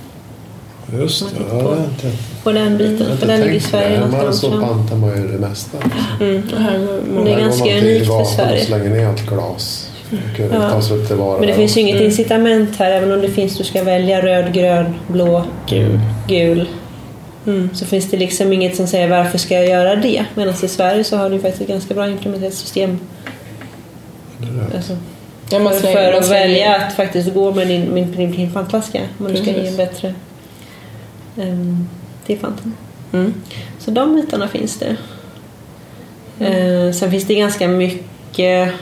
Just 0.93 1.31
det, 1.31 1.43
ja, 1.51 1.57
det 1.57 1.85
inte, 1.85 2.19
på 2.43 2.53
den 2.53 2.79
biten. 2.79 3.19
För 3.19 3.27
den 3.27 3.41
ligger 3.41 3.55
i 3.55 3.61
Sverige 3.61 3.99
Hemma 3.99 4.33
så 4.33 4.51
pantar 4.51 4.97
man 4.97 5.23
ju 5.23 5.29
det 5.29 5.39
mesta. 5.39 5.79
Mm. 6.21 6.43
Det 7.25 7.33
är 7.33 7.41
ganska 7.41 7.79
unikt 7.79 8.07
för 8.07 8.25
Sverige. 8.25 8.61
Och 8.61 8.67
slänger 8.67 8.91
ner 8.91 9.11
ett 9.11 9.27
glas. 9.27 9.91
Ja. 10.37 10.81
Men 11.39 11.47
det 11.47 11.55
finns 11.55 11.77
ju 11.77 11.81
inget 11.81 12.01
incitament 12.01 12.77
här 12.77 12.91
även 12.91 13.13
om 13.13 13.21
det 13.21 13.29
finns 13.29 13.59
du 13.59 13.65
ska 13.65 13.85
välja 13.85 14.23
röd, 14.23 14.53
grön, 14.53 14.95
blå, 15.09 15.45
gul. 15.67 16.01
gul. 16.29 16.69
Mm. 17.47 17.71
Så 17.75 17.85
finns 17.85 18.11
det 18.11 18.17
liksom 18.17 18.53
inget 18.53 18.77
som 18.77 18.87
säger 18.87 19.09
varför 19.09 19.39
ska 19.39 19.55
jag 19.55 19.69
göra 19.69 19.97
det? 19.97 20.25
Medan 20.35 20.55
i 20.63 20.69
Sverige 20.69 21.05
så 21.05 21.17
har 21.17 21.31
du 21.31 21.41
faktiskt 21.41 21.63
ett 21.63 21.69
ganska 21.69 21.95
bra 21.95 22.09
implementerat 22.09 22.55
system. 22.55 22.99
Alltså, 24.75 24.97
ja, 25.51 25.59
man 25.59 25.73
för, 25.73 25.93
för 25.93 26.13
att 26.13 26.31
välja 26.31 26.77
att 26.77 26.93
faktiskt 26.93 27.35
gå 27.35 27.55
med 27.55 27.69
din, 27.69 27.95
min, 27.95 28.13
din, 28.13 28.33
din 28.33 28.53
pantflaska 28.53 29.01
om 29.19 29.33
du 29.33 29.37
ska 29.37 29.51
ge 29.51 29.69
en 29.69 29.77
bättre 29.77 30.15
um, 31.37 31.89
till 32.27 32.39
panten. 32.39 32.75
Mm. 33.13 33.35
Så 33.79 33.91
de 33.91 34.17
bitarna 34.17 34.49
finns 34.49 34.79
det. 34.79 34.97
Mm. 36.41 36.53
Uh, 36.53 36.93
sen 36.93 37.11
finns 37.11 37.27
det 37.27 37.35
ganska 37.35 37.69
mycket 37.69 38.73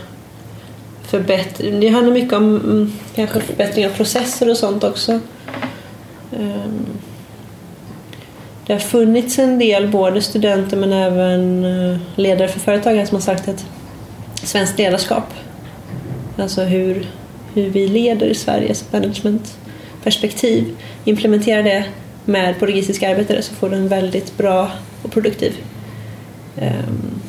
förbättring. 1.03 1.81
Det 1.81 1.89
handlar 1.89 2.13
mycket 2.13 2.33
om 2.33 2.57
mm, 2.57 2.93
kanske 3.15 3.41
förbättring 3.41 3.87
av 3.87 3.91
processer 3.91 4.51
och 4.51 4.57
sånt 4.57 4.85
också. 4.85 5.21
Um, 6.31 6.87
det 8.67 8.73
har 8.73 8.81
funnits 8.81 9.39
en 9.39 9.59
del, 9.59 9.89
både 9.89 10.23
studenter 10.23 10.77
men 10.77 10.93
även 10.93 11.65
eh, 11.65 11.99
ledare 12.17 12.49
för 12.49 12.61
företag 12.61 13.09
som 13.09 13.15
har 13.17 13.23
sagt 13.23 13.49
att 13.49 13.67
svenskt 14.43 14.79
ledarskap, 14.79 15.25
alltså 16.37 16.63
hur, 16.63 17.07
hur 17.55 17.71
vi 17.71 17.89
leder 17.89 18.27
i 18.27 18.35
Sveriges 18.35 18.93
managementperspektiv, 18.93 20.77
Implementera 21.05 21.63
det 21.63 21.85
med 22.25 22.59
portugisiska 22.59 23.11
arbetare 23.11 23.43
så 23.43 23.55
får 23.55 23.71
du 23.71 23.77
en 23.77 23.89
väldigt 23.89 24.37
bra 24.37 24.71
och 25.03 25.13
produktiv 25.13 25.55
um, 26.57 27.21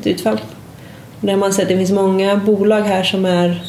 ett 0.00 0.06
utfall. 0.06 0.40
Där 1.20 1.36
man 1.36 1.52
ser 1.52 1.62
att 1.62 1.68
det 1.68 1.76
finns 1.76 1.90
många 1.90 2.36
bolag 2.36 2.80
här 2.80 3.02
som 3.02 3.24
är 3.24 3.62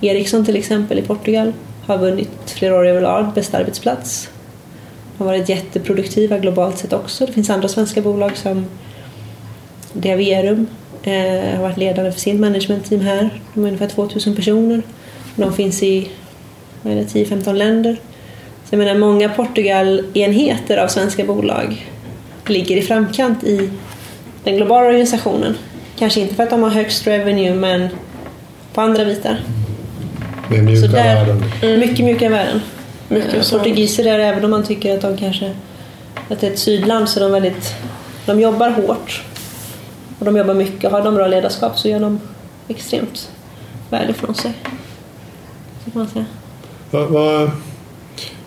Ericsson 0.00 0.44
till 0.44 0.56
exempel 0.56 0.98
i 0.98 1.02
Portugal 1.02 1.52
har 1.86 1.98
vunnit 1.98 2.30
flera 2.46 2.74
år 2.74 2.86
överlag 2.86 3.32
bästa 3.34 3.58
arbetsplats 3.58 4.30
har 5.18 5.26
varit 5.26 5.48
jätteproduktiva 5.48 6.38
globalt 6.38 6.78
sett 6.78 6.92
också. 6.92 7.26
Det 7.26 7.32
finns 7.32 7.50
andra 7.50 7.68
svenska 7.68 8.00
bolag 8.00 8.36
som 8.36 8.66
Diaverum 9.92 10.66
eh, 11.06 11.56
har 11.56 11.62
varit 11.62 11.76
ledande 11.76 12.12
för 12.12 12.20
sin 12.20 12.40
managementteam 12.40 13.00
här. 13.00 13.30
De 13.54 13.64
är 13.64 13.66
ungefär 13.66 13.88
2000 13.88 14.36
personer. 14.36 14.82
De 15.36 15.52
finns 15.52 15.82
i 15.82 16.08
10-15 16.82 17.52
länder. 17.52 17.96
Så 18.64 18.74
jag 18.74 18.78
menar, 18.78 18.94
många 18.94 19.28
Portugal-enheter 19.28 20.76
av 20.76 20.88
svenska 20.88 21.24
bolag 21.24 21.86
ligger 22.46 22.76
i 22.76 22.82
framkant 22.82 23.44
i 23.44 23.70
den 24.44 24.56
globala 24.56 24.86
organisationen. 24.86 25.56
Kanske 25.98 26.20
inte 26.20 26.34
för 26.34 26.42
att 26.42 26.50
de 26.50 26.62
har 26.62 26.70
högst 26.70 27.06
revenue 27.06 27.54
men 27.54 27.88
på 28.74 28.80
andra 28.80 29.04
bitar. 29.04 29.40
Med 30.50 30.64
mjuka 30.64 30.88
värden. 30.88 31.44
Mycket 31.78 32.04
mjukare 32.04 32.28
värden. 32.28 32.60
Mycket 33.08 33.50
Portugiser 33.50 34.06
är 34.06 34.18
även 34.18 34.44
om 34.44 34.50
man 34.50 34.64
tycker 34.64 34.94
att 34.94 35.00
de 35.00 35.16
kanske 35.16 35.52
att 36.28 36.40
det 36.40 36.46
är 36.46 36.50
ett 36.50 36.58
sydland 36.58 37.08
så 37.08 37.20
är 37.20 37.24
de 37.24 37.32
väldigt 37.32 37.74
de 38.26 38.40
jobbar 38.40 38.70
hårt 38.70 39.22
och 40.26 40.32
de 40.32 40.38
jobbar 40.38 40.54
mycket. 40.54 40.90
Har 40.90 41.02
de 41.02 41.14
bra 41.14 41.26
ledarskap 41.26 41.78
så 41.78 41.88
gör 41.88 42.00
de 42.00 42.20
extremt 42.68 43.30
väl 43.90 44.10
ifrån 44.10 44.34
sig. 44.34 44.52
Så 45.84 45.98
man 45.98 46.08
säga. 46.08 46.24
Vad, 46.90 47.08
vad, 47.08 47.50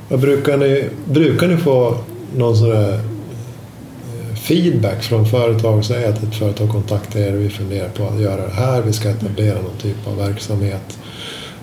vad 0.09 0.19
brukar, 0.19 0.57
ni, 0.57 0.89
brukar 1.05 1.47
ni 1.47 1.57
få 1.57 1.97
någon 2.35 2.57
sån 2.57 2.69
där 2.69 2.93
eh, 2.93 4.35
feedback 4.35 5.03
från 5.03 5.25
företag? 5.25 5.85
Säg 5.85 6.05
att 6.05 6.23
ett 6.23 6.35
företag 6.35 6.69
kontaktar 6.69 7.19
er 7.19 7.33
och 7.33 7.41
vi 7.41 7.49
funderar 7.49 7.89
på 7.89 8.07
att 8.07 8.21
göra 8.21 8.47
det 8.47 8.53
här. 8.53 8.81
Vi 8.81 8.93
ska 8.93 9.09
etablera 9.09 9.61
någon 9.61 9.77
typ 9.81 10.07
av 10.07 10.17
verksamhet. 10.17 10.97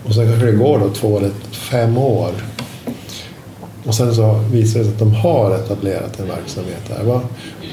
Och 0.04 0.14
sen 0.14 0.28
kanske 0.28 0.46
det 0.46 0.52
går 0.52 0.78
då 0.78 0.90
två 0.90 1.18
eller 1.18 1.30
fem 1.50 1.98
år 1.98 2.32
och 3.86 3.94
sen 3.94 4.14
så 4.14 4.40
visar 4.52 4.78
det 4.78 4.84
sig 4.84 4.94
att 4.94 4.98
de 4.98 5.14
har 5.14 5.54
etablerat 5.54 6.20
en 6.20 6.28
verksamhet 6.28 6.88
där. 6.88 7.04
Vad, 7.04 7.20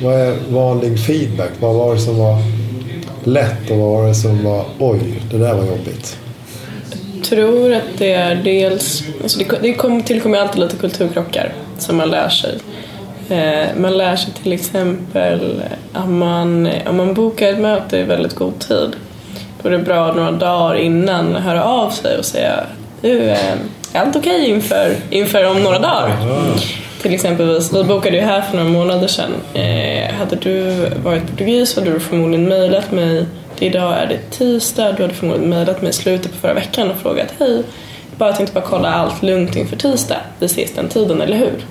vad 0.04 0.13
är 0.13 0.38
vanlig 0.50 1.00
feedback? 1.00 1.52
Vad 1.60 1.76
var 1.76 1.93
det 1.93 2.00
som 2.00 2.17
var 2.17 2.38
lätt 3.24 3.71
och 3.71 3.78
vad 3.78 3.89
var 3.89 4.08
det 4.08 4.15
som 4.15 4.43
var 4.43 4.65
oj, 4.80 5.21
det 5.32 5.38
där 5.38 5.54
var 5.54 5.65
jobbigt? 5.65 6.17
Jag 7.15 7.24
tror 7.24 7.74
att 7.74 7.97
det 7.97 8.13
är 8.13 8.36
dels, 8.36 9.04
alltså 9.21 9.39
det, 9.39 9.58
det 9.62 9.74
kom, 9.74 10.04
tillkommer 10.04 10.38
alltid 10.38 10.60
lite 10.60 10.76
kulturkrockar 10.76 11.54
som 11.78 11.97
man 11.97 12.10
lär 12.10 12.30
sig. 12.30 12.58
Eh, 13.30 13.67
man 13.78 13.97
lär 13.97 14.15
sig 14.15 14.34
till 14.43 14.54
exempel 14.54 15.63
att 15.93 16.10
man, 16.10 16.69
om 16.88 16.97
man 16.97 17.13
bokar 17.13 17.50
ett 17.50 17.60
möte 17.60 17.97
i 17.97 18.04
väldigt 18.04 18.36
god 18.36 18.60
tid 18.60 18.95
då 19.62 19.69
är 19.69 19.71
det 19.71 19.80
bra 19.80 20.13
några 20.13 20.32
dagar 20.32 20.76
innan 20.76 21.36
att 21.36 21.43
höra 21.43 21.63
av 21.63 21.89
sig 21.89 22.17
och 22.17 22.26
säga 22.26 22.63
eh, 23.02 23.52
är 23.94 24.02
allt 24.02 24.16
okej 24.16 24.36
okay 24.36 24.50
inför, 24.50 24.96
inför 25.10 25.50
om 25.50 25.64
några 25.64 25.80
dagar? 25.80 26.18
Mm. 26.22 26.54
Till 27.02 27.14
exempel, 27.14 27.62
vi 27.74 27.84
bokade 27.84 28.16
ju 28.16 28.22
här 28.22 28.42
för 28.42 28.58
några 28.58 28.70
månader 28.70 29.08
sedan. 29.08 29.32
Eh, 29.54 30.14
hade 30.14 30.36
du 30.36 30.86
varit 31.04 31.28
portugis 31.28 31.76
hade 31.76 31.92
du 31.92 32.00
förmodligen 32.00 32.48
mejlat 32.48 32.92
mig. 32.92 33.26
Idag 33.60 33.98
är 33.98 34.08
det 34.08 34.38
tisdag, 34.38 34.92
du 34.92 35.02
hade 35.02 35.14
förmodligen 35.14 35.50
mejlat 35.50 35.82
mig 35.82 35.90
i 35.90 35.94
slutet 35.94 36.32
på 36.32 36.38
förra 36.38 36.54
veckan 36.54 36.92
och 36.92 36.98
frågat 36.98 37.28
hej. 37.40 37.64
Bara 38.18 38.34
tänkte 38.34 38.54
bara 38.54 38.66
kolla 38.66 38.94
allt 38.94 39.24
lugnt 39.24 39.56
inför 39.56 39.76
tisdag. 39.76 40.18
Vi 40.40 40.46
ses 40.46 40.74
den 40.74 40.90
tiden, 40.90 41.22
eller 41.22 41.38
hur? 41.38 41.66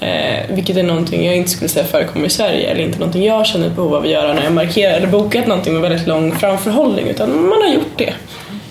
Eh, 0.00 0.54
vilket 0.54 0.76
är 0.76 0.82
någonting 0.82 1.26
jag 1.26 1.36
inte 1.36 1.50
skulle 1.50 1.68
säga 1.68 1.84
förekommer 1.84 2.26
i 2.26 2.30
Sverige 2.30 2.70
eller 2.70 2.84
inte 2.84 2.98
någonting 2.98 3.24
jag 3.24 3.46
känner 3.46 3.66
ett 3.66 3.76
behov 3.76 3.94
av 3.94 4.02
att 4.02 4.08
göra 4.08 4.32
när 4.32 4.44
jag 4.44 4.52
markerar 4.52 4.94
eller 4.94 5.06
bokat 5.06 5.46
någonting 5.46 5.72
med 5.72 5.82
väldigt 5.82 6.06
lång 6.06 6.32
framförhållning 6.32 7.06
utan 7.08 7.48
man 7.48 7.62
har 7.62 7.74
gjort 7.74 7.98
det. 7.98 8.14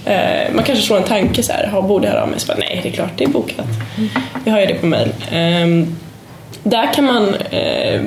Eh, 0.08 0.54
man 0.54 0.64
kanske 0.64 0.86
slår 0.86 0.98
en 0.98 1.04
tanke 1.04 1.44
så 1.44 1.54
här, 1.54 1.82
borde 1.82 2.08
jag 2.08 2.14
höra 2.14 2.24
av 2.24 2.30
mig? 2.30 2.40
Så 2.40 2.48
bara, 2.48 2.58
nej, 2.58 2.80
det 2.84 2.90
är 2.90 2.94
klart 2.94 3.12
det 3.18 3.24
är 3.24 3.28
bokat. 3.28 3.66
Jag 4.46 4.54
har 4.54 4.60
ju 4.60 4.66
det 4.66 4.74
på 4.74 4.86
mail. 4.86 5.10
Eh, 5.32 5.88
där 6.64 6.94
kan 6.94 7.06
man 7.06 7.36
eh, 7.50 8.02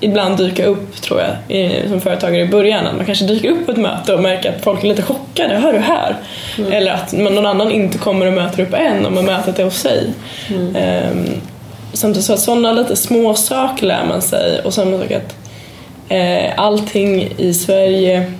ibland 0.00 0.36
dyka 0.36 0.66
upp, 0.66 1.02
tror 1.02 1.20
jag, 1.20 1.56
i, 1.56 1.88
som 1.88 2.00
företagare 2.00 2.42
i 2.42 2.48
början. 2.48 2.86
Att 2.86 2.96
man 2.96 3.06
kanske 3.06 3.24
dyker 3.24 3.50
upp 3.50 3.66
på 3.66 3.72
ett 3.72 3.78
möte 3.78 4.14
och 4.14 4.22
märker 4.22 4.50
att 4.50 4.64
folk 4.64 4.84
är 4.84 4.88
lite 4.88 5.02
chockade. 5.02 5.54
Hör 5.54 5.72
du 5.72 5.78
här? 5.78 6.16
Mm. 6.58 6.72
Eller 6.72 6.92
att 6.92 7.12
någon 7.12 7.46
annan 7.46 7.70
inte 7.70 7.98
kommer 7.98 8.26
och 8.26 8.32
möter 8.32 8.62
upp 8.62 8.74
en 8.74 9.06
om 9.06 9.14
mötet 9.14 9.58
är 9.58 9.64
hos 9.64 9.78
sig. 9.78 10.12
Mm. 10.48 10.76
Eh, 10.76 11.32
samtidigt 11.92 12.26
så 12.26 12.32
att 12.32 12.40
sådana 12.40 12.72
lite 12.72 12.96
små 12.96 13.34
saker 13.34 13.86
lär 13.86 14.04
man 14.04 14.22
sig 14.22 14.60
och 14.60 14.74
samma 14.74 14.98
sak 14.98 15.10
att 15.10 15.36
eh, 16.08 16.52
allting 16.56 17.28
i 17.36 17.54
Sverige 17.54 18.32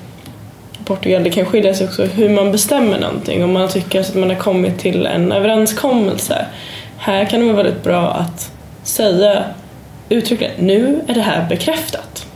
Portugal. 0.85 1.25
Det 1.25 1.31
kan 1.31 1.47
skilja 1.47 1.75
sig 1.75 1.87
också 1.87 2.05
hur 2.05 2.29
man 2.29 2.53
bestämmer 2.53 2.99
någonting. 2.99 3.45
Om 3.45 3.53
man 3.53 3.69
tycker 3.69 4.01
att 4.01 4.15
man 4.15 4.31
har 4.31 4.37
kommit 4.37 4.79
till 4.79 5.07
en 5.07 5.33
överenskommelse. 5.33 6.47
Här 6.99 7.25
kan 7.25 7.41
det 7.41 7.47
vara 7.47 7.57
väldigt 7.57 7.83
bra 7.83 8.11
att 8.11 8.53
säga 8.83 9.45
uttryckligen 10.09 10.55
nu 10.59 11.01
är 11.07 11.15
det 11.15 11.21
här 11.21 11.49
bekräftat. 11.49 12.27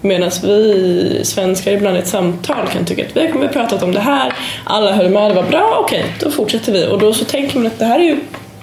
Medan 0.00 0.30
vi 0.42 1.20
svenskar 1.24 1.72
ibland 1.72 1.96
i 1.96 2.00
ett 2.00 2.06
samtal 2.06 2.68
kan 2.72 2.84
tycka 2.84 3.04
att 3.06 3.16
vi 3.16 3.20
har 3.20 3.48
pratat 3.48 3.82
om 3.82 3.92
det 3.92 4.00
här, 4.00 4.32
alla 4.64 4.92
höll 4.92 5.08
med, 5.08 5.30
det 5.30 5.34
var 5.34 5.42
bra, 5.42 5.78
okej, 5.84 6.04
då 6.20 6.30
fortsätter 6.30 6.72
vi. 6.72 6.86
Och 6.86 6.98
då 6.98 7.12
så 7.12 7.24
tänker 7.24 7.58
man 7.58 7.66
att 7.66 7.78
det 7.78 7.84
här 7.84 7.98
är 7.98 8.04
ju 8.04 8.20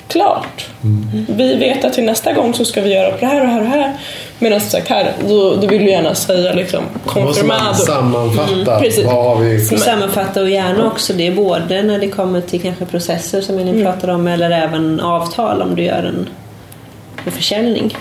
klart. 0.10 0.68
Mm. 0.84 1.26
Vi 1.30 1.56
vet 1.56 1.86
att 1.86 1.94
till 1.94 2.04
nästa 2.04 2.34
gång 2.34 2.54
så 2.54 2.66
ska 2.66 2.82
vi 2.82 2.94
göra 2.94 3.12
på 3.12 3.18
det 3.20 3.26
här 3.26 3.42
och 3.42 3.48
här 3.48 3.62
och 3.62 3.68
här. 3.68 3.98
Medan 4.40 4.60
som 4.60 4.70
sagt 4.70 4.88
här, 4.88 5.14
då, 5.28 5.56
då 5.56 5.68
vill 5.68 5.82
du 5.82 5.90
gärna 5.90 6.16
säga 6.16 6.54
liksom 6.54 6.84
konfirmado. 7.06 7.66
Måste 7.66 7.86
sammanfatta. 7.86 8.80
Mm, 8.80 9.06
vad 9.06 9.26
har 9.26 9.40
vi? 9.40 9.60
Sammanfatta 9.60 10.42
och 10.42 10.50
gärna 10.50 10.88
också 10.88 11.14
det 11.14 11.32
både 11.32 11.82
när 11.82 12.00
det 12.00 12.10
kommer 12.10 12.42
till 12.42 12.62
kanske 12.62 12.86
processer 12.86 13.42
som 13.42 13.60
Elin 13.60 13.74
mm. 13.74 13.86
pratar 13.86 14.08
om 14.08 14.28
eller 14.28 14.52
även 14.52 15.00
avtal 15.00 15.62
om 15.62 15.76
du 15.76 15.84
gör 15.84 16.04
en, 16.04 16.30
en 17.26 17.32
försäljning 17.32 17.98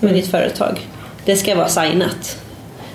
med 0.00 0.10
mm. 0.10 0.20
ditt 0.20 0.30
företag. 0.30 0.80
Det 1.24 1.36
ska 1.36 1.54
vara 1.54 1.68
signat. 1.68 2.38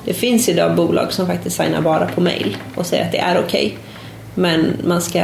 Det 0.05 0.13
finns 0.13 0.49
idag 0.49 0.75
bolag 0.75 1.13
som 1.13 1.27
faktiskt 1.27 1.57
signar 1.57 1.81
bara 1.81 2.05
på 2.05 2.21
mail 2.21 2.57
och 2.75 2.85
säger 2.85 3.05
att 3.05 3.11
det 3.11 3.17
är 3.17 3.39
okej. 3.39 3.65
Okay. 3.65 3.77
Men 4.33 4.73
man 4.83 5.01
ska 5.01 5.23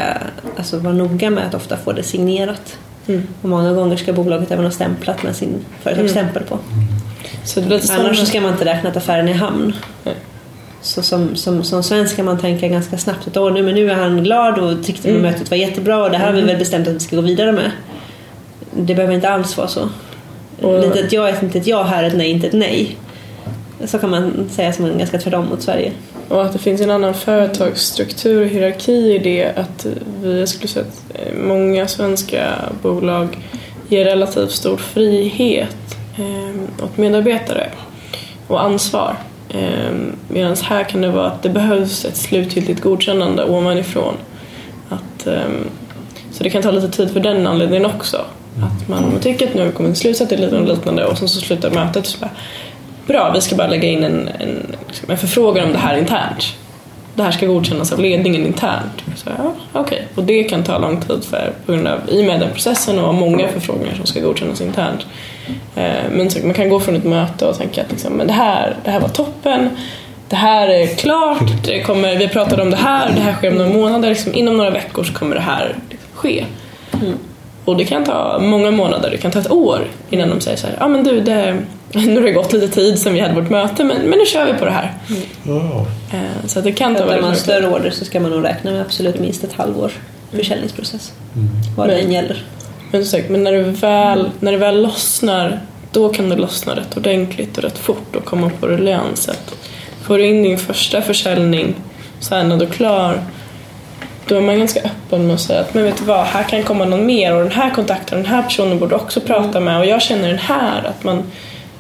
alltså 0.58 0.80
vara 0.80 0.94
noga 0.94 1.30
med 1.30 1.48
att 1.48 1.54
ofta 1.54 1.78
få 1.78 1.92
det 1.92 2.04
signerat. 2.04 2.78
Mm. 3.08 3.28
Och 3.42 3.50
många 3.50 3.74
gånger 3.74 3.98
ska 3.98 4.14
bolaget 4.14 4.52
även 4.52 4.66
ha 4.66 4.72
stämplat 4.72 5.24
med 5.24 5.36
sin 5.36 5.66
företagsstämpel 5.84 6.44
på. 6.44 6.60
Så 7.44 7.60
det 7.60 7.90
Annars 7.92 8.20
så 8.20 8.26
ska 8.26 8.42
man 8.42 8.52
inte 8.52 8.66
räkna 8.66 8.90
att 8.90 8.98
affären 8.98 9.28
är 9.28 9.32
i 9.32 9.36
hamn. 9.36 9.74
Mm. 10.06 10.18
Så 10.82 11.02
som, 11.02 11.36
som, 11.36 11.64
som 11.64 11.84
svensk 11.84 12.16
kan 12.16 12.26
man 12.26 12.40
tänka 12.40 12.68
ganska 12.68 12.98
snabbt 12.98 13.28
att 13.28 13.38
Åh, 13.38 13.54
nu, 13.54 13.64
men 13.64 13.76
nu 13.76 13.92
är 13.92 13.96
han 13.96 14.24
glad 14.24 14.60
och 14.60 14.84
tyckte 14.84 15.10
mm. 15.10 15.22
mötet 15.22 15.50
var 15.50 15.58
jättebra 15.58 16.04
och 16.04 16.12
det 16.12 16.18
här 16.18 16.26
har 16.26 16.34
vi 16.34 16.42
väl 16.42 16.58
bestämt 16.58 16.88
att 16.88 16.94
vi 16.94 17.00
ska 17.00 17.16
gå 17.16 17.22
vidare 17.22 17.52
med. 17.52 17.72
Det 18.72 18.96
behöver 18.96 19.14
inte 19.14 19.30
alls 19.30 19.58
vara 19.58 19.68
så. 19.68 19.90
Och... 20.62 20.80
Lite 20.82 21.00
ett 21.00 21.12
ja 21.12 21.28
är 21.28 21.44
inte 21.44 21.58
ett 21.58 21.68
ja 21.68 21.84
här, 21.84 22.04
ett 22.04 22.18
nej 22.18 22.30
inte 22.30 22.48
ett 22.48 22.54
nej. 22.54 22.98
Så 23.86 24.00
kan 24.00 24.10
man 24.10 24.50
säga 24.52 24.74
som 24.74 24.86
en 24.86 24.98
ganska 24.98 25.18
tvärtom 25.18 25.46
mot 25.46 25.62
Sverige. 25.62 25.92
Och 26.32 26.46
att 26.46 26.54
det 26.54 26.60
finns 26.60 26.82
en 26.82 26.92
annan 26.92 27.14
företagsstruktur 27.14 28.42
och 28.42 28.48
hierarki 28.48 29.16
i 29.16 29.18
det 29.18 29.54
att 29.56 29.86
vi, 30.24 30.40
jag 30.40 30.50
skulle 30.50 30.68
säga 30.68 30.86
att 30.86 31.20
eh, 31.20 31.38
många 31.38 31.88
svenska 31.88 32.54
bolag 32.82 33.38
ger 33.90 34.06
relativt 34.06 34.52
stor 34.52 34.78
frihet 34.78 35.98
eh, 36.18 36.84
åt 36.84 36.98
medarbetare 36.98 37.70
och 38.48 38.64
ansvar. 38.64 39.16
Eh, 39.50 39.92
Medan 40.28 40.56
här 40.64 40.84
kan 40.84 41.02
det 41.02 41.10
vara 41.12 41.28
att 41.28 41.44
det 41.44 41.50
behövs 41.50 42.06
ett 42.06 42.18
slutgiltigt 42.18 42.82
godkännande 42.82 43.46
ovanifrån. 43.46 44.14
Att, 44.90 45.28
eh, 45.28 45.42
så 46.32 46.44
det 46.44 46.50
kan 46.50 46.62
ta 46.62 46.72
lite 46.72 46.90
tid 46.90 47.12
för 47.12 47.20
den 47.20 47.48
anledningen 47.48 47.86
också. 47.86 48.18
Att 48.64 48.88
man 48.88 49.20
tycker 49.22 49.48
att 49.48 49.54
nu 49.54 49.60
har 49.60 49.68
vi 49.68 49.74
kommit 49.74 49.94
till 49.94 50.02
slutsats 50.02 50.32
eller 50.32 50.62
liknande 50.62 51.06
och 51.06 51.18
sen 51.18 51.30
så 51.30 51.40
slutar 51.40 51.72
mötet 51.72 52.06
så 52.06 52.20
bara, 52.20 52.32
bra, 53.12 53.32
vi 53.34 53.42
ska 53.42 53.56
bara 53.56 53.68
lägga 53.68 53.88
in 53.88 54.04
en, 54.04 54.30
en, 54.40 54.76
en 55.08 55.18
förfrågan 55.18 55.66
om 55.66 55.72
det 55.72 55.80
här 55.80 55.98
internt. 55.98 56.58
Det 57.16 57.24
här 57.24 57.32
ska 57.32 57.46
godkännas 57.46 57.92
av 57.92 58.00
ledningen 58.00 58.46
internt. 58.46 59.04
Så, 59.16 59.30
ja, 59.38 59.80
okay. 59.82 60.00
Och 60.16 60.24
det 60.24 60.44
kan 60.44 60.64
ta 60.64 60.78
lång 60.78 61.02
tid 61.02 61.24
för, 61.24 61.54
på 61.66 61.72
grund 61.72 61.88
av, 61.88 62.00
i 62.08 62.22
och 62.22 62.26
med 62.26 62.40
den 62.40 62.52
processen 62.52 63.00
och 63.00 63.14
många 63.14 63.48
förfrågningar 63.48 63.96
som 63.96 64.06
ska 64.06 64.20
godkännas 64.20 64.62
internt. 64.62 65.06
Eh, 65.76 66.10
men 66.12 66.30
så, 66.30 66.46
man 66.46 66.54
kan 66.54 66.70
gå 66.70 66.80
från 66.80 66.96
ett 66.96 67.04
möte 67.04 67.46
och 67.46 67.58
tänka 67.58 67.82
att 67.82 67.92
liksom, 67.92 68.14
men 68.14 68.28
det, 68.28 68.34
här, 68.34 68.76
det 68.84 68.92
här 68.92 69.00
var 69.00 69.08
toppen, 69.08 69.70
det 70.30 70.36
här 70.36 70.68
är 70.68 70.88
klart, 70.88 71.64
det 71.64 71.82
kommer, 71.82 72.16
vi 72.16 72.28
pratade 72.28 72.62
om 72.62 72.72
det 72.72 72.78
här, 72.78 73.12
det 73.16 73.22
här 73.22 73.34
sker 73.34 73.52
om 73.52 73.58
några 73.58 73.74
månader, 73.74 74.10
liksom, 74.10 74.34
inom 74.34 74.58
några 74.58 74.70
veckor 74.70 75.04
så 75.04 75.14
kommer 75.14 75.36
det 75.36 75.42
här 75.42 75.76
liksom, 75.90 76.10
ske. 76.14 76.46
Mm. 76.94 77.14
Och 77.66 77.78
det 77.78 77.86
kan 77.86 78.04
ta 78.04 78.40
många 78.40 78.72
månader, 78.72 79.10
det 79.12 79.18
kan 79.18 79.32
ta 79.32 79.40
ett 79.40 79.52
år 79.52 79.80
innan 80.10 80.30
de 80.30 80.42
säger 80.42 80.58
så 80.58 80.68
här, 80.68 80.76
ja 80.80 80.86
ah, 80.86 80.88
men 80.88 81.04
du, 81.04 81.22
det, 81.22 81.58
nu 81.94 82.16
har 82.16 82.22
det 82.22 82.32
gått 82.32 82.54
lite 82.54 82.68
tid 82.68 83.00
sedan 83.00 83.14
vi 83.14 83.20
hade 83.20 83.34
vårt 83.34 83.50
möte 83.50 83.84
men, 83.84 83.98
men 84.02 84.20
nu 84.20 84.26
kör 84.26 84.46
vi 84.46 84.54
på 84.54 84.66
det 84.66 84.72
här. 84.72 84.94
Mm. 85.10 85.58
Oh. 85.58 85.84
Så 86.46 86.60
att 86.60 86.66
det 86.66 86.72
kan 86.72 86.96
ta 86.96 87.06
väldigt 87.06 87.26
man 87.26 87.36
större 87.36 87.68
order 87.68 87.90
så 87.92 88.06
ska 88.06 88.20
man 88.20 88.32
nog 88.32 88.46
räkna 88.46 88.72
med 88.72 88.82
absolut 88.82 89.20
minst 89.20 89.44
ett 89.44 89.54
halvår 89.54 89.92
försäljningsprocess. 90.32 91.14
Mm. 91.36 91.50
Vad 91.78 91.90
det 91.90 92.00
än 92.00 92.12
gäller. 92.12 92.46
Men, 92.92 93.06
sagt, 93.06 93.30
men 93.30 93.44
när, 93.44 93.52
det 93.52 93.64
väl, 93.64 94.30
när 94.40 94.52
det 94.52 94.58
väl 94.58 94.82
lossnar 94.82 95.62
då 95.92 96.10
kan 96.10 96.30
det 96.30 96.36
lossna 96.36 96.76
rätt 96.76 96.98
ordentligt 96.98 97.58
och 97.58 97.64
rätt 97.64 97.78
fort 97.78 98.16
och 98.16 98.26
komma 98.26 98.52
på 98.60 98.68
ruljangset. 98.68 99.56
Får 100.02 100.18
du 100.18 100.26
in 100.26 100.44
din 100.44 100.58
första 100.58 101.02
försäljning 101.02 101.76
sen 102.20 102.50
när 102.50 102.58
du 102.58 102.66
är 102.66 102.70
klar 102.70 103.22
då 104.26 104.38
är 104.38 104.42
man 104.42 104.60
ganska 104.60 104.80
öppen 104.80 105.28
med 105.28 105.34
att 105.34 105.42
säga 105.42 105.60
att 105.60 105.74
men 105.74 105.84
vet 105.84 105.98
du 105.98 106.04
vad, 106.04 106.26
här 106.26 106.44
kan 106.44 106.64
komma 106.64 106.86
någon 106.86 107.06
mer 107.06 107.36
och 107.36 107.44
den 107.44 107.52
här 107.52 107.70
kontakten 107.70 108.18
den 108.18 108.28
här 108.32 108.44
personen 108.44 108.80
borde 108.80 108.96
också 108.96 109.22
prata 109.22 109.58
mm. 109.58 109.64
med 109.64 109.78
och 109.80 109.86
jag 109.86 110.02
känner 110.02 110.28
den 110.28 110.38
här. 110.38 110.84
Att 110.84 111.04
man 111.04 111.24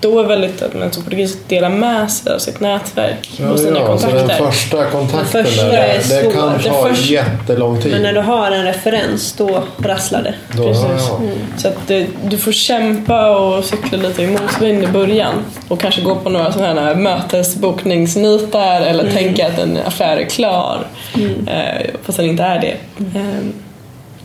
då 0.02 0.20
är 0.20 0.24
väldigt 0.24 0.62
att 0.62 0.74
man 0.74 0.92
som 0.92 1.04
portugis 1.04 1.38
delar 1.48 1.70
med 1.70 2.12
sig 2.12 2.34
av 2.34 2.40
sitt 2.40 2.60
nätverk 2.60 3.32
ja, 3.38 3.50
och 3.50 3.60
sina 3.60 3.80
ja, 3.80 3.88
kontakter. 3.88 4.20
Så 4.20 4.28
den 4.28 4.38
första 4.38 4.86
kontakten 4.86 5.44
den 5.44 5.46
första 5.46 5.68
där, 5.68 6.00
det, 6.10 6.22
det 6.22 6.34
kan 6.34 6.60
ta 6.60 6.88
första, 6.88 7.14
jättelång 7.14 7.82
tid. 7.82 7.92
Men 7.92 8.02
när 8.02 8.14
du 8.14 8.20
har 8.20 8.52
en 8.52 8.66
referens 8.66 9.34
då 9.34 9.64
rasslar 9.78 10.24
det. 10.24 10.34
Då, 10.58 10.64
Precis. 10.64 10.86
Ja. 11.10 11.18
Mm. 11.18 11.38
Så 11.58 11.68
att 11.68 11.88
det, 11.88 12.08
du 12.24 12.38
får 12.38 12.52
kämpa 12.52 13.38
och 13.38 13.66
cykla 13.66 13.98
lite 13.98 14.24
i 14.24 14.28
motvind 14.28 14.84
i 14.84 14.88
början 14.88 15.34
och 15.68 15.80
kanske 15.80 16.02
gå 16.02 16.16
på 16.16 16.30
några 16.30 16.52
sådana 16.52 16.82
här 16.82 16.96
mötesbokningsnitar 16.96 18.82
eller 18.82 19.04
mm. 19.04 19.16
tänka 19.16 19.48
att 19.48 19.60
en 19.60 19.78
affär 19.86 20.18
är 20.18 20.26
klar 20.26 20.88
mm. 21.16 21.48
eh, 21.48 21.90
fast 22.04 22.18
den 22.18 22.28
inte 22.28 22.44
är 22.44 22.60
det. 22.60 22.76
Mm. 23.16 23.54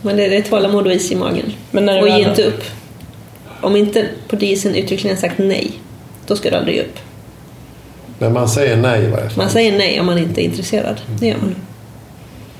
Men 0.01 0.17
det, 0.17 0.37
är 0.37 0.41
tålamod 0.41 0.87
och 0.87 0.93
is 0.93 1.11
i 1.11 1.15
magen. 1.15 1.53
Men 1.71 1.89
och 1.89 2.09
ge 2.09 2.29
inte 2.29 2.43
upp 2.43 2.63
om 3.61 3.75
inte 3.75 4.07
polisen 4.27 4.75
uttryckligen 4.75 5.17
sagt 5.17 5.37
nej, 5.37 5.71
då 6.27 6.35
ska 6.35 6.49
du 6.49 6.55
aldrig 6.55 6.75
ge 6.75 6.81
upp. 6.81 6.99
Men 8.19 8.33
man 8.33 8.49
säger 8.49 8.77
nej 8.77 9.03
i 9.03 9.07
varje 9.07 9.29
fall. 9.29 9.37
Man 9.37 9.49
säger 9.49 9.77
nej 9.77 9.99
om 9.99 10.05
man 10.05 10.17
inte 10.17 10.41
är 10.41 10.45
intresserad. 10.45 11.01
Det 11.19 11.27
gör 11.27 11.37
man. 11.37 11.55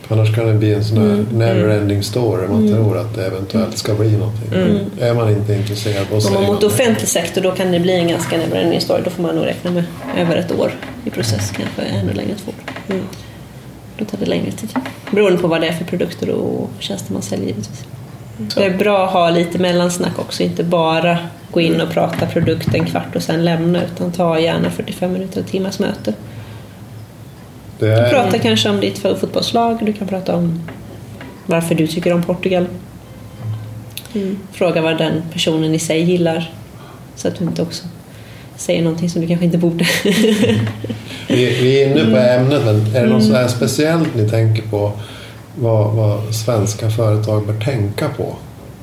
Annars 0.10 0.36
kan 0.36 0.48
det 0.48 0.54
bli 0.54 0.74
en 0.74 0.84
sån 0.84 0.98
här 0.98 1.06
mm. 1.06 1.28
never-ending 1.32 2.02
story. 2.02 2.48
Man 2.48 2.68
mm. 2.68 2.74
tror 2.74 2.98
att 2.98 3.16
det 3.16 3.26
eventuellt 3.26 3.78
ska 3.78 3.94
bli 3.94 4.18
någonting. 4.18 4.54
Mm. 4.54 4.78
Är 5.00 5.14
man 5.14 5.30
inte 5.30 5.54
intresserad 5.54 6.08
och 6.12 6.26
Om 6.26 6.34
man 6.34 6.44
mot 6.44 6.64
offentlig 6.64 7.08
sektor 7.08 7.42
då 7.42 7.52
kan 7.52 7.72
det 7.72 7.80
bli 7.80 7.94
en 7.94 8.08
ganska 8.08 8.38
never-ending 8.38 8.80
story. 8.80 9.02
Då 9.04 9.10
får 9.10 9.24
man 9.24 9.36
nog 9.36 9.46
räkna 9.46 9.72
med 9.72 9.84
över 10.18 10.36
ett 10.36 10.52
år 10.52 10.72
i 11.06 11.10
process. 11.10 11.52
Kanske 11.58 11.82
ännu 11.82 12.14
längre 12.14 12.36
två 12.46 12.52
mm. 12.90 13.04
Då 13.98 14.06
tar 14.06 14.18
det 14.18 14.26
längre 14.26 14.52
tid. 14.52 14.70
Beroende 15.12 15.38
på 15.38 15.48
vad 15.48 15.62
det 15.62 15.68
är 15.68 15.74
för 15.74 15.86
produkter 15.86 16.30
och 16.30 16.70
tjänster 16.80 17.14
man 17.14 17.22
säljer 17.22 17.48
givetvis. 17.48 17.86
Så. 18.50 18.60
Det 18.60 18.66
är 18.66 18.78
bra 18.78 19.06
att 19.06 19.14
ha 19.14 19.30
lite 19.30 19.60
mellansnack 19.60 20.20
också, 20.20 20.44
inte 20.44 20.64
bara 20.64 21.18
gå 21.52 21.62
in 21.62 21.82
och 21.82 21.90
prata 21.90 22.26
produkt 22.26 22.76
en 22.76 22.86
kvart 22.86 23.16
och 23.16 23.24
sen 23.24 23.46
lämna 23.46 23.84
utan 23.84 24.12
ta 24.12 24.40
gärna 24.40 24.72
45 24.72 25.14
minuter, 25.14 25.42
och 25.42 25.48
timmars 25.48 25.80
möte. 25.80 26.14
Är... 27.80 28.04
Du 28.04 28.10
pratar 28.10 28.38
kanske 28.38 28.70
om 28.70 28.80
ditt 28.80 28.98
fotbollslag, 29.00 29.78
du 29.82 29.94
kan 29.94 30.08
prata 30.08 30.36
om 30.36 30.62
varför 31.46 31.76
du 31.76 31.88
tycker 31.88 32.14
om 32.14 32.24
Portugal. 32.24 32.68
Mm. 34.14 34.40
Fråga 34.52 34.82
vad 34.82 34.98
den 34.98 35.24
personen 35.34 35.76
i 35.76 35.80
sig 35.80 36.02
gillar 36.02 36.52
så 37.16 37.28
att 37.28 37.36
du 37.40 37.44
inte 37.44 37.62
också 37.62 37.84
säger 38.56 38.84
någonting 38.84 39.10
som 39.10 39.22
du 39.22 39.28
kanske 39.28 39.46
inte 39.46 39.58
borde. 39.58 39.86
vi, 41.28 41.46
vi 41.62 41.82
är 41.82 41.88
inne 41.88 42.02
på 42.02 42.18
mm. 42.18 42.42
ämnet 42.42 42.66
men 42.66 42.96
är 42.96 43.04
det 43.04 43.10
något 43.10 43.24
mm. 43.24 43.50
speciellt 43.50 44.16
ni 44.16 44.30
tänker 44.30 44.62
på 44.62 44.92
vad, 45.60 45.94
vad 45.94 46.36
svenska 46.36 46.90
företag 46.90 47.48
bör 47.48 47.60
tänka 47.60 48.10
på? 48.10 48.36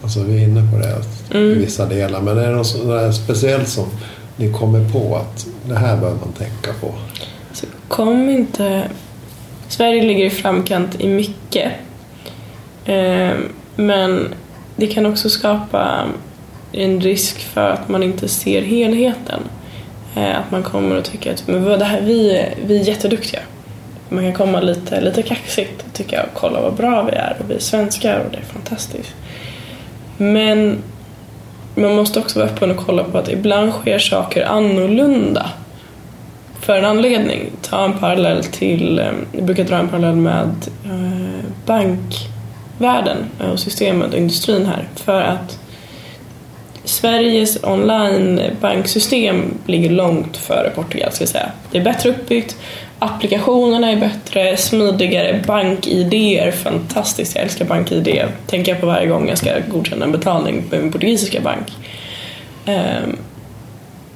Alltså 0.03 0.23
vi 0.23 0.43
är 0.43 0.49
inne 0.49 0.71
på 0.73 0.79
det 0.79 1.03
mm. 1.39 1.51
i 1.51 1.55
vissa 1.55 1.87
delar. 1.87 2.21
Men 2.21 2.39
är 2.39 2.51
det 2.51 2.57
något 2.57 3.15
speciellt 3.15 3.69
som 3.69 3.87
ni 4.37 4.53
kommer 4.53 4.89
på 4.89 5.17
att 5.17 5.47
det 5.69 5.75
här 5.75 5.97
bör 5.97 6.11
man 6.11 6.33
tänka 6.39 6.73
på? 6.81 6.95
Så 7.53 7.67
kom 7.89 8.31
inte... 8.31 8.89
Sverige 9.69 10.03
ligger 10.03 10.25
i 10.25 10.31
framkant 10.31 11.01
i 11.01 11.09
mycket. 11.09 11.73
Eh, 12.85 13.33
men 13.77 14.35
det 14.77 14.87
kan 14.87 15.07
också 15.07 15.31
skapa 15.31 16.07
en 16.73 17.01
risk 17.01 17.39
för 17.39 17.71
att 17.71 17.89
man 17.89 18.03
inte 18.03 18.29
ser 18.29 18.63
helheten. 18.63 19.41
Eh, 20.17 20.39
att 20.39 20.51
man 20.51 20.63
kommer 20.63 20.97
att 20.97 21.05
tycka 21.05 21.33
att 21.33 21.49
men 21.49 21.65
det 21.65 21.85
här, 21.85 22.01
vi, 22.01 22.47
vi 22.67 22.81
är 22.81 22.85
jätteduktiga 22.85 23.41
man 24.09 24.25
kan 24.25 24.33
komma 24.33 24.61
lite, 24.61 25.01
lite 25.01 25.23
kaxigt 25.23 25.85
och 25.87 25.93
tycka 25.93 26.27
kolla 26.35 26.61
vad 26.61 26.75
bra 26.75 27.03
vi 27.03 27.13
är 27.13 27.37
och 27.41 27.51
vi 27.51 27.55
är 27.55 27.59
svenskar 27.59 28.19
och 28.19 28.31
det 28.31 28.37
är 28.37 28.43
fantastiskt. 28.43 29.15
Men 30.17 30.79
man 31.75 31.95
måste 31.97 32.19
också 32.19 32.39
vara 32.39 32.49
öppen 32.51 32.71
och 32.71 32.87
kolla 32.87 33.05
på 33.05 33.19
att 33.19 33.29
ibland 33.29 33.73
sker 33.73 33.99
saker 33.99 34.45
annorlunda 34.45 35.51
för 36.61 36.79
en 36.79 36.85
anledning. 36.85 37.51
Ta 37.63 37.85
en 37.85 37.93
parallell 37.93 38.45
till, 38.45 38.99
ehm, 38.99 39.27
jag 39.33 39.45
brukar 39.45 39.65
dra 39.65 39.77
en 39.77 39.89
parallell 39.89 40.17
med 40.17 40.55
eh, 40.85 41.45
bankvärlden 41.67 43.17
och 43.53 43.61
systemet 43.61 44.13
och 44.13 44.19
industrin 44.19 44.67
här. 44.67 44.89
För 44.95 45.21
att 45.21 45.59
Sveriges 46.85 47.65
online-banksystem 47.65 49.59
ligger 49.67 49.91
långt 49.91 50.37
före 50.37 50.71
Portugal 50.71 51.13
ska 51.13 51.23
jag 51.23 51.29
säga. 51.29 51.51
Det 51.71 51.79
är 51.79 51.85
bättre 51.85 52.11
uppbyggt, 52.11 52.57
applikationerna 53.05 53.91
är 53.91 53.97
bättre, 53.97 54.57
smidigare, 54.57 55.43
bank-id 55.47 56.15
är 56.15 56.51
fantastiskt. 56.51 57.35
Jag 57.35 57.45
älskar 57.45 57.65
bank-id. 57.65 58.23
tänker 58.47 58.73
jag 58.73 58.81
på 58.81 58.87
varje 58.87 59.07
gång 59.07 59.29
jag 59.29 59.39
ska 59.39 59.51
godkänna 59.69 60.05
en 60.05 60.13
betalning 60.13 60.63
på 60.71 60.77
min 60.77 60.93
portugisiska 60.93 61.41
bank. 61.41 61.73
Ehm, 62.67 63.17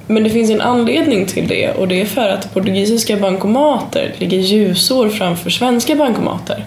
men 0.07 0.23
det 0.23 0.29
finns 0.29 0.51
en 0.51 0.61
anledning 0.61 1.25
till 1.25 1.47
det 1.47 1.71
och 1.71 1.87
det 1.87 2.01
är 2.01 2.05
för 2.05 2.29
att 2.29 2.53
portugisiska 2.53 3.17
bankomater 3.17 4.13
ligger 4.17 4.37
ljusår 4.37 5.09
framför 5.09 5.49
svenska 5.49 5.95
bankomater. 5.95 6.65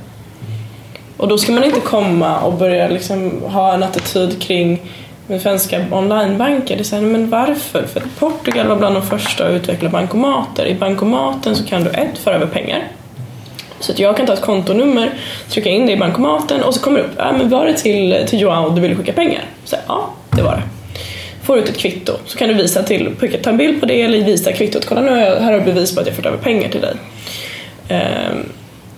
Och 1.17 1.29
då 1.29 1.39
ska 1.39 1.53
man 1.53 1.65
inte 1.65 1.81
komma 1.81 2.41
och 2.41 2.53
börja 2.53 2.89
liksom 2.89 3.43
ha 3.43 3.75
en 3.75 3.83
attityd 3.83 4.43
kring 4.43 4.81
med 5.27 5.43
svenska 5.43 5.85
onlinebanker. 5.91 6.77
Det 6.77 6.93
är 6.93 7.01
här, 7.01 7.07
men 7.07 7.31
varför? 7.31 7.83
För 7.87 8.01
att 8.01 8.19
Portugal 8.19 8.67
var 8.67 8.77
bland 8.77 8.95
de 8.95 9.03
första 9.03 9.47
att 9.47 9.53
utveckla 9.53 9.89
bankomater. 9.89 10.67
I 10.67 10.75
bankomaten 10.75 11.57
så 11.57 11.65
kan 11.65 11.85
du 11.85 11.91
ett, 11.91 12.19
föra 12.19 12.35
över 12.35 12.47
pengar. 12.47 12.89
Så 13.81 13.93
att 13.93 13.99
jag 13.99 14.17
kan 14.17 14.27
ta 14.27 14.33
ett 14.33 14.41
kontonummer, 14.41 15.11
trycka 15.49 15.71
in 15.71 15.87
det 15.87 15.93
i 15.93 15.97
bankomaten 15.97 16.63
och 16.63 16.75
så 16.75 16.81
kommer 16.81 16.99
det 16.99 17.05
upp, 17.05 17.19
äh, 17.19 17.33
men 17.33 17.49
var 17.49 17.67
det 17.67 17.75
till, 17.75 18.25
till 18.27 18.41
Joao 18.41 18.71
du 18.71 18.81
ville 18.81 18.97
skicka 18.97 19.13
pengar? 19.13 19.45
Så 19.65 19.77
ja, 19.87 20.11
det 20.31 20.43
var 20.43 20.53
det. 20.53 20.63
Får 21.43 21.59
ut 21.59 21.69
ett 21.69 21.79
kvitto 21.79 22.13
så 22.27 22.39
kan 22.39 22.49
du 22.49 22.55
visa 22.55 22.83
till, 22.83 23.17
ta 23.43 23.51
en 23.51 23.57
bild 23.57 23.81
på 23.81 23.87
det 23.87 24.03
eller 24.03 24.25
visa 24.25 24.53
kvittot. 24.53 24.87
Kolla 24.87 25.01
nu 25.01 25.11
här 25.11 25.41
har 25.41 25.53
jag 25.53 25.65
bevis 25.65 25.95
på 25.95 26.01
att 26.01 26.07
jag 26.07 26.17
fört 26.17 26.27
över 26.27 26.39
pengar 26.39 26.69
till 26.69 26.81
dig. 26.81 26.95
Ehm, 27.89 28.49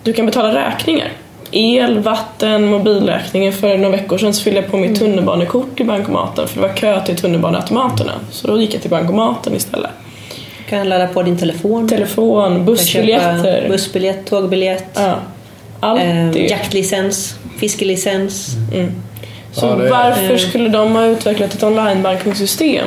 du 0.03 0.13
kan 0.13 0.27
betala 0.27 0.55
räkningar 0.55 1.13
el, 1.57 1.99
vatten, 1.99 2.67
mobilräkningen. 2.67 3.53
För 3.53 3.79
några 3.79 3.97
veckor 3.97 4.19
sedan 4.19 4.35
så 4.35 4.43
fyllde 4.43 4.61
jag 4.61 4.71
på 4.71 4.77
mitt 4.77 5.01
mm. 5.01 5.01
tunnelbanekort 5.01 5.81
i 5.81 5.85
bankomaten 5.85 6.49
för 6.49 6.61
det 6.61 6.69
var 6.69 6.75
kö 6.75 7.01
till 7.07 7.17
tunnelbaneautomaterna. 7.17 8.13
Så 8.31 8.47
då 8.47 8.61
gick 8.61 8.75
jag 8.75 8.81
till 8.81 8.91
bankomaten 8.91 9.55
istället. 9.55 9.91
Du 10.59 10.71
kan 10.71 10.89
ladda 10.89 11.07
på 11.07 11.23
din 11.23 11.39
telefon. 11.39 11.89
Telefon, 11.89 12.65
bussbiljetter. 12.65 13.69
Bussbiljett, 13.69 14.27
tågbiljett. 14.27 14.91
Ja. 14.95 15.17
Allt 15.81 16.01
eh, 16.01 16.47
jaktlicens, 16.47 17.35
fiskelicens. 17.59 18.57
Mm. 18.73 18.93
Så 19.53 19.67
ja, 19.67 19.77
varför 19.77 20.37
skulle 20.37 20.69
de 20.69 20.93
ha 20.93 21.07
utvecklat 21.07 21.55
ett 21.55 21.63
onlinebankningssystem? 21.63 22.87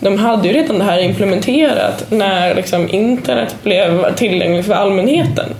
De 0.00 0.18
hade 0.18 0.48
ju 0.48 0.54
redan 0.54 0.78
det 0.78 0.84
här 0.84 0.98
implementerat 0.98 2.10
när 2.10 2.54
liksom 2.54 2.88
internet 2.88 3.56
blev 3.62 4.14
tillgängligt 4.14 4.66
för 4.66 4.74
allmänheten. 4.74 5.54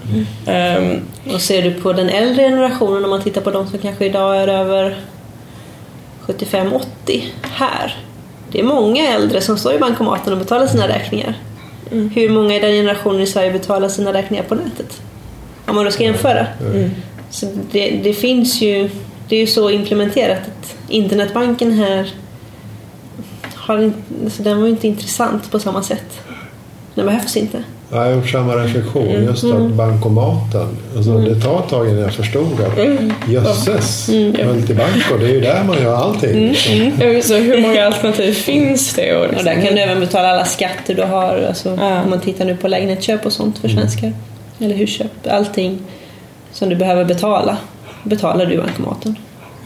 Mm. 0.46 0.82
Um, 0.82 1.34
och 1.34 1.40
ser 1.40 1.62
du 1.62 1.74
på 1.74 1.92
den 1.92 2.08
äldre 2.08 2.42
generationen, 2.42 3.04
om 3.04 3.10
man 3.10 3.22
tittar 3.22 3.40
på 3.40 3.50
de 3.50 3.66
som 3.66 3.78
kanske 3.78 4.06
idag 4.06 4.36
är 4.36 4.48
över 4.48 4.96
75-80 6.26 6.80
här. 7.42 7.96
Det 8.52 8.60
är 8.60 8.64
många 8.64 9.08
äldre 9.08 9.40
som 9.40 9.58
står 9.58 9.74
i 9.74 9.78
bankomaten 9.78 10.32
och 10.32 10.38
betalar 10.38 10.66
sina 10.66 10.88
räkningar. 10.88 11.34
Mm. 11.92 12.10
Hur 12.10 12.28
många 12.28 12.56
i 12.56 12.60
den 12.60 12.72
generationen 12.72 13.20
i 13.20 13.26
Sverige 13.26 13.52
betalar 13.52 13.88
sina 13.88 14.12
räkningar 14.12 14.44
på 14.44 14.54
nätet? 14.54 15.02
Om 15.66 15.74
man 15.74 15.84
då 15.84 15.90
ska 15.90 16.02
jämföra. 16.02 16.46
Mm. 16.60 16.90
Så 17.30 17.46
det, 17.72 17.90
det, 17.90 18.12
finns 18.12 18.60
ju, 18.60 18.90
det 19.28 19.36
är 19.36 19.40
ju 19.40 19.46
så 19.46 19.70
implementerat 19.70 20.38
att 20.38 20.76
internetbanken 20.88 21.72
här 21.72 22.10
har, 23.66 23.92
alltså, 24.24 24.42
den 24.42 24.58
var 24.58 24.66
ju 24.66 24.70
inte 24.70 24.86
intressant 24.86 25.50
på 25.50 25.58
samma 25.58 25.82
sätt. 25.82 26.20
Den 26.94 27.06
behövs 27.06 27.36
inte. 27.36 27.62
Jag 27.90 27.98
har 27.98 28.10
gjort 28.10 28.28
samma 28.28 28.56
reflektion, 28.56 29.08
mm. 29.08 29.24
just 29.24 29.44
mm. 29.44 29.66
att 29.66 29.72
bankomaten. 29.72 30.68
Alltså, 30.96 31.10
mm. 31.10 31.24
Det 31.24 31.40
tar 31.40 31.60
ett 31.60 31.68
tag 31.68 31.88
innan 31.88 32.00
jag 32.00 32.12
förstod 32.12 32.60
att 32.60 32.78
mm. 32.78 33.12
jösses, 33.28 34.08
mm. 34.08 34.46
multibanko, 34.46 35.16
det 35.20 35.26
är 35.26 35.32
ju 35.32 35.40
där 35.40 35.64
man 35.64 35.82
gör 35.82 35.96
allting. 35.96 36.30
Mm. 36.30 37.00
Mm. 37.00 37.22
Så 37.22 37.34
hur 37.34 37.62
många 37.62 37.86
alternativ 37.86 38.32
finns 38.32 38.94
det? 38.94 39.16
Och, 39.16 39.22
liksom. 39.22 39.38
och 39.38 39.44
där 39.44 39.66
kan 39.66 39.74
du 39.74 39.80
även 39.80 40.00
betala 40.00 40.28
alla 40.28 40.44
skatter 40.44 40.94
du 40.94 41.02
har. 41.02 41.44
Alltså, 41.48 41.78
ja. 41.80 42.02
Om 42.02 42.10
man 42.10 42.20
tittar 42.20 42.44
nu 42.44 42.56
på 42.56 42.68
lägenhetsköp 42.68 43.26
och 43.26 43.32
sånt 43.32 43.58
för 43.58 43.68
svenskar. 43.68 44.12
Eller 44.60 44.74
husköp. 44.74 45.26
Allting 45.30 45.78
som 46.52 46.68
du 46.68 46.76
behöver 46.76 47.04
betala 47.04 47.56
betalar 48.02 48.46
du 48.46 48.54
i 48.54 48.58
bankomaten. 48.58 49.16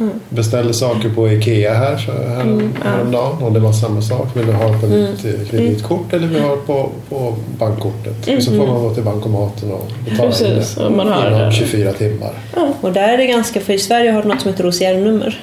Mm. 0.00 0.12
Beställde 0.28 0.74
saker 0.74 1.08
på 1.08 1.28
Ikea 1.28 1.74
här 1.74 1.96
här, 1.96 2.40
mm, 2.40 2.72
häromdagen 2.84 3.42
och 3.42 3.52
det 3.52 3.60
var 3.60 3.72
samma 3.72 4.02
sak. 4.02 4.36
Vill 4.36 4.46
du 4.46 4.52
ha 4.52 4.68
på 4.80 4.86
mm. 4.86 5.06
ditt 5.22 5.50
kreditkort 5.50 6.12
eller 6.12 6.26
vill 6.26 6.42
du 6.42 6.48
ha 6.48 6.56
på, 6.56 6.90
på 7.08 7.36
bankkortet? 7.58 8.28
Mm. 8.28 8.40
Så 8.40 8.50
får 8.50 8.66
man 8.66 8.82
gå 8.82 8.94
till 8.94 9.02
bankomaten 9.02 9.72
och 9.72 9.90
betala 10.04 10.30
Precis, 10.30 10.74
det 10.74 10.90
man 10.90 11.08
har 11.08 11.26
inom 11.26 11.52
24 11.52 11.92
timmar. 11.92 12.32
Ja. 12.56 12.72
Och 12.80 12.92
där 12.92 13.08
är 13.08 13.16
det 13.16 13.26
ganska, 13.26 13.60
för 13.60 13.72
i 13.72 13.78
Sverige 13.78 14.10
har 14.10 14.22
du 14.22 14.28
något 14.28 14.40
som 14.40 14.50
heter 14.50 14.68
OCR-nummer. 14.68 15.40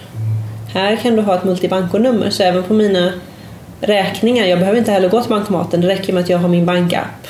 Här 0.73 0.95
kan 0.95 1.15
du 1.15 1.21
ha 1.21 1.35
ett 1.35 1.43
multibankonummer 1.43 2.29
så 2.29 2.43
även 2.43 2.63
på 2.63 2.73
mina 2.73 3.13
räkningar, 3.81 4.45
jag 4.45 4.59
behöver 4.59 4.79
inte 4.79 4.91
heller 4.91 5.09
gå 5.09 5.21
till 5.21 5.29
bankomaten, 5.29 5.81
det 5.81 5.87
räcker 5.87 6.13
med 6.13 6.23
att 6.23 6.29
jag 6.29 6.37
har 6.37 6.47
min 6.47 6.65
bankapp. 6.65 7.27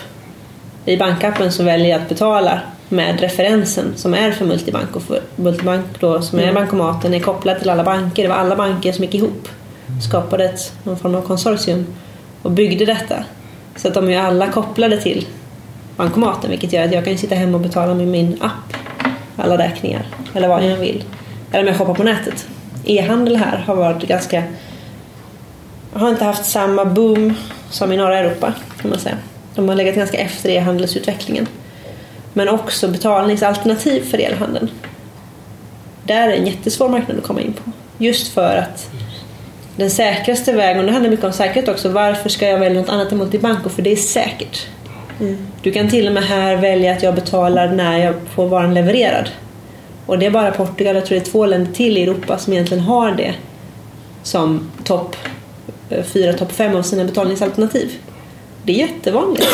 I 0.86 0.98
bankappen 0.98 1.52
så 1.52 1.64
väljer 1.64 1.90
jag 1.90 2.02
att 2.02 2.10
betala 2.10 2.62
med 2.90 3.22
referensen 3.22 3.94
som 3.96 4.14
är 4.14 4.32
för 4.32 4.46
Multibank 4.46 4.96
och 4.96 5.04
för 5.04 5.22
Multibank 5.36 5.86
då, 6.00 6.22
som 6.22 6.40
är 6.40 6.44
mm. 6.44 6.56
bankomaten 6.56 7.14
är 7.14 7.20
kopplad 7.20 7.60
till 7.60 7.70
alla 7.70 7.84
banker. 7.84 8.24
Det 8.24 8.30
var 8.30 8.36
alla 8.36 8.56
banker 8.56 8.92
som 8.92 9.04
gick 9.04 9.16
ihop 9.16 9.50
skapade 10.02 10.46
ett, 10.46 10.74
någon 10.84 10.98
form 10.98 11.16
av 11.16 11.22
konsortium 11.22 11.86
och 12.42 12.52
byggde 12.52 12.86
detta. 12.86 13.24
Så 13.76 13.88
att 13.88 13.94
de 13.94 14.10
är 14.10 14.20
alla 14.20 14.52
kopplade 14.52 15.02
till 15.02 15.28
bankomaten 15.96 16.50
vilket 16.50 16.74
gör 16.74 16.84
att 16.84 16.92
jag 16.92 17.06
kan 17.06 17.18
sitta 17.18 17.36
hemma 17.36 17.58
och 17.58 17.64
betala 17.64 17.94
med 17.94 18.08
min 18.08 18.38
app 18.42 18.78
alla 19.36 19.58
räkningar 19.58 20.06
eller 20.34 20.48
vad 20.48 20.64
jag 20.64 20.78
vill. 20.78 21.04
Eller 21.52 21.62
om 21.62 21.68
jag 21.68 21.78
shoppar 21.78 21.94
på 21.94 22.04
nätet. 22.04 22.48
E-handel 22.86 23.36
här 23.36 23.58
har 23.58 23.76
varit 23.76 24.04
ganska 24.04 24.44
har 25.94 26.10
inte 26.10 26.26
haft 26.26 26.46
samma 26.46 26.86
boom 26.86 27.34
som 27.70 27.92
i 27.92 27.98
norra 27.98 28.20
Europa 28.20 28.54
kan 28.82 28.90
man 28.90 29.00
säga. 29.00 29.18
De 29.56 29.70
har 29.70 29.76
legat 29.76 29.96
ganska 29.96 30.18
efter 30.18 30.50
e-handelsutvecklingen 30.50 31.48
men 32.38 32.50
också 32.50 32.88
betalningsalternativ 32.88 34.02
för 34.02 34.18
elhandeln. 34.18 34.70
Där 36.04 36.30
är 36.30 36.34
en 36.34 36.46
jättesvår 36.46 36.90
marknad 36.90 37.18
att 37.18 37.24
komma 37.24 37.42
in 37.42 37.54
på. 37.54 37.72
Just 37.98 38.28
för 38.28 38.58
att 38.58 38.90
den 39.76 39.90
säkraste 39.90 40.54
vägen, 40.54 40.80
och 40.80 40.86
det 40.86 40.92
handlar 40.92 41.10
mycket 41.12 41.26
om 41.26 41.34
säkerhet 41.34 41.70
också, 41.70 41.90
varför 41.90 42.30
ska 42.30 42.48
jag 42.48 42.60
välja 42.60 42.82
något 42.82 42.90
annat 42.90 43.12
än 43.12 43.18
multibanco? 43.18 43.70
För 43.70 43.82
det 43.82 43.92
är 43.92 43.96
säkert. 43.96 44.68
Mm. 45.20 45.38
Du 45.62 45.72
kan 45.72 45.90
till 45.90 46.08
och 46.08 46.14
med 46.14 46.24
här 46.24 46.56
välja 46.56 46.94
att 46.94 47.04
jag 47.04 47.16
betalar 47.16 47.68
när 47.68 47.98
jag 47.98 48.16
får 48.36 48.48
varan 48.48 48.74
levererad. 48.74 49.30
Och 50.06 50.20
det 50.20 50.26
är 50.26 50.32
bara 50.32 50.52
Portugal, 50.52 50.96
jag 50.96 51.06
tror 51.06 51.20
det 51.20 51.26
är 51.26 51.32
två 51.32 51.46
länder 51.46 51.74
till 51.74 51.98
i 51.98 52.04
Europa 52.04 52.38
som 52.38 52.54
egentligen 52.54 52.84
har 52.84 53.12
det 53.12 53.34
som 54.24 54.72
topp 54.84 55.16
eh, 55.90 56.04
fyra, 56.04 56.34
topp 56.34 56.52
fem 56.52 56.76
av 56.76 56.82
sina 56.82 57.04
betalningsalternativ. 57.04 57.92
Det 58.64 58.72
är 58.72 58.88
jättevanligt. 58.88 59.48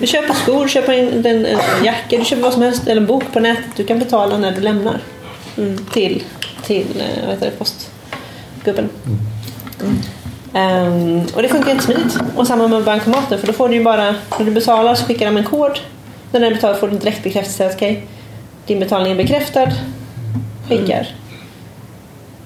Du 0.00 0.06
köper 0.06 0.34
skor, 0.34 0.64
du 0.64 0.68
köper 0.68 0.92
en, 0.92 1.26
en, 1.26 1.46
en 1.46 1.84
jacka, 1.84 2.16
du 2.16 2.24
köper 2.24 2.42
vad 2.42 2.52
som 2.52 2.62
helst, 2.62 2.88
eller 2.88 3.00
en 3.00 3.06
bok 3.06 3.32
på 3.32 3.40
nätet. 3.40 3.76
Du 3.76 3.84
kan 3.84 3.98
betala 3.98 4.38
när 4.38 4.52
du 4.52 4.60
lämnar 4.60 5.00
mm. 5.56 5.86
till, 5.92 6.22
till 6.62 6.86
eh, 7.00 7.26
vad 7.26 7.34
heter 7.34 7.46
det, 7.46 7.52
postgubben. 7.56 8.88
Mm. 9.80 9.96
Um, 10.52 11.26
och 11.34 11.42
det 11.42 11.48
funkar 11.48 11.68
jättesmidigt. 11.68 12.18
Och 12.36 12.46
samma 12.46 12.68
med 12.68 12.84
bankomaten 12.84 13.38
för 13.38 13.46
då 13.46 13.52
får 13.52 13.68
du 13.68 13.74
ju 13.74 13.84
bara, 13.84 14.14
när 14.38 14.44
du 14.44 14.50
betalar 14.50 14.94
så 14.94 15.04
skickar 15.04 15.26
de 15.26 15.36
en 15.36 15.44
kod. 15.44 15.78
När 16.32 16.40
den 16.40 16.52
betalar 16.52 16.74
får 16.74 16.88
du 16.88 16.98
direkt 16.98 17.22
bekräftelse 17.22 17.66
att 17.66 17.74
okay, 17.74 18.00
din 18.66 18.80
betalning 18.80 19.12
är 19.12 19.16
bekräftad. 19.16 19.68
Skickar. 20.68 21.08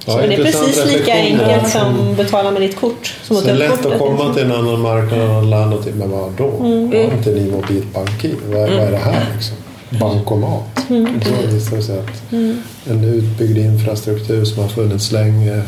Så 0.06 0.18
det 0.18 0.34
är 0.34 0.44
precis 0.44 0.92
lika 0.92 1.14
enkelt 1.14 1.68
som 1.68 2.14
betala 2.16 2.50
med 2.50 2.62
ditt 2.62 2.76
kort. 2.76 3.14
Som 3.22 3.36
så 3.36 3.44
det 3.44 3.50
är 3.50 3.54
lätt 3.54 3.86
att 3.86 3.98
komma 3.98 4.34
till 4.34 4.42
en 4.42 4.52
annan 4.52 4.80
marknad 4.80 5.36
och 5.36 5.44
landa 5.44 5.76
till, 5.82 5.94
men 5.94 6.10
vadå? 6.10 6.52
Mm. 6.60 6.88
Har 6.88 7.16
inte 7.16 7.30
ni 7.30 7.50
mobilbank-id? 7.50 8.36
Vad, 8.48 8.62
mm. 8.62 8.76
vad 8.76 8.86
är 8.86 8.90
det 8.90 8.96
här 8.96 9.26
liksom? 9.34 9.56
Bankomat. 10.00 10.90
Mm. 10.90 11.20
Så 11.22 11.54
visar 11.54 11.76
det 11.76 11.82
sig 11.82 11.98
att 11.98 12.32
mm. 12.32 12.62
en 12.86 13.04
utbyggd 13.04 13.59
infrastruktur 13.59 14.44
som 14.44 14.62
har 14.62 14.68
funnits 14.68 15.12
länge. 15.12 15.62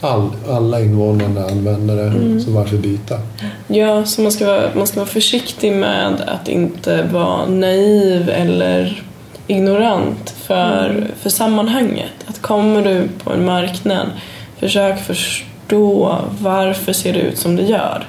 All, 0.00 0.30
alla 0.48 0.80
invånare 0.80 1.50
använder 1.50 1.96
det, 1.96 2.02
mm. 2.02 2.40
så 2.40 2.50
varför 2.50 2.76
byta? 2.76 3.18
Ja, 3.66 4.04
så 4.04 4.20
man 4.20 4.32
ska, 4.32 4.46
vara, 4.46 4.70
man 4.74 4.86
ska 4.86 5.00
vara 5.00 5.08
försiktig 5.08 5.72
med 5.72 6.20
att 6.26 6.48
inte 6.48 7.02
vara 7.02 7.46
naiv 7.46 8.30
eller 8.30 9.02
ignorant 9.48 10.30
för, 10.30 10.90
mm. 10.90 11.04
för 11.20 11.30
sammanhanget. 11.30 12.12
Att 12.26 12.42
kommer 12.42 12.82
du 12.82 13.08
på 13.24 13.32
en 13.32 13.44
marknad, 13.44 14.06
försök 14.58 15.00
förstå 15.00 16.18
varför 16.40 16.92
ser 16.92 17.12
det 17.12 17.20
ut 17.20 17.38
som 17.38 17.56
det 17.56 17.62
gör. 17.62 18.06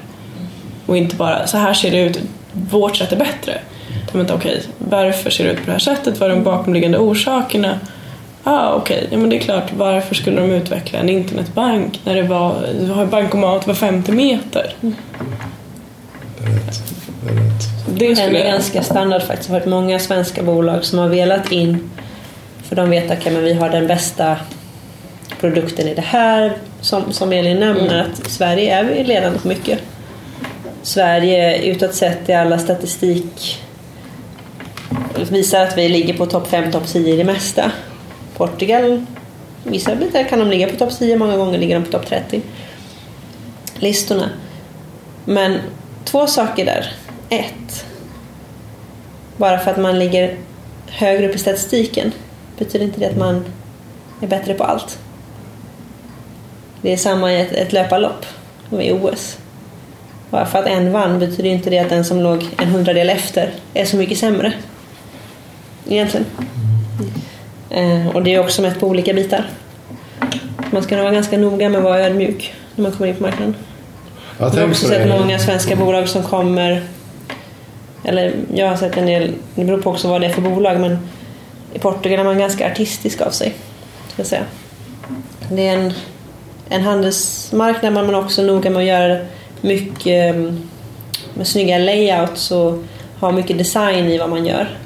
Och 0.85 0.97
inte 0.97 1.15
bara 1.15 1.47
så 1.47 1.57
här 1.57 1.73
ser 1.73 1.91
det 1.91 2.01
ut, 2.01 2.19
vårt 2.51 2.97
sätt 2.97 3.11
är 3.11 3.17
bättre. 3.17 3.61
Vänta, 4.13 4.35
okej, 4.35 4.63
varför 4.77 5.29
ser 5.29 5.43
det 5.43 5.51
ut 5.51 5.59
på 5.59 5.65
det 5.65 5.71
här 5.71 5.79
sättet? 5.79 6.19
Vad 6.19 6.31
är 6.31 6.35
de 6.35 6.43
bakomliggande 6.43 6.97
orsakerna? 6.97 7.79
Ah, 8.43 8.73
okej, 8.73 8.97
okay. 8.97 9.07
ja, 9.11 9.17
men 9.17 9.29
det 9.29 9.35
är 9.35 9.39
klart, 9.39 9.73
varför 9.77 10.15
skulle 10.15 10.41
de 10.41 10.51
utveckla 10.51 10.99
en 10.99 11.09
internetbank 11.09 12.01
när 12.03 12.15
det 12.15 12.23
var, 12.23 12.65
du 12.79 12.91
har 12.91 13.05
bankomat 13.05 13.67
var 13.67 13.73
50 13.73 14.11
meter? 14.11 14.73
Mm. 14.81 14.95
Det. 17.21 18.07
Det 18.07 18.15
skulle... 18.15 18.43
ganska 18.43 18.83
standard 18.83 19.21
faktiskt. 19.21 19.49
Det 19.49 19.53
har 19.53 19.59
varit 19.59 19.69
många 19.69 19.99
svenska 19.99 20.43
bolag 20.43 20.85
som 20.85 20.99
har 20.99 21.07
velat 21.07 21.51
in 21.51 21.89
för 22.63 22.75
de 22.75 22.89
vet 22.89 23.11
att 23.11 23.19
okay, 23.19 23.41
vi 23.41 23.53
har 23.53 23.69
den 23.69 23.87
bästa 23.87 24.37
produkten 25.39 25.87
i 25.87 25.93
det 25.93 26.01
här. 26.01 26.57
som, 26.81 27.13
som 27.13 27.33
Elin 27.33 27.59
nämner, 27.59 28.01
att 28.01 28.31
Sverige 28.31 28.75
är 28.75 29.03
ledande 29.03 29.39
på 29.39 29.47
mycket. 29.47 29.79
Sverige 30.81 31.63
utåt 31.63 31.93
sett 31.93 32.29
i 32.29 32.33
alla 32.33 32.59
statistik 32.59 33.61
visar 35.29 35.63
att 35.63 35.77
vi 35.77 35.89
ligger 35.89 36.13
på 36.13 36.25
topp 36.25 36.47
5, 36.47 36.71
topp 36.71 36.87
10 36.87 37.13
i 37.13 37.17
det 37.17 37.23
mesta. 37.23 37.71
Portugal, 38.37 39.05
vissa 39.63 39.95
bitar 39.95 40.23
kan 40.23 40.39
de 40.39 40.49
ligga 40.49 40.67
på 40.67 40.75
topp 40.75 40.99
10, 40.99 41.17
många 41.17 41.37
gånger 41.37 41.59
ligger 41.59 41.75
de 41.75 41.85
på 41.85 41.91
topp 41.91 42.05
30 42.09 42.41
listorna. 43.79 44.29
Men 45.25 45.57
två 46.05 46.27
saker 46.27 46.65
där. 46.65 46.93
Ett, 47.29 47.85
bara 49.37 49.59
för 49.59 49.71
att 49.71 49.77
man 49.77 49.99
ligger 49.99 50.37
högre 50.87 51.29
upp 51.29 51.35
i 51.35 51.39
statistiken 51.39 52.11
betyder 52.57 52.85
inte 52.85 52.99
det 52.99 53.05
att 53.05 53.17
man 53.17 53.45
är 54.21 54.27
bättre 54.27 54.53
på 54.53 54.63
allt. 54.63 54.99
Det 56.81 56.93
är 56.93 56.97
samma 56.97 57.33
i 57.33 57.41
ett, 57.41 57.51
ett 57.51 57.73
löparlopp 57.73 58.25
och 58.69 58.83
i 58.83 58.91
OS. 58.91 59.37
Bara 60.29 60.45
för 60.45 60.59
att 60.59 60.65
en 60.65 60.91
vann 60.91 61.19
betyder 61.19 61.49
inte 61.49 61.69
det 61.69 61.79
att 61.79 61.89
den 61.89 62.05
som 62.05 62.21
låg 62.21 62.47
en 62.57 62.67
hundradel 62.67 63.09
efter 63.09 63.51
är 63.73 63.85
så 63.85 63.97
mycket 63.97 64.17
sämre. 64.17 64.53
Egentligen. 65.87 66.25
Eh, 67.69 68.07
och 68.07 68.23
det 68.23 68.35
är 68.35 68.39
också 68.39 68.61
mätt 68.61 68.79
på 68.79 68.87
olika 68.87 69.13
bitar. 69.13 69.49
Man 70.71 70.83
ska 70.83 70.95
nog 70.95 71.03
vara 71.03 71.13
ganska 71.13 71.37
noga 71.37 71.69
med 71.69 71.77
att 71.77 71.83
vara 71.83 71.99
ödmjuk 71.99 72.53
när 72.75 72.83
man 72.83 72.91
kommer 72.91 73.09
in 73.09 73.15
på 73.15 73.23
marknaden. 73.23 73.55
Jag 74.37 74.55
Jag 74.55 74.61
har 74.61 74.69
också 74.69 74.87
sett 74.87 75.09
många 75.09 75.39
svenska 75.39 75.75
bolag 75.75 76.09
som 76.09 76.23
kommer 76.23 76.83
eller 78.03 78.33
jag 78.53 78.67
har 78.67 78.75
sett 78.75 78.97
en 78.97 79.05
del, 79.05 79.33
det 79.55 79.65
beror 79.65 79.81
på 79.81 79.89
också 79.89 80.07
vad 80.07 80.21
det 80.21 80.27
är 80.27 80.33
för 80.33 80.41
bolag 80.41 80.79
men 80.79 80.97
i 81.73 81.79
Portugal 81.79 82.19
är 82.19 82.23
man 82.23 82.39
ganska 82.39 82.71
artistisk 82.71 83.21
av 83.21 83.29
sig. 83.29 83.53
Ska 84.07 84.21
jag 84.21 84.27
säga. 84.27 84.43
Det 85.51 85.67
är 85.67 85.77
en, 85.77 85.93
en 86.69 86.81
handelsmarknad 86.81 87.93
men 87.93 88.05
man 88.05 88.15
är 88.15 88.25
också 88.25 88.41
noga 88.41 88.69
med 88.69 88.79
att 88.79 88.87
göra 88.87 89.25
mycket 89.61 90.35
mm, 90.35 90.69
med 91.33 91.47
snygga 91.47 91.77
layouts 91.77 92.51
och 92.51 92.83
ha 93.19 93.31
mycket 93.31 93.57
design 93.57 94.05
i 94.05 94.17
vad 94.17 94.29
man 94.29 94.45
gör 94.45 94.77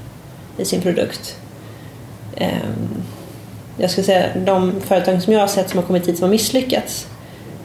i 0.57 0.65
sin 0.65 0.81
produkt. 0.81 1.37
Ehm, 2.37 3.03
jag 3.77 3.91
skulle 3.91 4.05
säga 4.05 4.25
de 4.45 4.81
företag 4.81 5.21
som 5.21 5.33
jag 5.33 5.39
har 5.39 5.47
sett 5.47 5.69
som 5.69 5.79
har 5.79 5.85
kommit 5.85 6.07
hit 6.07 6.17
som 6.17 6.23
har 6.23 6.31
misslyckats 6.31 7.07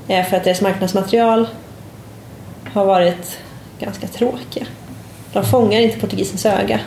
är 0.08 0.22
för 0.22 0.36
att 0.36 0.44
deras 0.44 0.60
marknadsmaterial 0.60 1.48
har 2.72 2.84
varit 2.84 3.38
ganska 3.80 4.06
tråkiga. 4.08 4.66
De 5.32 5.44
fångar 5.44 5.80
inte 5.80 5.98
portugisens 5.98 6.46
öga. 6.46 6.80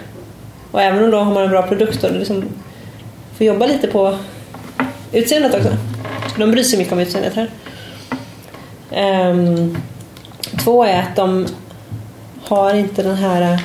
Och 0.72 0.82
även 0.82 1.04
om 1.04 1.12
då 1.12 1.18
har 1.18 1.34
man 1.34 1.44
en 1.44 1.50
bra 1.50 1.68
produkt 1.68 2.04
och 2.04 2.12
liksom 2.12 2.44
får 3.38 3.48
jobba 3.48 3.66
lite 3.66 3.88
på 3.88 4.18
utseendet 5.12 5.56
också. 5.56 5.78
De 6.38 6.52
bryr 6.52 6.64
sig 6.64 6.80
mycket 6.80 6.94
om 6.94 7.00
utseendet 7.00 7.34
här. 7.36 7.50
Um, 9.30 9.78
två 10.64 10.84
är 10.84 11.00
att 11.00 11.16
de 11.16 11.48
har 12.44 12.74
inte 12.74 13.04
den 13.04 13.16
här 13.16 13.54
eh, 13.54 13.60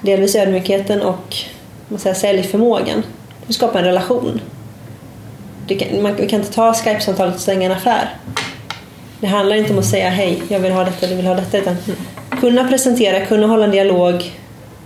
delvis 0.00 0.34
ödmjukheten 0.34 1.02
och 1.02 1.36
man 1.88 1.98
säger, 1.98 2.16
säljförmågan. 2.16 3.02
De 3.46 3.52
skapar 3.52 3.78
en 3.78 3.84
relation. 3.84 4.40
Du 5.66 5.78
kan, 5.78 6.02
man 6.02 6.14
kan 6.14 6.40
inte 6.40 6.52
ta 6.52 6.74
Skype-samtalet 6.74 7.34
och 7.34 7.40
stänga 7.40 7.66
en 7.66 7.72
affär. 7.72 8.16
Det 9.20 9.26
handlar 9.26 9.56
inte 9.56 9.72
om 9.72 9.78
att 9.78 9.84
säga 9.84 10.10
hej, 10.10 10.42
jag 10.48 10.60
vill 10.60 10.72
ha 10.72 10.84
detta, 10.84 11.06
du 11.06 11.14
vill 11.14 11.26
ha 11.26 11.34
detta. 11.34 11.58
Utan 11.58 11.76
mm 11.86 11.98
kunna 12.40 12.68
presentera, 12.68 13.26
kunna 13.26 13.46
hålla 13.46 13.64
en 13.64 13.70
dialog, 13.70 14.32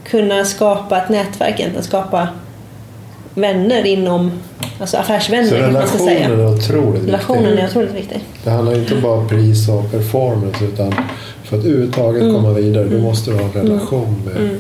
kunna 0.05 0.45
skapa 0.45 0.99
ett 0.99 1.09
nätverk, 1.09 1.55
egentligen 1.61 1.85
skapa 1.85 2.29
vänner 3.35 3.87
inom, 3.87 4.31
alltså 4.81 4.97
affärsvänner. 4.97 5.49
Så 5.49 5.55
relationen 5.55 6.09
är 6.41 6.55
otroligt 6.55 7.05
Relationen 7.07 7.45
viktig. 7.45 7.63
är 7.65 7.69
otroligt 7.69 7.95
viktig. 7.95 8.21
Det 8.45 8.51
handlar 8.51 8.75
inte 8.75 8.95
bara 8.95 9.13
om 9.19 9.29
pris 9.29 9.69
och 9.69 9.91
performance 9.91 10.65
utan 10.65 10.93
för 11.45 11.59
att 11.59 11.65
överhuvudtaget 11.65 12.23
Mm. 12.23 12.35
komma 12.35 12.51
vidare 12.53 12.85
då 12.85 12.99
måste 12.99 13.31
du 13.31 13.37
ha 13.37 13.45
en 13.45 13.53
relation 13.53 14.23
med 14.25 14.57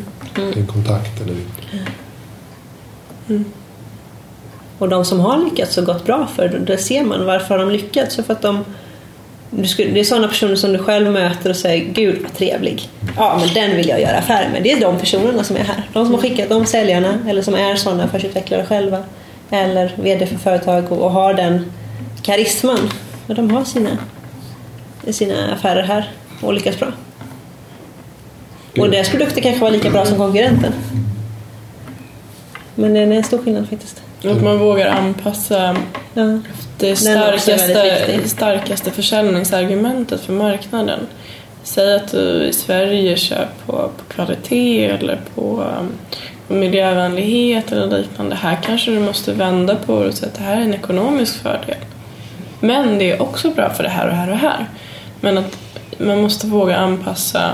din 0.55 0.67
kontakt. 0.67 1.21
Eller 1.21 1.37
Och 4.79 4.89
de 4.89 5.05
som 5.05 5.21
har 5.21 5.39
lyckats 5.45 5.79
och 5.79 5.85
gått 5.85 6.05
bra 6.07 6.27
för 6.37 6.49
det 6.67 6.79
ser 6.79 7.05
man. 7.05 7.27
Varför 7.27 7.49
har 7.59 7.59
de 7.67 7.71
lyckats? 7.73 8.17
För 8.17 8.33
att 8.33 8.43
de, 8.43 8.65
skulle, 9.65 9.91
det 9.91 10.01
är 10.01 10.05
sådana 10.05 10.29
personer 10.29 10.57
som 10.57 10.73
du 10.73 10.79
själv 10.79 11.13
möter 11.13 11.51
och 11.51 11.57
säger 11.57 11.85
Gud 11.85 12.23
vad 12.23 12.35
trevlig. 12.35 12.89
Ja, 13.17 13.41
men 13.41 13.55
den 13.55 13.77
vill 13.77 13.89
jag 13.89 14.01
göra 14.01 14.17
affärer 14.17 14.49
med. 14.49 14.63
Det 14.63 14.73
är 14.73 14.81
de 14.81 14.99
personerna 14.99 15.45
som 15.45 15.57
är 15.57 15.65
här. 15.65 15.89
De 15.93 16.05
som 16.05 16.15
har 16.15 16.21
skickat, 16.21 16.49
de 16.49 16.67
säljarna 16.67 17.19
eller 17.29 17.43
som 17.43 17.55
är 17.55 17.77
sådana 17.77 18.05
affärsutvecklare 18.05 18.67
själva. 18.67 19.05
Eller 19.51 19.93
VD 19.97 20.27
för 20.27 20.37
företag 20.37 20.93
och, 20.93 21.03
och 21.03 21.11
har 21.11 21.35
den 21.35 21.73
karisman. 22.23 22.91
Och 23.27 23.35
de 23.35 23.51
har 23.51 23.65
sina, 23.65 23.99
sina 25.11 25.53
affärer 25.53 25.83
här 25.83 26.11
och 26.41 26.55
lyckas 26.55 26.79
bra. 26.79 26.93
Och 28.79 28.91
deras 28.91 29.11
produkter 29.11 29.41
kanske 29.41 29.61
var 29.61 29.71
lika 29.71 29.91
bra 29.91 30.07
som 30.07 30.19
konkurrenten. 30.19 30.73
Men 32.75 32.95
det 32.95 33.01
är 33.01 33.13
en 33.13 33.25
stor 33.25 33.39
skillnad 33.39 33.69
faktiskt. 33.69 34.04
Att 34.31 34.43
man 34.43 34.59
vågar 34.59 34.89
anpassa 34.89 35.77
Ja. 36.15 36.39
det 36.79 36.97
starkaste, 36.97 38.29
starkaste 38.29 38.91
försäljningsargumentet 38.91 40.21
för 40.21 40.33
marknaden. 40.33 41.01
Säg 41.63 41.95
att 41.95 42.11
du 42.13 42.45
i 42.45 42.53
Sverige 42.53 43.17
kör 43.17 43.49
på, 43.67 43.73
på 43.73 44.15
kvalitet 44.15 44.87
eller 44.87 45.21
på 45.35 45.65
um, 45.79 45.93
miljövänlighet 46.59 47.73
eller 47.73 47.99
liknande. 47.99 48.35
Här 48.35 48.59
kanske 48.63 48.91
du 48.91 49.01
måste 49.01 49.33
vända 49.33 49.77
på 49.77 50.03
det 50.03 50.09
och 50.09 50.15
säga 50.15 50.29
att 50.33 50.39
det 50.39 50.45
här 50.45 50.57
är 50.57 50.61
en 50.61 50.75
ekonomisk 50.75 51.43
fördel. 51.43 51.77
Men 52.61 52.99
det 52.99 53.11
är 53.11 53.23
också 53.23 53.51
bra 53.51 53.71
för 53.71 53.83
det 53.83 53.89
här 53.89 54.09
och 54.09 54.15
här 54.15 54.31
och 54.31 54.39
här. 54.39 54.67
Men 55.21 55.39
att 55.39 55.59
man 55.99 56.23
måste 56.23 56.47
våga 56.47 56.77
anpassa 56.77 57.51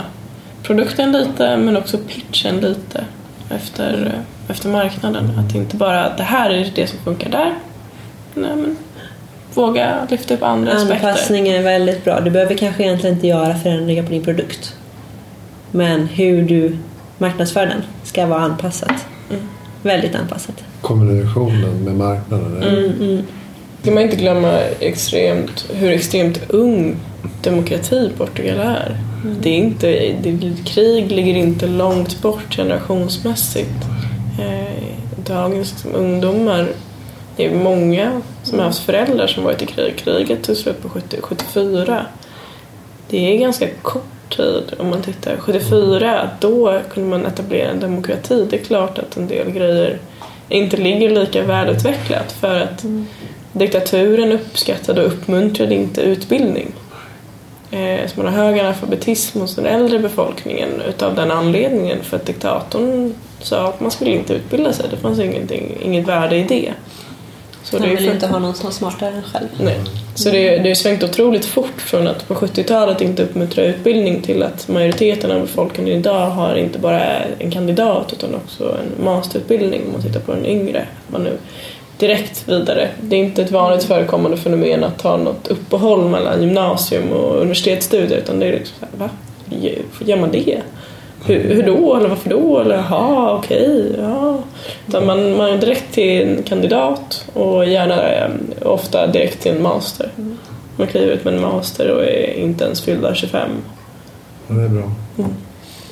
produkten 0.62 1.12
lite 1.12 1.56
men 1.56 1.76
också 1.76 1.98
pitchen 1.98 2.56
lite 2.56 3.04
efter, 3.50 4.12
efter 4.50 4.68
marknaden. 4.68 5.30
Att 5.38 5.54
inte 5.54 5.76
bara 5.76 6.04
att 6.04 6.16
det 6.16 6.22
här 6.22 6.50
är 6.50 6.70
det 6.74 6.86
som 6.86 6.98
funkar 6.98 7.30
där. 7.30 7.54
Nej, 8.34 8.56
men 8.56 8.76
våga 9.54 10.06
lyfta 10.10 10.34
upp 10.34 10.42
andra 10.42 10.72
aspekter. 10.72 11.08
Anpassning 11.08 11.48
är 11.48 11.62
väldigt 11.62 12.04
bra. 12.04 12.20
Du 12.20 12.30
behöver 12.30 12.54
kanske 12.54 12.82
egentligen 12.82 13.14
inte 13.16 13.26
göra 13.26 13.54
förändringar 13.54 14.02
på 14.02 14.10
din 14.10 14.24
produkt. 14.24 14.74
Men 15.70 16.06
hur 16.06 16.42
du 16.42 16.76
marknadsför 17.18 17.66
den 17.66 17.82
ska 18.04 18.26
vara 18.26 18.40
anpassat. 18.40 19.06
Mm. 19.30 19.42
Väldigt 19.82 20.14
anpassat. 20.14 20.64
kommunikationen 20.80 21.84
med 21.84 21.94
marknaden. 21.94 22.62
är- 22.62 22.68
Mm, 22.68 23.22
ska 23.82 23.90
man 23.90 24.02
inte 24.02 24.16
glömma 24.16 24.58
extremt, 24.80 25.66
hur 25.74 25.90
extremt 25.90 26.40
ung 26.50 26.96
demokrati 27.42 28.10
Portugal 28.18 28.58
är. 28.58 28.96
Det 29.40 29.50
är 29.50 29.54
inte, 29.56 29.86
det, 30.22 30.52
krig 30.64 31.12
ligger 31.12 31.34
inte 31.34 31.66
långt 31.66 32.22
bort 32.22 32.56
generationsmässigt. 32.56 33.70
Eh, 34.38 34.94
dagens 35.16 35.72
liksom, 35.72 35.94
ungdomar, 35.94 36.68
det 37.36 37.46
är 37.46 37.54
många 37.54 38.22
som 38.42 38.58
har 38.58 38.66
haft 38.66 38.84
föräldrar 38.84 39.26
som 39.26 39.44
varit 39.44 39.62
i 39.62 39.66
krig. 39.66 39.96
Kriget 39.96 40.44
tog 40.44 40.56
slut 40.56 40.82
på 40.82 40.88
70, 40.88 41.16
74. 41.20 42.06
Det 43.08 43.34
är 43.34 43.38
ganska 43.38 43.68
kort 43.82 44.36
tid 44.36 44.74
om 44.78 44.90
man 44.90 45.02
tittar. 45.02 45.36
74, 45.36 46.30
då 46.40 46.80
kunde 46.92 47.08
man 47.08 47.26
etablera 47.26 47.70
en 47.70 47.80
demokrati. 47.80 48.46
Det 48.50 48.60
är 48.60 48.64
klart 48.64 48.98
att 48.98 49.16
en 49.16 49.28
del 49.28 49.50
grejer 49.50 49.98
inte 50.48 50.76
ligger 50.76 51.10
lika 51.10 51.42
välutvecklat 51.42 52.32
för 52.32 52.60
att 52.60 52.84
diktaturen 53.52 54.32
uppskattade 54.32 55.00
och 55.00 55.12
uppmuntrade 55.12 55.74
inte 55.74 56.00
utbildning. 56.00 56.72
Eh, 57.70 58.06
så 58.06 58.22
man 58.22 58.34
har 58.34 58.44
hög 58.44 58.60
analfabetism 58.60 59.40
hos 59.40 59.56
den 59.56 59.66
äldre 59.66 59.98
befolkningen 59.98 60.82
utav 60.88 61.14
den 61.14 61.30
anledningen 61.30 61.98
för 62.02 62.16
att 62.16 62.26
diktatorn 62.26 63.14
sa 63.40 63.68
att 63.68 63.80
man 63.80 63.90
skulle 63.90 64.10
inte 64.10 64.34
utbilda 64.34 64.72
sig. 64.72 64.86
Det 64.90 64.96
fanns 64.96 65.18
ingenting, 65.18 65.78
inget 65.82 66.08
värde 66.08 66.36
i 66.36 66.44
det. 66.44 66.72
Så 67.62 67.76
är 67.76 67.80
vill 67.80 67.98
för- 67.98 68.14
inte 68.14 68.26
ha 68.26 68.38
någon 68.38 68.54
som 68.54 68.68
är 68.68 68.72
smartare 68.72 69.10
än 69.10 69.22
själv. 69.22 69.48
Nej. 69.60 69.76
Så 70.14 70.30
det, 70.30 70.58
det 70.58 70.68
har 70.68 70.74
svängt 70.74 71.02
otroligt 71.02 71.44
fort 71.44 71.80
från 71.80 72.08
att 72.08 72.28
på 72.28 72.34
70-talet 72.34 73.00
inte 73.00 73.22
uppmuntra 73.22 73.64
utbildning 73.64 74.22
till 74.22 74.42
att 74.42 74.68
majoriteten 74.68 75.30
av 75.30 75.40
befolkningen 75.40 75.98
idag 75.98 76.30
har 76.30 76.54
inte 76.56 76.78
bara 76.78 77.02
en 77.38 77.50
kandidat 77.50 78.12
utan 78.12 78.34
också 78.34 78.64
en 78.78 79.04
masterutbildning 79.04 79.82
om 79.86 79.92
man 79.92 80.02
tittar 80.02 80.20
på 80.20 80.32
den 80.32 80.46
yngre. 80.46 80.86
Man 81.06 81.24
nu 81.24 81.38
direkt 81.98 82.48
vidare. 82.48 82.88
Det 83.02 83.16
är 83.16 83.20
inte 83.20 83.42
ett 83.42 83.50
vanligt 83.50 83.84
förekommande 83.84 84.36
fenomen 84.36 84.84
att 84.84 84.98
ta 84.98 85.16
något 85.16 85.48
uppehåll 85.48 86.08
mellan 86.08 86.42
gymnasium 86.42 87.12
och 87.12 87.40
universitetsstudier 87.40 88.18
utan 88.18 88.40
det 88.40 88.46
är 88.46 88.52
liksom 88.52 88.76
så 88.80 88.86
här, 88.86 89.08
va? 89.08 89.10
Gör 90.04 90.16
man 90.16 90.30
det? 90.30 90.60
Hur, 91.24 91.54
hur 91.54 91.62
då? 91.62 91.96
Eller 91.96 92.08
varför 92.08 92.30
då? 92.30 92.58
Eller 92.58 92.76
jaha, 92.76 93.34
okej, 93.36 93.96
ja. 93.98 94.38
Utan 94.88 95.06
man, 95.06 95.36
man 95.36 95.50
är 95.50 95.58
direkt 95.58 95.92
till 95.92 96.22
en 96.22 96.42
kandidat 96.42 97.24
och 97.32 97.66
gärna 97.66 98.12
eh, 98.12 98.30
ofta 98.62 99.06
direkt 99.06 99.42
till 99.42 99.52
en 99.52 99.62
master. 99.62 100.10
Man 100.76 100.86
kliver 100.86 101.12
ut 101.12 101.24
med 101.24 101.34
en 101.34 101.40
master 101.40 101.90
och 101.90 102.04
är 102.04 102.38
inte 102.38 102.64
ens 102.64 102.80
fyllda 102.80 103.14
25. 103.14 103.50
Ja, 104.48 104.54
det 104.54 104.62
är 104.62 104.68
bra. 104.68 104.92
Mm. 105.18 105.30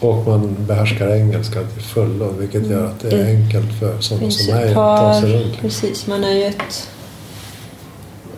Och 0.00 0.26
man 0.26 0.56
behärskar 0.58 1.08
engelska 1.08 1.62
till 1.62 1.82
fullo 1.82 2.28
vilket 2.38 2.66
gör 2.66 2.86
att 2.86 3.00
det 3.00 3.08
är 3.08 3.26
enkelt 3.26 3.80
för 3.80 4.00
sådana 4.00 4.30
som 4.30 4.54
mig 4.54 4.68
att 4.68 4.74
ta 4.74 5.20
sig 5.20 5.32
runt. 5.32 5.60
Precis, 5.60 6.06
man 6.06 6.24
är 6.24 6.32
ju 6.32 6.44
ett, 6.44 6.90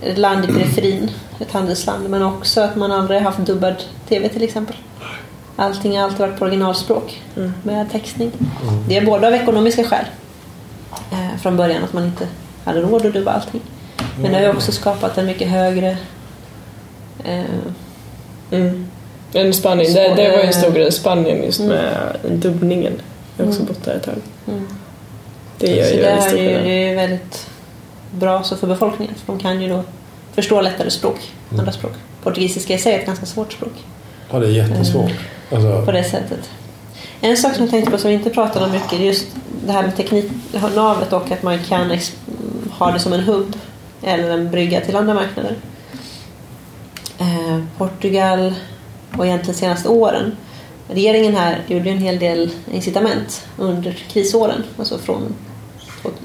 ett 0.02 0.18
land 0.18 0.44
i 0.44 0.46
periferin. 0.46 1.10
ett 1.40 1.52
handelsland 1.52 2.10
men 2.10 2.22
också 2.22 2.60
att 2.60 2.76
man 2.76 2.92
aldrig 2.92 3.20
haft 3.20 3.38
dubbad 3.38 3.74
TV 4.08 4.28
till 4.28 4.42
exempel. 4.42 4.76
Allting 5.60 5.96
har 5.96 6.04
alltid 6.04 6.18
varit 6.20 6.38
på 6.38 6.44
originalspråk 6.44 7.22
Mm. 7.36 7.52
med 7.62 7.90
textning. 7.92 8.30
Det 8.88 8.96
är 8.96 9.06
både 9.06 9.26
av 9.26 9.34
ekonomiska 9.34 9.84
skäl 9.84 10.04
eh, 11.12 11.38
från 11.42 11.56
början 11.56 11.84
att 11.84 11.92
man 11.92 12.04
inte 12.04 12.26
hade 12.64 12.80
råd 12.80 13.06
att 13.06 13.12
dubba 13.12 13.30
allting. 13.32 13.60
Men 14.22 14.32
det 14.32 14.38
har 14.38 14.44
ju 14.44 14.50
också 14.50 14.72
skapat 14.72 15.18
en 15.18 15.26
mycket 15.26 15.48
högre 15.48 15.96
eh, 17.24 17.44
Mm. 18.50 18.86
Men 19.32 19.52
Spanien, 19.54 19.94
det, 19.94 20.14
det 20.14 20.28
var 20.30 20.36
ju 20.38 20.42
en 20.42 20.52
stor 20.52 20.70
grej. 20.72 20.92
Spanien 20.92 21.42
just 21.44 21.60
med 21.60 22.16
dubbningen. 22.30 22.92
Jag 23.36 23.44
har 23.44 23.50
också 23.52 23.62
bott 23.62 23.84
där 23.84 23.94
ett 23.94 24.02
tag. 24.04 24.14
mm. 24.48 24.68
Det 25.58 25.66
gör 25.76 25.84
Så 25.84 25.94
ju 25.94 26.00
det 26.02 26.08
en 26.10 26.18
är 26.18 26.20
stor 26.28 26.38
ju 26.40 26.46
skillnad. 26.46 26.64
det 26.64 26.90
är 26.90 26.96
väldigt 26.96 27.46
bra 28.10 28.42
så 28.42 28.56
för 28.56 28.66
befolkningen 28.66 29.14
för 29.14 29.32
de 29.32 29.38
kan 29.42 29.62
ju 29.62 29.68
då 29.68 29.82
förstå 30.34 30.60
lättare 30.60 30.90
språk, 30.90 31.32
Mm. 31.50 31.60
andra 31.60 31.72
språk. 31.72 31.92
Portugisiska 32.22 32.74
i 32.74 32.78
sig 32.78 32.94
är 32.94 32.98
ett 32.98 33.06
ganska 33.06 33.26
svårt 33.26 33.52
språk 33.52 33.72
Ja, 34.30 34.38
det 34.38 34.46
är 34.46 34.50
jättesvårt. 34.50 35.12
Alltså, 35.52 35.82
på 35.84 35.92
det 35.92 36.04
sättet. 36.04 36.50
En 37.20 37.36
sak 37.36 37.54
som 37.54 37.62
jag 37.62 37.70
tänkte 37.70 37.90
på 37.90 37.98
som 37.98 38.08
vi 38.08 38.14
inte 38.14 38.30
pratade 38.30 38.64
om 38.64 38.72
mycket 38.72 38.92
är 38.92 39.04
just 39.04 39.26
det 39.66 39.72
här 39.72 39.82
med 39.82 39.96
tekniknavet 39.96 41.12
och 41.12 41.30
att 41.30 41.42
man 41.42 41.58
kan 41.58 41.98
ha 42.70 42.90
det 42.90 42.98
som 42.98 43.12
en 43.12 43.20
hubb 43.20 43.56
eller 44.02 44.30
en 44.30 44.50
brygga 44.50 44.80
till 44.80 44.96
andra 44.96 45.14
marknader. 45.14 45.56
Eh, 47.18 47.64
Portugal 47.78 48.54
och 49.18 49.26
egentligen 49.26 49.54
de 49.54 49.58
senaste 49.58 49.88
åren 49.88 50.36
regeringen 50.88 51.36
här 51.36 51.58
gjorde 51.66 51.90
en 51.90 51.98
hel 51.98 52.18
del 52.18 52.50
incitament 52.72 53.46
under 53.56 53.92
krisåren, 53.92 54.62
alltså 54.78 54.98
från 54.98 55.34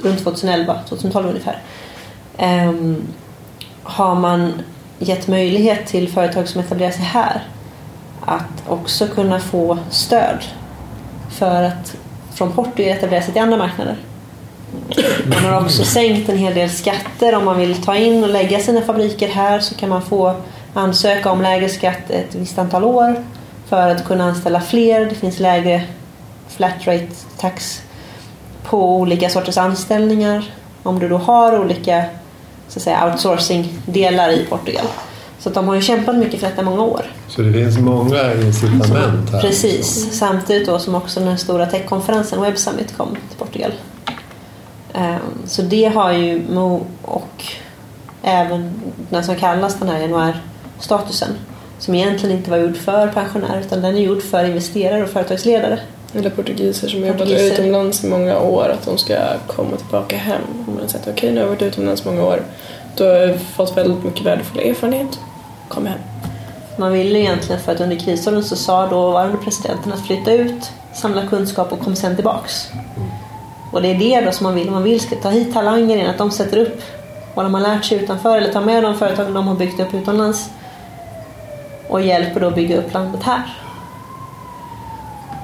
runt 0.04 0.24
2011, 0.24 0.80
2012 0.90 1.28
ungefär. 1.28 1.62
Ehm, 2.38 3.04
har 3.84 4.16
man 4.16 4.62
gett 5.00 5.28
möjlighet 5.28 5.88
till 5.88 6.10
företag 6.10 6.48
som 6.48 6.62
etablerar 6.62 6.92
sig 6.92 7.02
här 7.02 7.44
att 8.26 8.64
också 8.68 9.08
kunna 9.08 9.40
få 9.40 9.78
stöd 9.90 10.44
för 11.30 11.64
att 11.64 11.96
från 12.34 12.52
Portugal 12.52 12.98
etablera 12.98 13.22
sig 13.22 13.34
till 13.34 13.42
andra 13.42 13.58
marknader. 13.58 13.98
Man 15.26 15.54
har 15.54 15.62
också 15.62 15.84
sänkt 15.84 16.30
en 16.30 16.38
hel 16.38 16.54
del 16.54 16.70
skatter. 16.70 17.36
Om 17.36 17.46
man 17.46 17.58
vill 17.58 17.84
ta 17.84 17.96
in 17.96 18.24
och 18.24 18.30
lägga 18.30 18.60
sina 18.60 18.82
fabriker 18.82 19.28
här 19.28 19.60
så 19.60 19.76
kan 19.76 19.90
man 19.90 20.02
få 20.02 20.36
ansöka 20.74 21.32
om 21.32 21.42
lägre 21.42 21.70
skatt 21.70 22.10
ett 22.10 22.36
visst 22.36 22.58
antal 22.58 22.84
år 22.84 23.24
för 23.70 23.90
att 23.90 24.06
kunna 24.06 24.24
anställa 24.24 24.62
fler. 24.62 25.06
Det 25.06 25.16
finns 25.16 25.40
lägre 25.40 25.84
flat 26.48 26.88
rate 26.88 27.08
tax 27.38 27.82
på 28.64 28.96
olika 28.96 29.30
sorters 29.30 29.58
anställningar. 29.58 30.52
Om 30.84 31.00
du 31.00 31.10
då 31.10 31.18
har 31.18 31.60
olika 31.60 32.06
så 32.68 32.80
att 32.80 32.84
säga, 32.84 33.06
outsourcing-delar 33.06 34.30
i 34.30 34.46
Portugal. 34.50 34.86
Så 35.46 35.52
de 35.52 35.68
har 35.68 35.76
ju 35.76 35.82
kämpat 35.82 36.16
mycket 36.16 36.40
för 36.40 36.48
detta 36.48 36.62
i 36.62 36.66
många 36.66 36.84
år. 36.84 37.06
så 37.28 37.42
det 37.42 37.54
finns 37.54 37.78
många 37.78 38.34
incitament 38.34 39.30
här. 39.32 39.42
Precis, 39.42 40.18
samtidigt 40.20 40.68
då 40.68 40.80
som 40.80 40.96
också 40.96 41.20
den 41.20 41.38
stora 41.38 41.66
techkonferensen 41.66 42.42
Web 42.42 42.58
Summit 42.58 42.98
kom 42.98 43.10
till 43.30 43.38
Portugal. 43.38 43.72
Ehm, 44.94 45.20
Så 45.46 45.62
det 45.62 45.86
har 45.86 46.12
ju 46.12 46.42
Mo 46.50 46.86
och 47.02 47.44
även 48.24 48.72
den 49.10 49.24
som 49.24 49.36
kallas 49.36 49.76
den 49.80 49.90
här 49.90 50.00
januarstatusen 50.00 51.30
som 51.80 51.96
egentligen 51.96 52.38
inte 52.38 52.52
var 52.52 52.58
gjord 52.58 52.78
för 52.78 53.08
pensionärer 53.08 53.60
utan 53.60 53.82
den 53.82 53.96
är 53.96 54.00
gjord 54.02 54.22
för 54.22 54.46
investerare 54.46 55.04
och 55.04 55.10
företagsledare. 55.10 55.80
Eller 56.14 56.30
portugiser 56.30 56.88
som 56.88 57.00
jobbat 57.00 57.18
Portugiser. 57.18 57.54
utomlands 57.54 58.04
i 58.04 58.08
många 58.08 58.40
år, 58.40 58.70
att 58.70 58.86
de 58.86 58.98
ska 58.98 59.16
komma 59.48 59.78
tillbaka 59.78 60.18
hem. 60.18 60.42
Om 60.68 60.74
man 60.74 60.82
har 60.82 60.88
sett 60.90 61.08
okej 61.08 61.32
nu 61.32 61.36
har 61.36 61.42
jag 61.44 61.50
varit 61.50 61.62
utomlands 61.62 62.06
många 62.06 62.24
år, 62.24 62.40
då 62.98 63.04
har 63.04 63.12
jag 63.12 63.40
fått 63.40 63.78
väldigt 63.78 64.04
mycket 64.04 64.26
värdefull 64.26 64.60
erfarenhet. 64.70 65.20
Kom 65.68 65.86
hem. 65.86 66.00
Man 66.78 66.92
ville 66.92 67.20
egentligen 67.20 67.62
för 67.62 67.72
att 67.72 67.82
under 67.82 67.96
krisåren 67.96 68.44
så 68.44 68.56
sa 68.56 68.88
dåvarande 68.88 69.38
presidenten 69.38 69.94
att 69.94 70.06
flytta 70.08 70.34
ut, 70.34 70.72
samla 70.94 71.28
kunskap 71.28 71.72
och 71.72 71.80
kom 71.80 71.96
sen 71.96 72.16
tillbaks. 72.16 72.72
Och 73.72 73.82
det 73.82 73.88
är 73.88 74.00
det 74.00 74.26
då 74.26 74.32
som 74.32 74.44
man 74.44 74.56
vill. 74.56 74.72
Man 74.72 74.84
vill 74.84 75.00
ska 75.00 75.16
ta 75.16 75.30
hit 75.30 75.54
talanger 75.54 75.96
igen, 75.96 76.10
att 76.10 76.18
de 76.18 76.32
sätter 76.32 76.58
upp 76.58 76.82
vad 77.34 77.46
de 77.46 77.54
har 77.54 77.62
lärt 77.62 77.86
sig 77.86 77.98
utanför 77.98 78.38
eller 78.38 78.54
tar 78.54 78.62
med 78.62 78.84
de 78.84 78.96
företag 78.96 79.34
de 79.34 79.48
har 79.48 79.56
byggt 79.56 79.80
upp 79.80 79.94
utomlands 79.94 80.50
och 81.88 82.02
hjälper 82.02 82.40
då 82.40 82.48
att 82.48 82.56
bygga 82.56 82.78
upp 82.78 82.94
landet 82.94 83.24
här. 83.24 83.42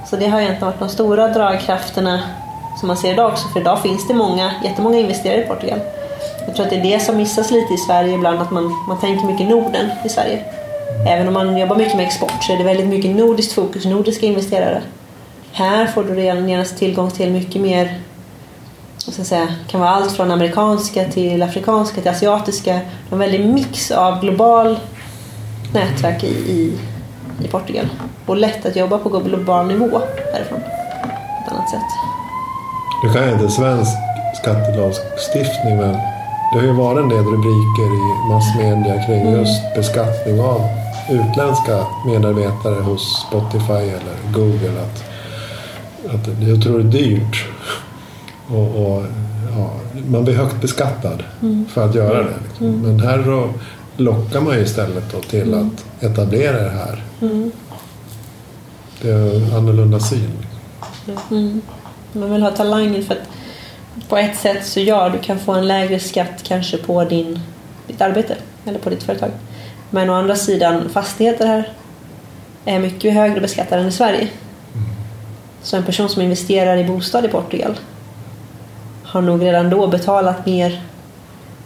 Så 0.09 0.15
det 0.15 0.28
har 0.28 0.41
egentligen 0.41 0.67
varit 0.67 0.80
de 0.80 0.89
stora 0.89 1.28
dragkrafterna 1.28 2.19
som 2.80 2.88
man 2.88 2.97
ser 2.97 3.13
idag 3.13 3.32
också. 3.32 3.47
För 3.47 3.59
idag 3.59 3.82
finns 3.82 4.07
det 4.07 4.13
många, 4.13 4.51
jättemånga 4.63 4.99
investerare 4.99 5.43
i 5.43 5.47
Portugal. 5.47 5.80
Jag 6.45 6.55
tror 6.55 6.65
att 6.65 6.69
det 6.69 6.79
är 6.79 6.83
det 6.83 6.99
som 6.99 7.17
missas 7.17 7.51
lite 7.51 7.73
i 7.73 7.77
Sverige 7.77 8.13
ibland, 8.13 8.41
att 8.41 8.51
man, 8.51 8.75
man 8.87 8.99
tänker 8.99 9.25
mycket 9.25 9.49
Norden 9.49 9.89
i 10.05 10.09
Sverige. 10.09 10.43
Även 11.07 11.27
om 11.27 11.33
man 11.33 11.57
jobbar 11.57 11.75
mycket 11.75 11.95
med 11.95 12.05
export 12.05 12.43
så 12.43 12.53
är 12.53 12.57
det 12.57 12.63
väldigt 12.63 12.87
mycket 12.87 13.15
nordiskt 13.15 13.53
fokus, 13.53 13.85
nordiska 13.85 14.25
investerare. 14.25 14.81
Här 15.51 15.87
får 15.87 16.03
du 16.03 16.15
redan 16.15 16.49
genast 16.49 16.77
tillgång 16.77 17.11
till 17.11 17.31
mycket 17.31 17.61
mer, 17.61 17.99
vad 19.05 19.13
ska 19.13 19.19
jag 19.19 19.27
säga, 19.27 19.47
kan 19.67 19.79
vara 19.79 19.89
allt 19.89 20.11
från 20.11 20.31
amerikanska 20.31 21.05
till 21.05 21.43
afrikanska 21.43 22.01
till 22.01 22.11
asiatiska. 22.11 22.79
En 23.11 23.19
väldig 23.19 23.45
mix 23.45 23.91
av 23.91 24.21
global 24.21 24.79
nätverk 25.73 26.23
i, 26.23 26.27
i, 26.27 26.77
i 27.43 27.47
Portugal. 27.47 27.85
Och 28.25 28.37
lätt 28.37 28.65
att 28.65 28.75
jobba 28.75 28.97
på 28.97 29.09
global 29.09 29.67
nivå 29.67 30.01
härifrån. 30.33 30.59
På 30.59 31.45
ett 31.45 31.51
annat 31.51 31.69
sätt. 31.69 31.79
Du 33.03 33.13
kan 33.13 33.27
ju 33.27 33.33
inte 33.33 33.49
svensk 33.49 33.91
skattelagstiftning 34.41 35.77
men 35.77 36.11
det 36.54 36.60
har 36.60 36.66
ju 36.66 36.72
varit 36.74 36.99
en 37.04 37.10
del 37.10 37.24
rubriker 37.26 37.89
i 37.93 38.30
massmedia 38.30 39.04
kring 39.06 39.22
Mm. 39.22 39.39
just 39.39 39.76
beskattning 39.76 40.39
av 40.41 40.62
utländska 41.10 41.86
medarbetare 42.06 42.82
hos 42.82 43.26
Spotify 43.28 43.74
eller 43.74 44.34
Google. 44.34 44.82
Att, 44.82 45.04
att 46.16 46.30
det 46.39 46.45
är 46.49 46.54
otroligt 46.58 46.91
dyrt. 46.91 47.45
Och, 48.47 48.58
och, 48.86 49.04
ja, 49.58 49.70
man 50.08 50.24
blir 50.24 50.36
högt 50.36 50.62
beskattad 50.62 51.24
Mm. 51.41 51.66
för 51.74 51.86
att 51.89 51.95
göra 51.95 52.18
det. 52.24 52.34
Liksom. 52.47 52.68
Men 52.82 52.99
här 52.99 53.47
lockar 53.97 54.41
man 54.41 54.54
ju 54.56 54.62
istället 54.64 55.12
då 55.12 55.20
till 55.20 55.54
Mm. 55.54 55.68
att 55.99 56.04
etablera 56.04 56.64
det 56.64 56.70
här. 56.70 57.04
Det 59.02 59.10
är 59.12 59.36
en 59.36 59.56
annorlunda 59.56 59.99
syn. 59.99 60.32
Mm. 61.32 61.62
Man 62.14 62.32
vill 62.34 62.43
ha 62.43 62.52
talangen 62.52 63.04
för 63.04 63.14
att 63.14 63.22
på 64.09 64.17
ett 64.17 64.37
sätt 64.37 64.65
så 64.65 64.79
ja, 64.79 65.09
du 65.09 65.19
kan 65.19 65.39
få 65.39 65.51
en 65.51 65.67
lägre 65.67 65.99
skatt 65.99 66.43
kanske 66.43 66.77
på 66.77 67.03
din, 67.03 67.39
ditt 67.87 68.01
arbete 68.01 68.35
eller 68.65 68.79
på 68.79 68.89
ditt 68.89 69.03
företag. 69.03 69.31
Men 69.89 70.09
å 70.09 70.13
andra 70.13 70.35
sidan, 70.35 70.89
fastigheter 70.89 71.47
här 71.47 71.69
är 72.65 72.79
mycket 72.79 73.13
högre 73.13 73.41
beskattade 73.41 73.81
än 73.81 73.87
i 73.87 73.91
Sverige. 73.91 74.27
Så 75.63 75.77
en 75.77 75.83
person 75.83 76.09
som 76.09 76.21
investerar 76.21 76.77
i 76.77 76.83
bostad 76.83 77.25
i 77.25 77.27
Portugal 77.27 77.79
har 79.03 79.21
nog 79.21 79.41
redan 79.41 79.69
då 79.69 79.87
betalat 79.87 80.45
mer 80.45 80.81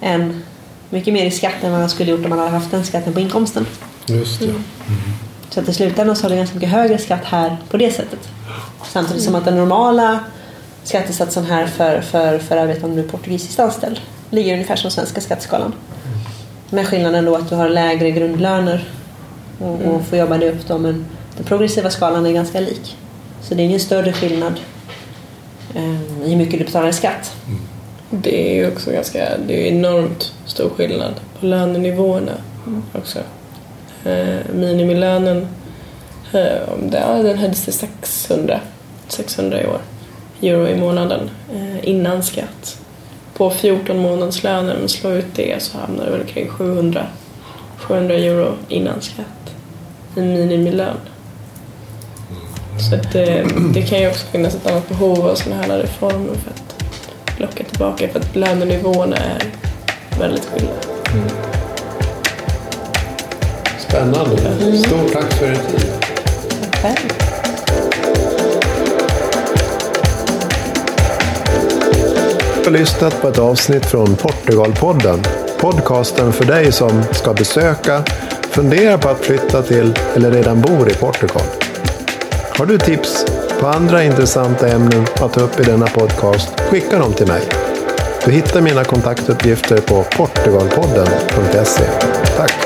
än, 0.02 0.44
mycket 0.90 1.14
mer 1.14 1.26
i 1.26 1.32
skatt 1.32 1.64
än 1.64 1.72
vad 1.72 1.80
man 1.80 1.90
skulle 1.90 2.12
gjort 2.12 2.24
om 2.24 2.30
man 2.30 2.40
hade 2.40 2.52
haft 2.52 2.72
den 2.72 2.86
skatten 2.86 3.14
på 3.14 3.20
inkomsten. 3.20 3.66
Just 4.06 4.40
det. 4.40 4.54
Så 5.50 5.60
att 5.60 5.70
i 5.70 5.74
slutändan 5.74 6.16
så 6.16 6.24
har 6.24 6.30
du 6.30 6.36
ganska 6.36 6.56
mycket 6.56 6.70
högre 6.70 6.98
skatt 6.98 7.24
här 7.24 7.58
på 7.70 7.78
det 7.78 7.92
sättet. 7.92 8.20
Samtidigt 8.86 9.24
som 9.24 9.36
att 9.36 9.46
den 9.46 9.56
normala 9.56 10.20
skattesatsen 10.88 11.46
här 11.46 11.68
för, 11.68 12.02
för, 12.02 12.40
för 12.40 12.58
arbetande 12.58 13.04
portugisiskt 13.04 13.60
anställd 13.60 14.00
ligger 14.30 14.54
ungefär 14.54 14.76
som 14.76 14.92
svenska 14.92 15.22
skatteskalan. 15.22 15.74
Med 16.70 16.88
skillnaden 16.88 17.26
då 17.26 17.36
att 17.36 17.50
du 17.50 17.56
har 17.56 17.70
lägre 17.70 18.12
grundlöner 18.12 18.88
och, 19.60 19.82
och 19.82 20.06
får 20.06 20.20
jobba 20.20 20.38
dig 20.38 20.50
upp 20.50 20.68
då 20.68 20.78
men 20.78 21.06
den 21.38 21.46
progressiva 21.46 21.90
skalan 21.90 22.26
är 22.26 22.32
ganska 22.32 22.60
lik. 22.60 22.98
Så 23.42 23.56
det 23.56 23.64
är 23.64 23.66
ingen 23.66 23.80
större 23.80 24.14
skillnad 24.14 24.60
eh, 25.76 26.24
i 26.26 26.30
hur 26.30 26.36
mycket 26.36 26.60
du 26.60 26.66
betalar 26.66 26.88
i 26.88 26.94
skatt. 26.94 27.36
Mm. 27.48 27.62
Det 28.10 28.52
är 28.52 28.56
ju 28.56 28.72
också 28.72 28.92
ganska, 28.92 29.38
det 29.48 29.68
är 29.68 29.72
enormt 29.72 30.34
stor 30.46 30.70
skillnad 30.70 31.14
på 31.40 31.46
lönenivåerna 31.46 32.32
också. 32.94 33.20
Eh, 34.06 34.38
minimilönen, 34.54 35.48
eh, 36.34 36.78
den 36.82 37.38
höjdes 37.38 37.64
till 37.64 37.74
600, 37.74 38.60
600 39.08 39.62
i 39.62 39.68
år, 39.68 39.80
euro 40.48 40.68
i 40.68 40.76
månaden 40.76 41.30
eh, 41.54 41.90
innan 41.90 42.24
skatt. 42.24 42.78
På 43.34 43.50
14 43.50 43.98
månadslöner, 43.98 44.76
men 44.80 44.90
slå 44.90 45.12
ut 45.12 45.26
det 45.36 45.62
så 45.64 45.78
hamnar 45.78 46.06
det 46.06 46.12
väl 46.12 46.26
kring 46.26 46.50
700, 46.50 47.08
700 47.78 48.16
euro 48.16 48.54
innan 48.68 49.02
skatt 49.02 49.56
i 50.16 50.22
minimilön. 50.22 50.98
Så 52.90 52.96
att 52.96 53.12
det, 53.12 53.46
det 53.74 53.82
kan 53.82 54.00
ju 54.00 54.08
också 54.08 54.26
finnas 54.28 54.56
ett 54.56 54.68
annat 54.68 54.90
behov 54.90 55.28
av 55.28 55.36
sådana 55.36 55.62
här 55.62 55.78
reformer 55.78 56.34
för 56.34 56.52
att 56.52 57.40
locka 57.40 57.64
tillbaka 57.64 58.08
för 58.08 58.20
att 58.20 58.36
lönenivåerna 58.36 59.18
är 59.18 59.44
väldigt 60.20 60.46
skilda. 60.46 60.74
Spännande. 63.80 64.38
Stort 64.78 65.14
tack 65.14 65.34
för 65.34 65.46
er 65.46 65.56
tid. 65.56 65.92
Själv. 66.82 67.25
Har 72.66 72.72
lyssnat 72.72 73.22
på 73.22 73.28
ett 73.28 73.40
avsnitt 73.40 73.86
från 73.86 74.16
Portugalpodden. 74.16 75.24
Podcasten 75.60 76.34
för 76.34 76.46
dig 76.46 76.72
som 76.72 77.04
ska 77.12 77.34
besöka, 77.34 78.04
fundera 78.50 78.98
på 78.98 79.10
att 79.10 79.26
flytta 79.26 79.62
till 79.62 79.94
eller 80.16 80.32
redan 80.32 80.62
bor 80.62 80.92
i 80.92 80.94
Portugal. 80.94 81.42
Har 82.58 82.66
du 82.66 82.78
tips 82.78 83.26
på 83.60 83.68
andra 83.68 84.04
intressanta 84.04 84.68
ämnen 84.68 85.06
att 85.16 85.34
ta 85.34 85.42
upp 85.42 85.60
i 85.60 85.64
denna 85.64 85.88
podcast, 85.88 86.60
skicka 86.60 87.00
dem 87.00 87.14
till 87.14 87.28
mig. 87.28 87.42
Du 88.26 88.32
hittar 88.32 88.62
mina 88.62 88.84
kontaktuppgifter 88.84 89.78
på 89.78 90.04
portugalpodden.se. 90.04 91.84
Tack! 92.38 92.65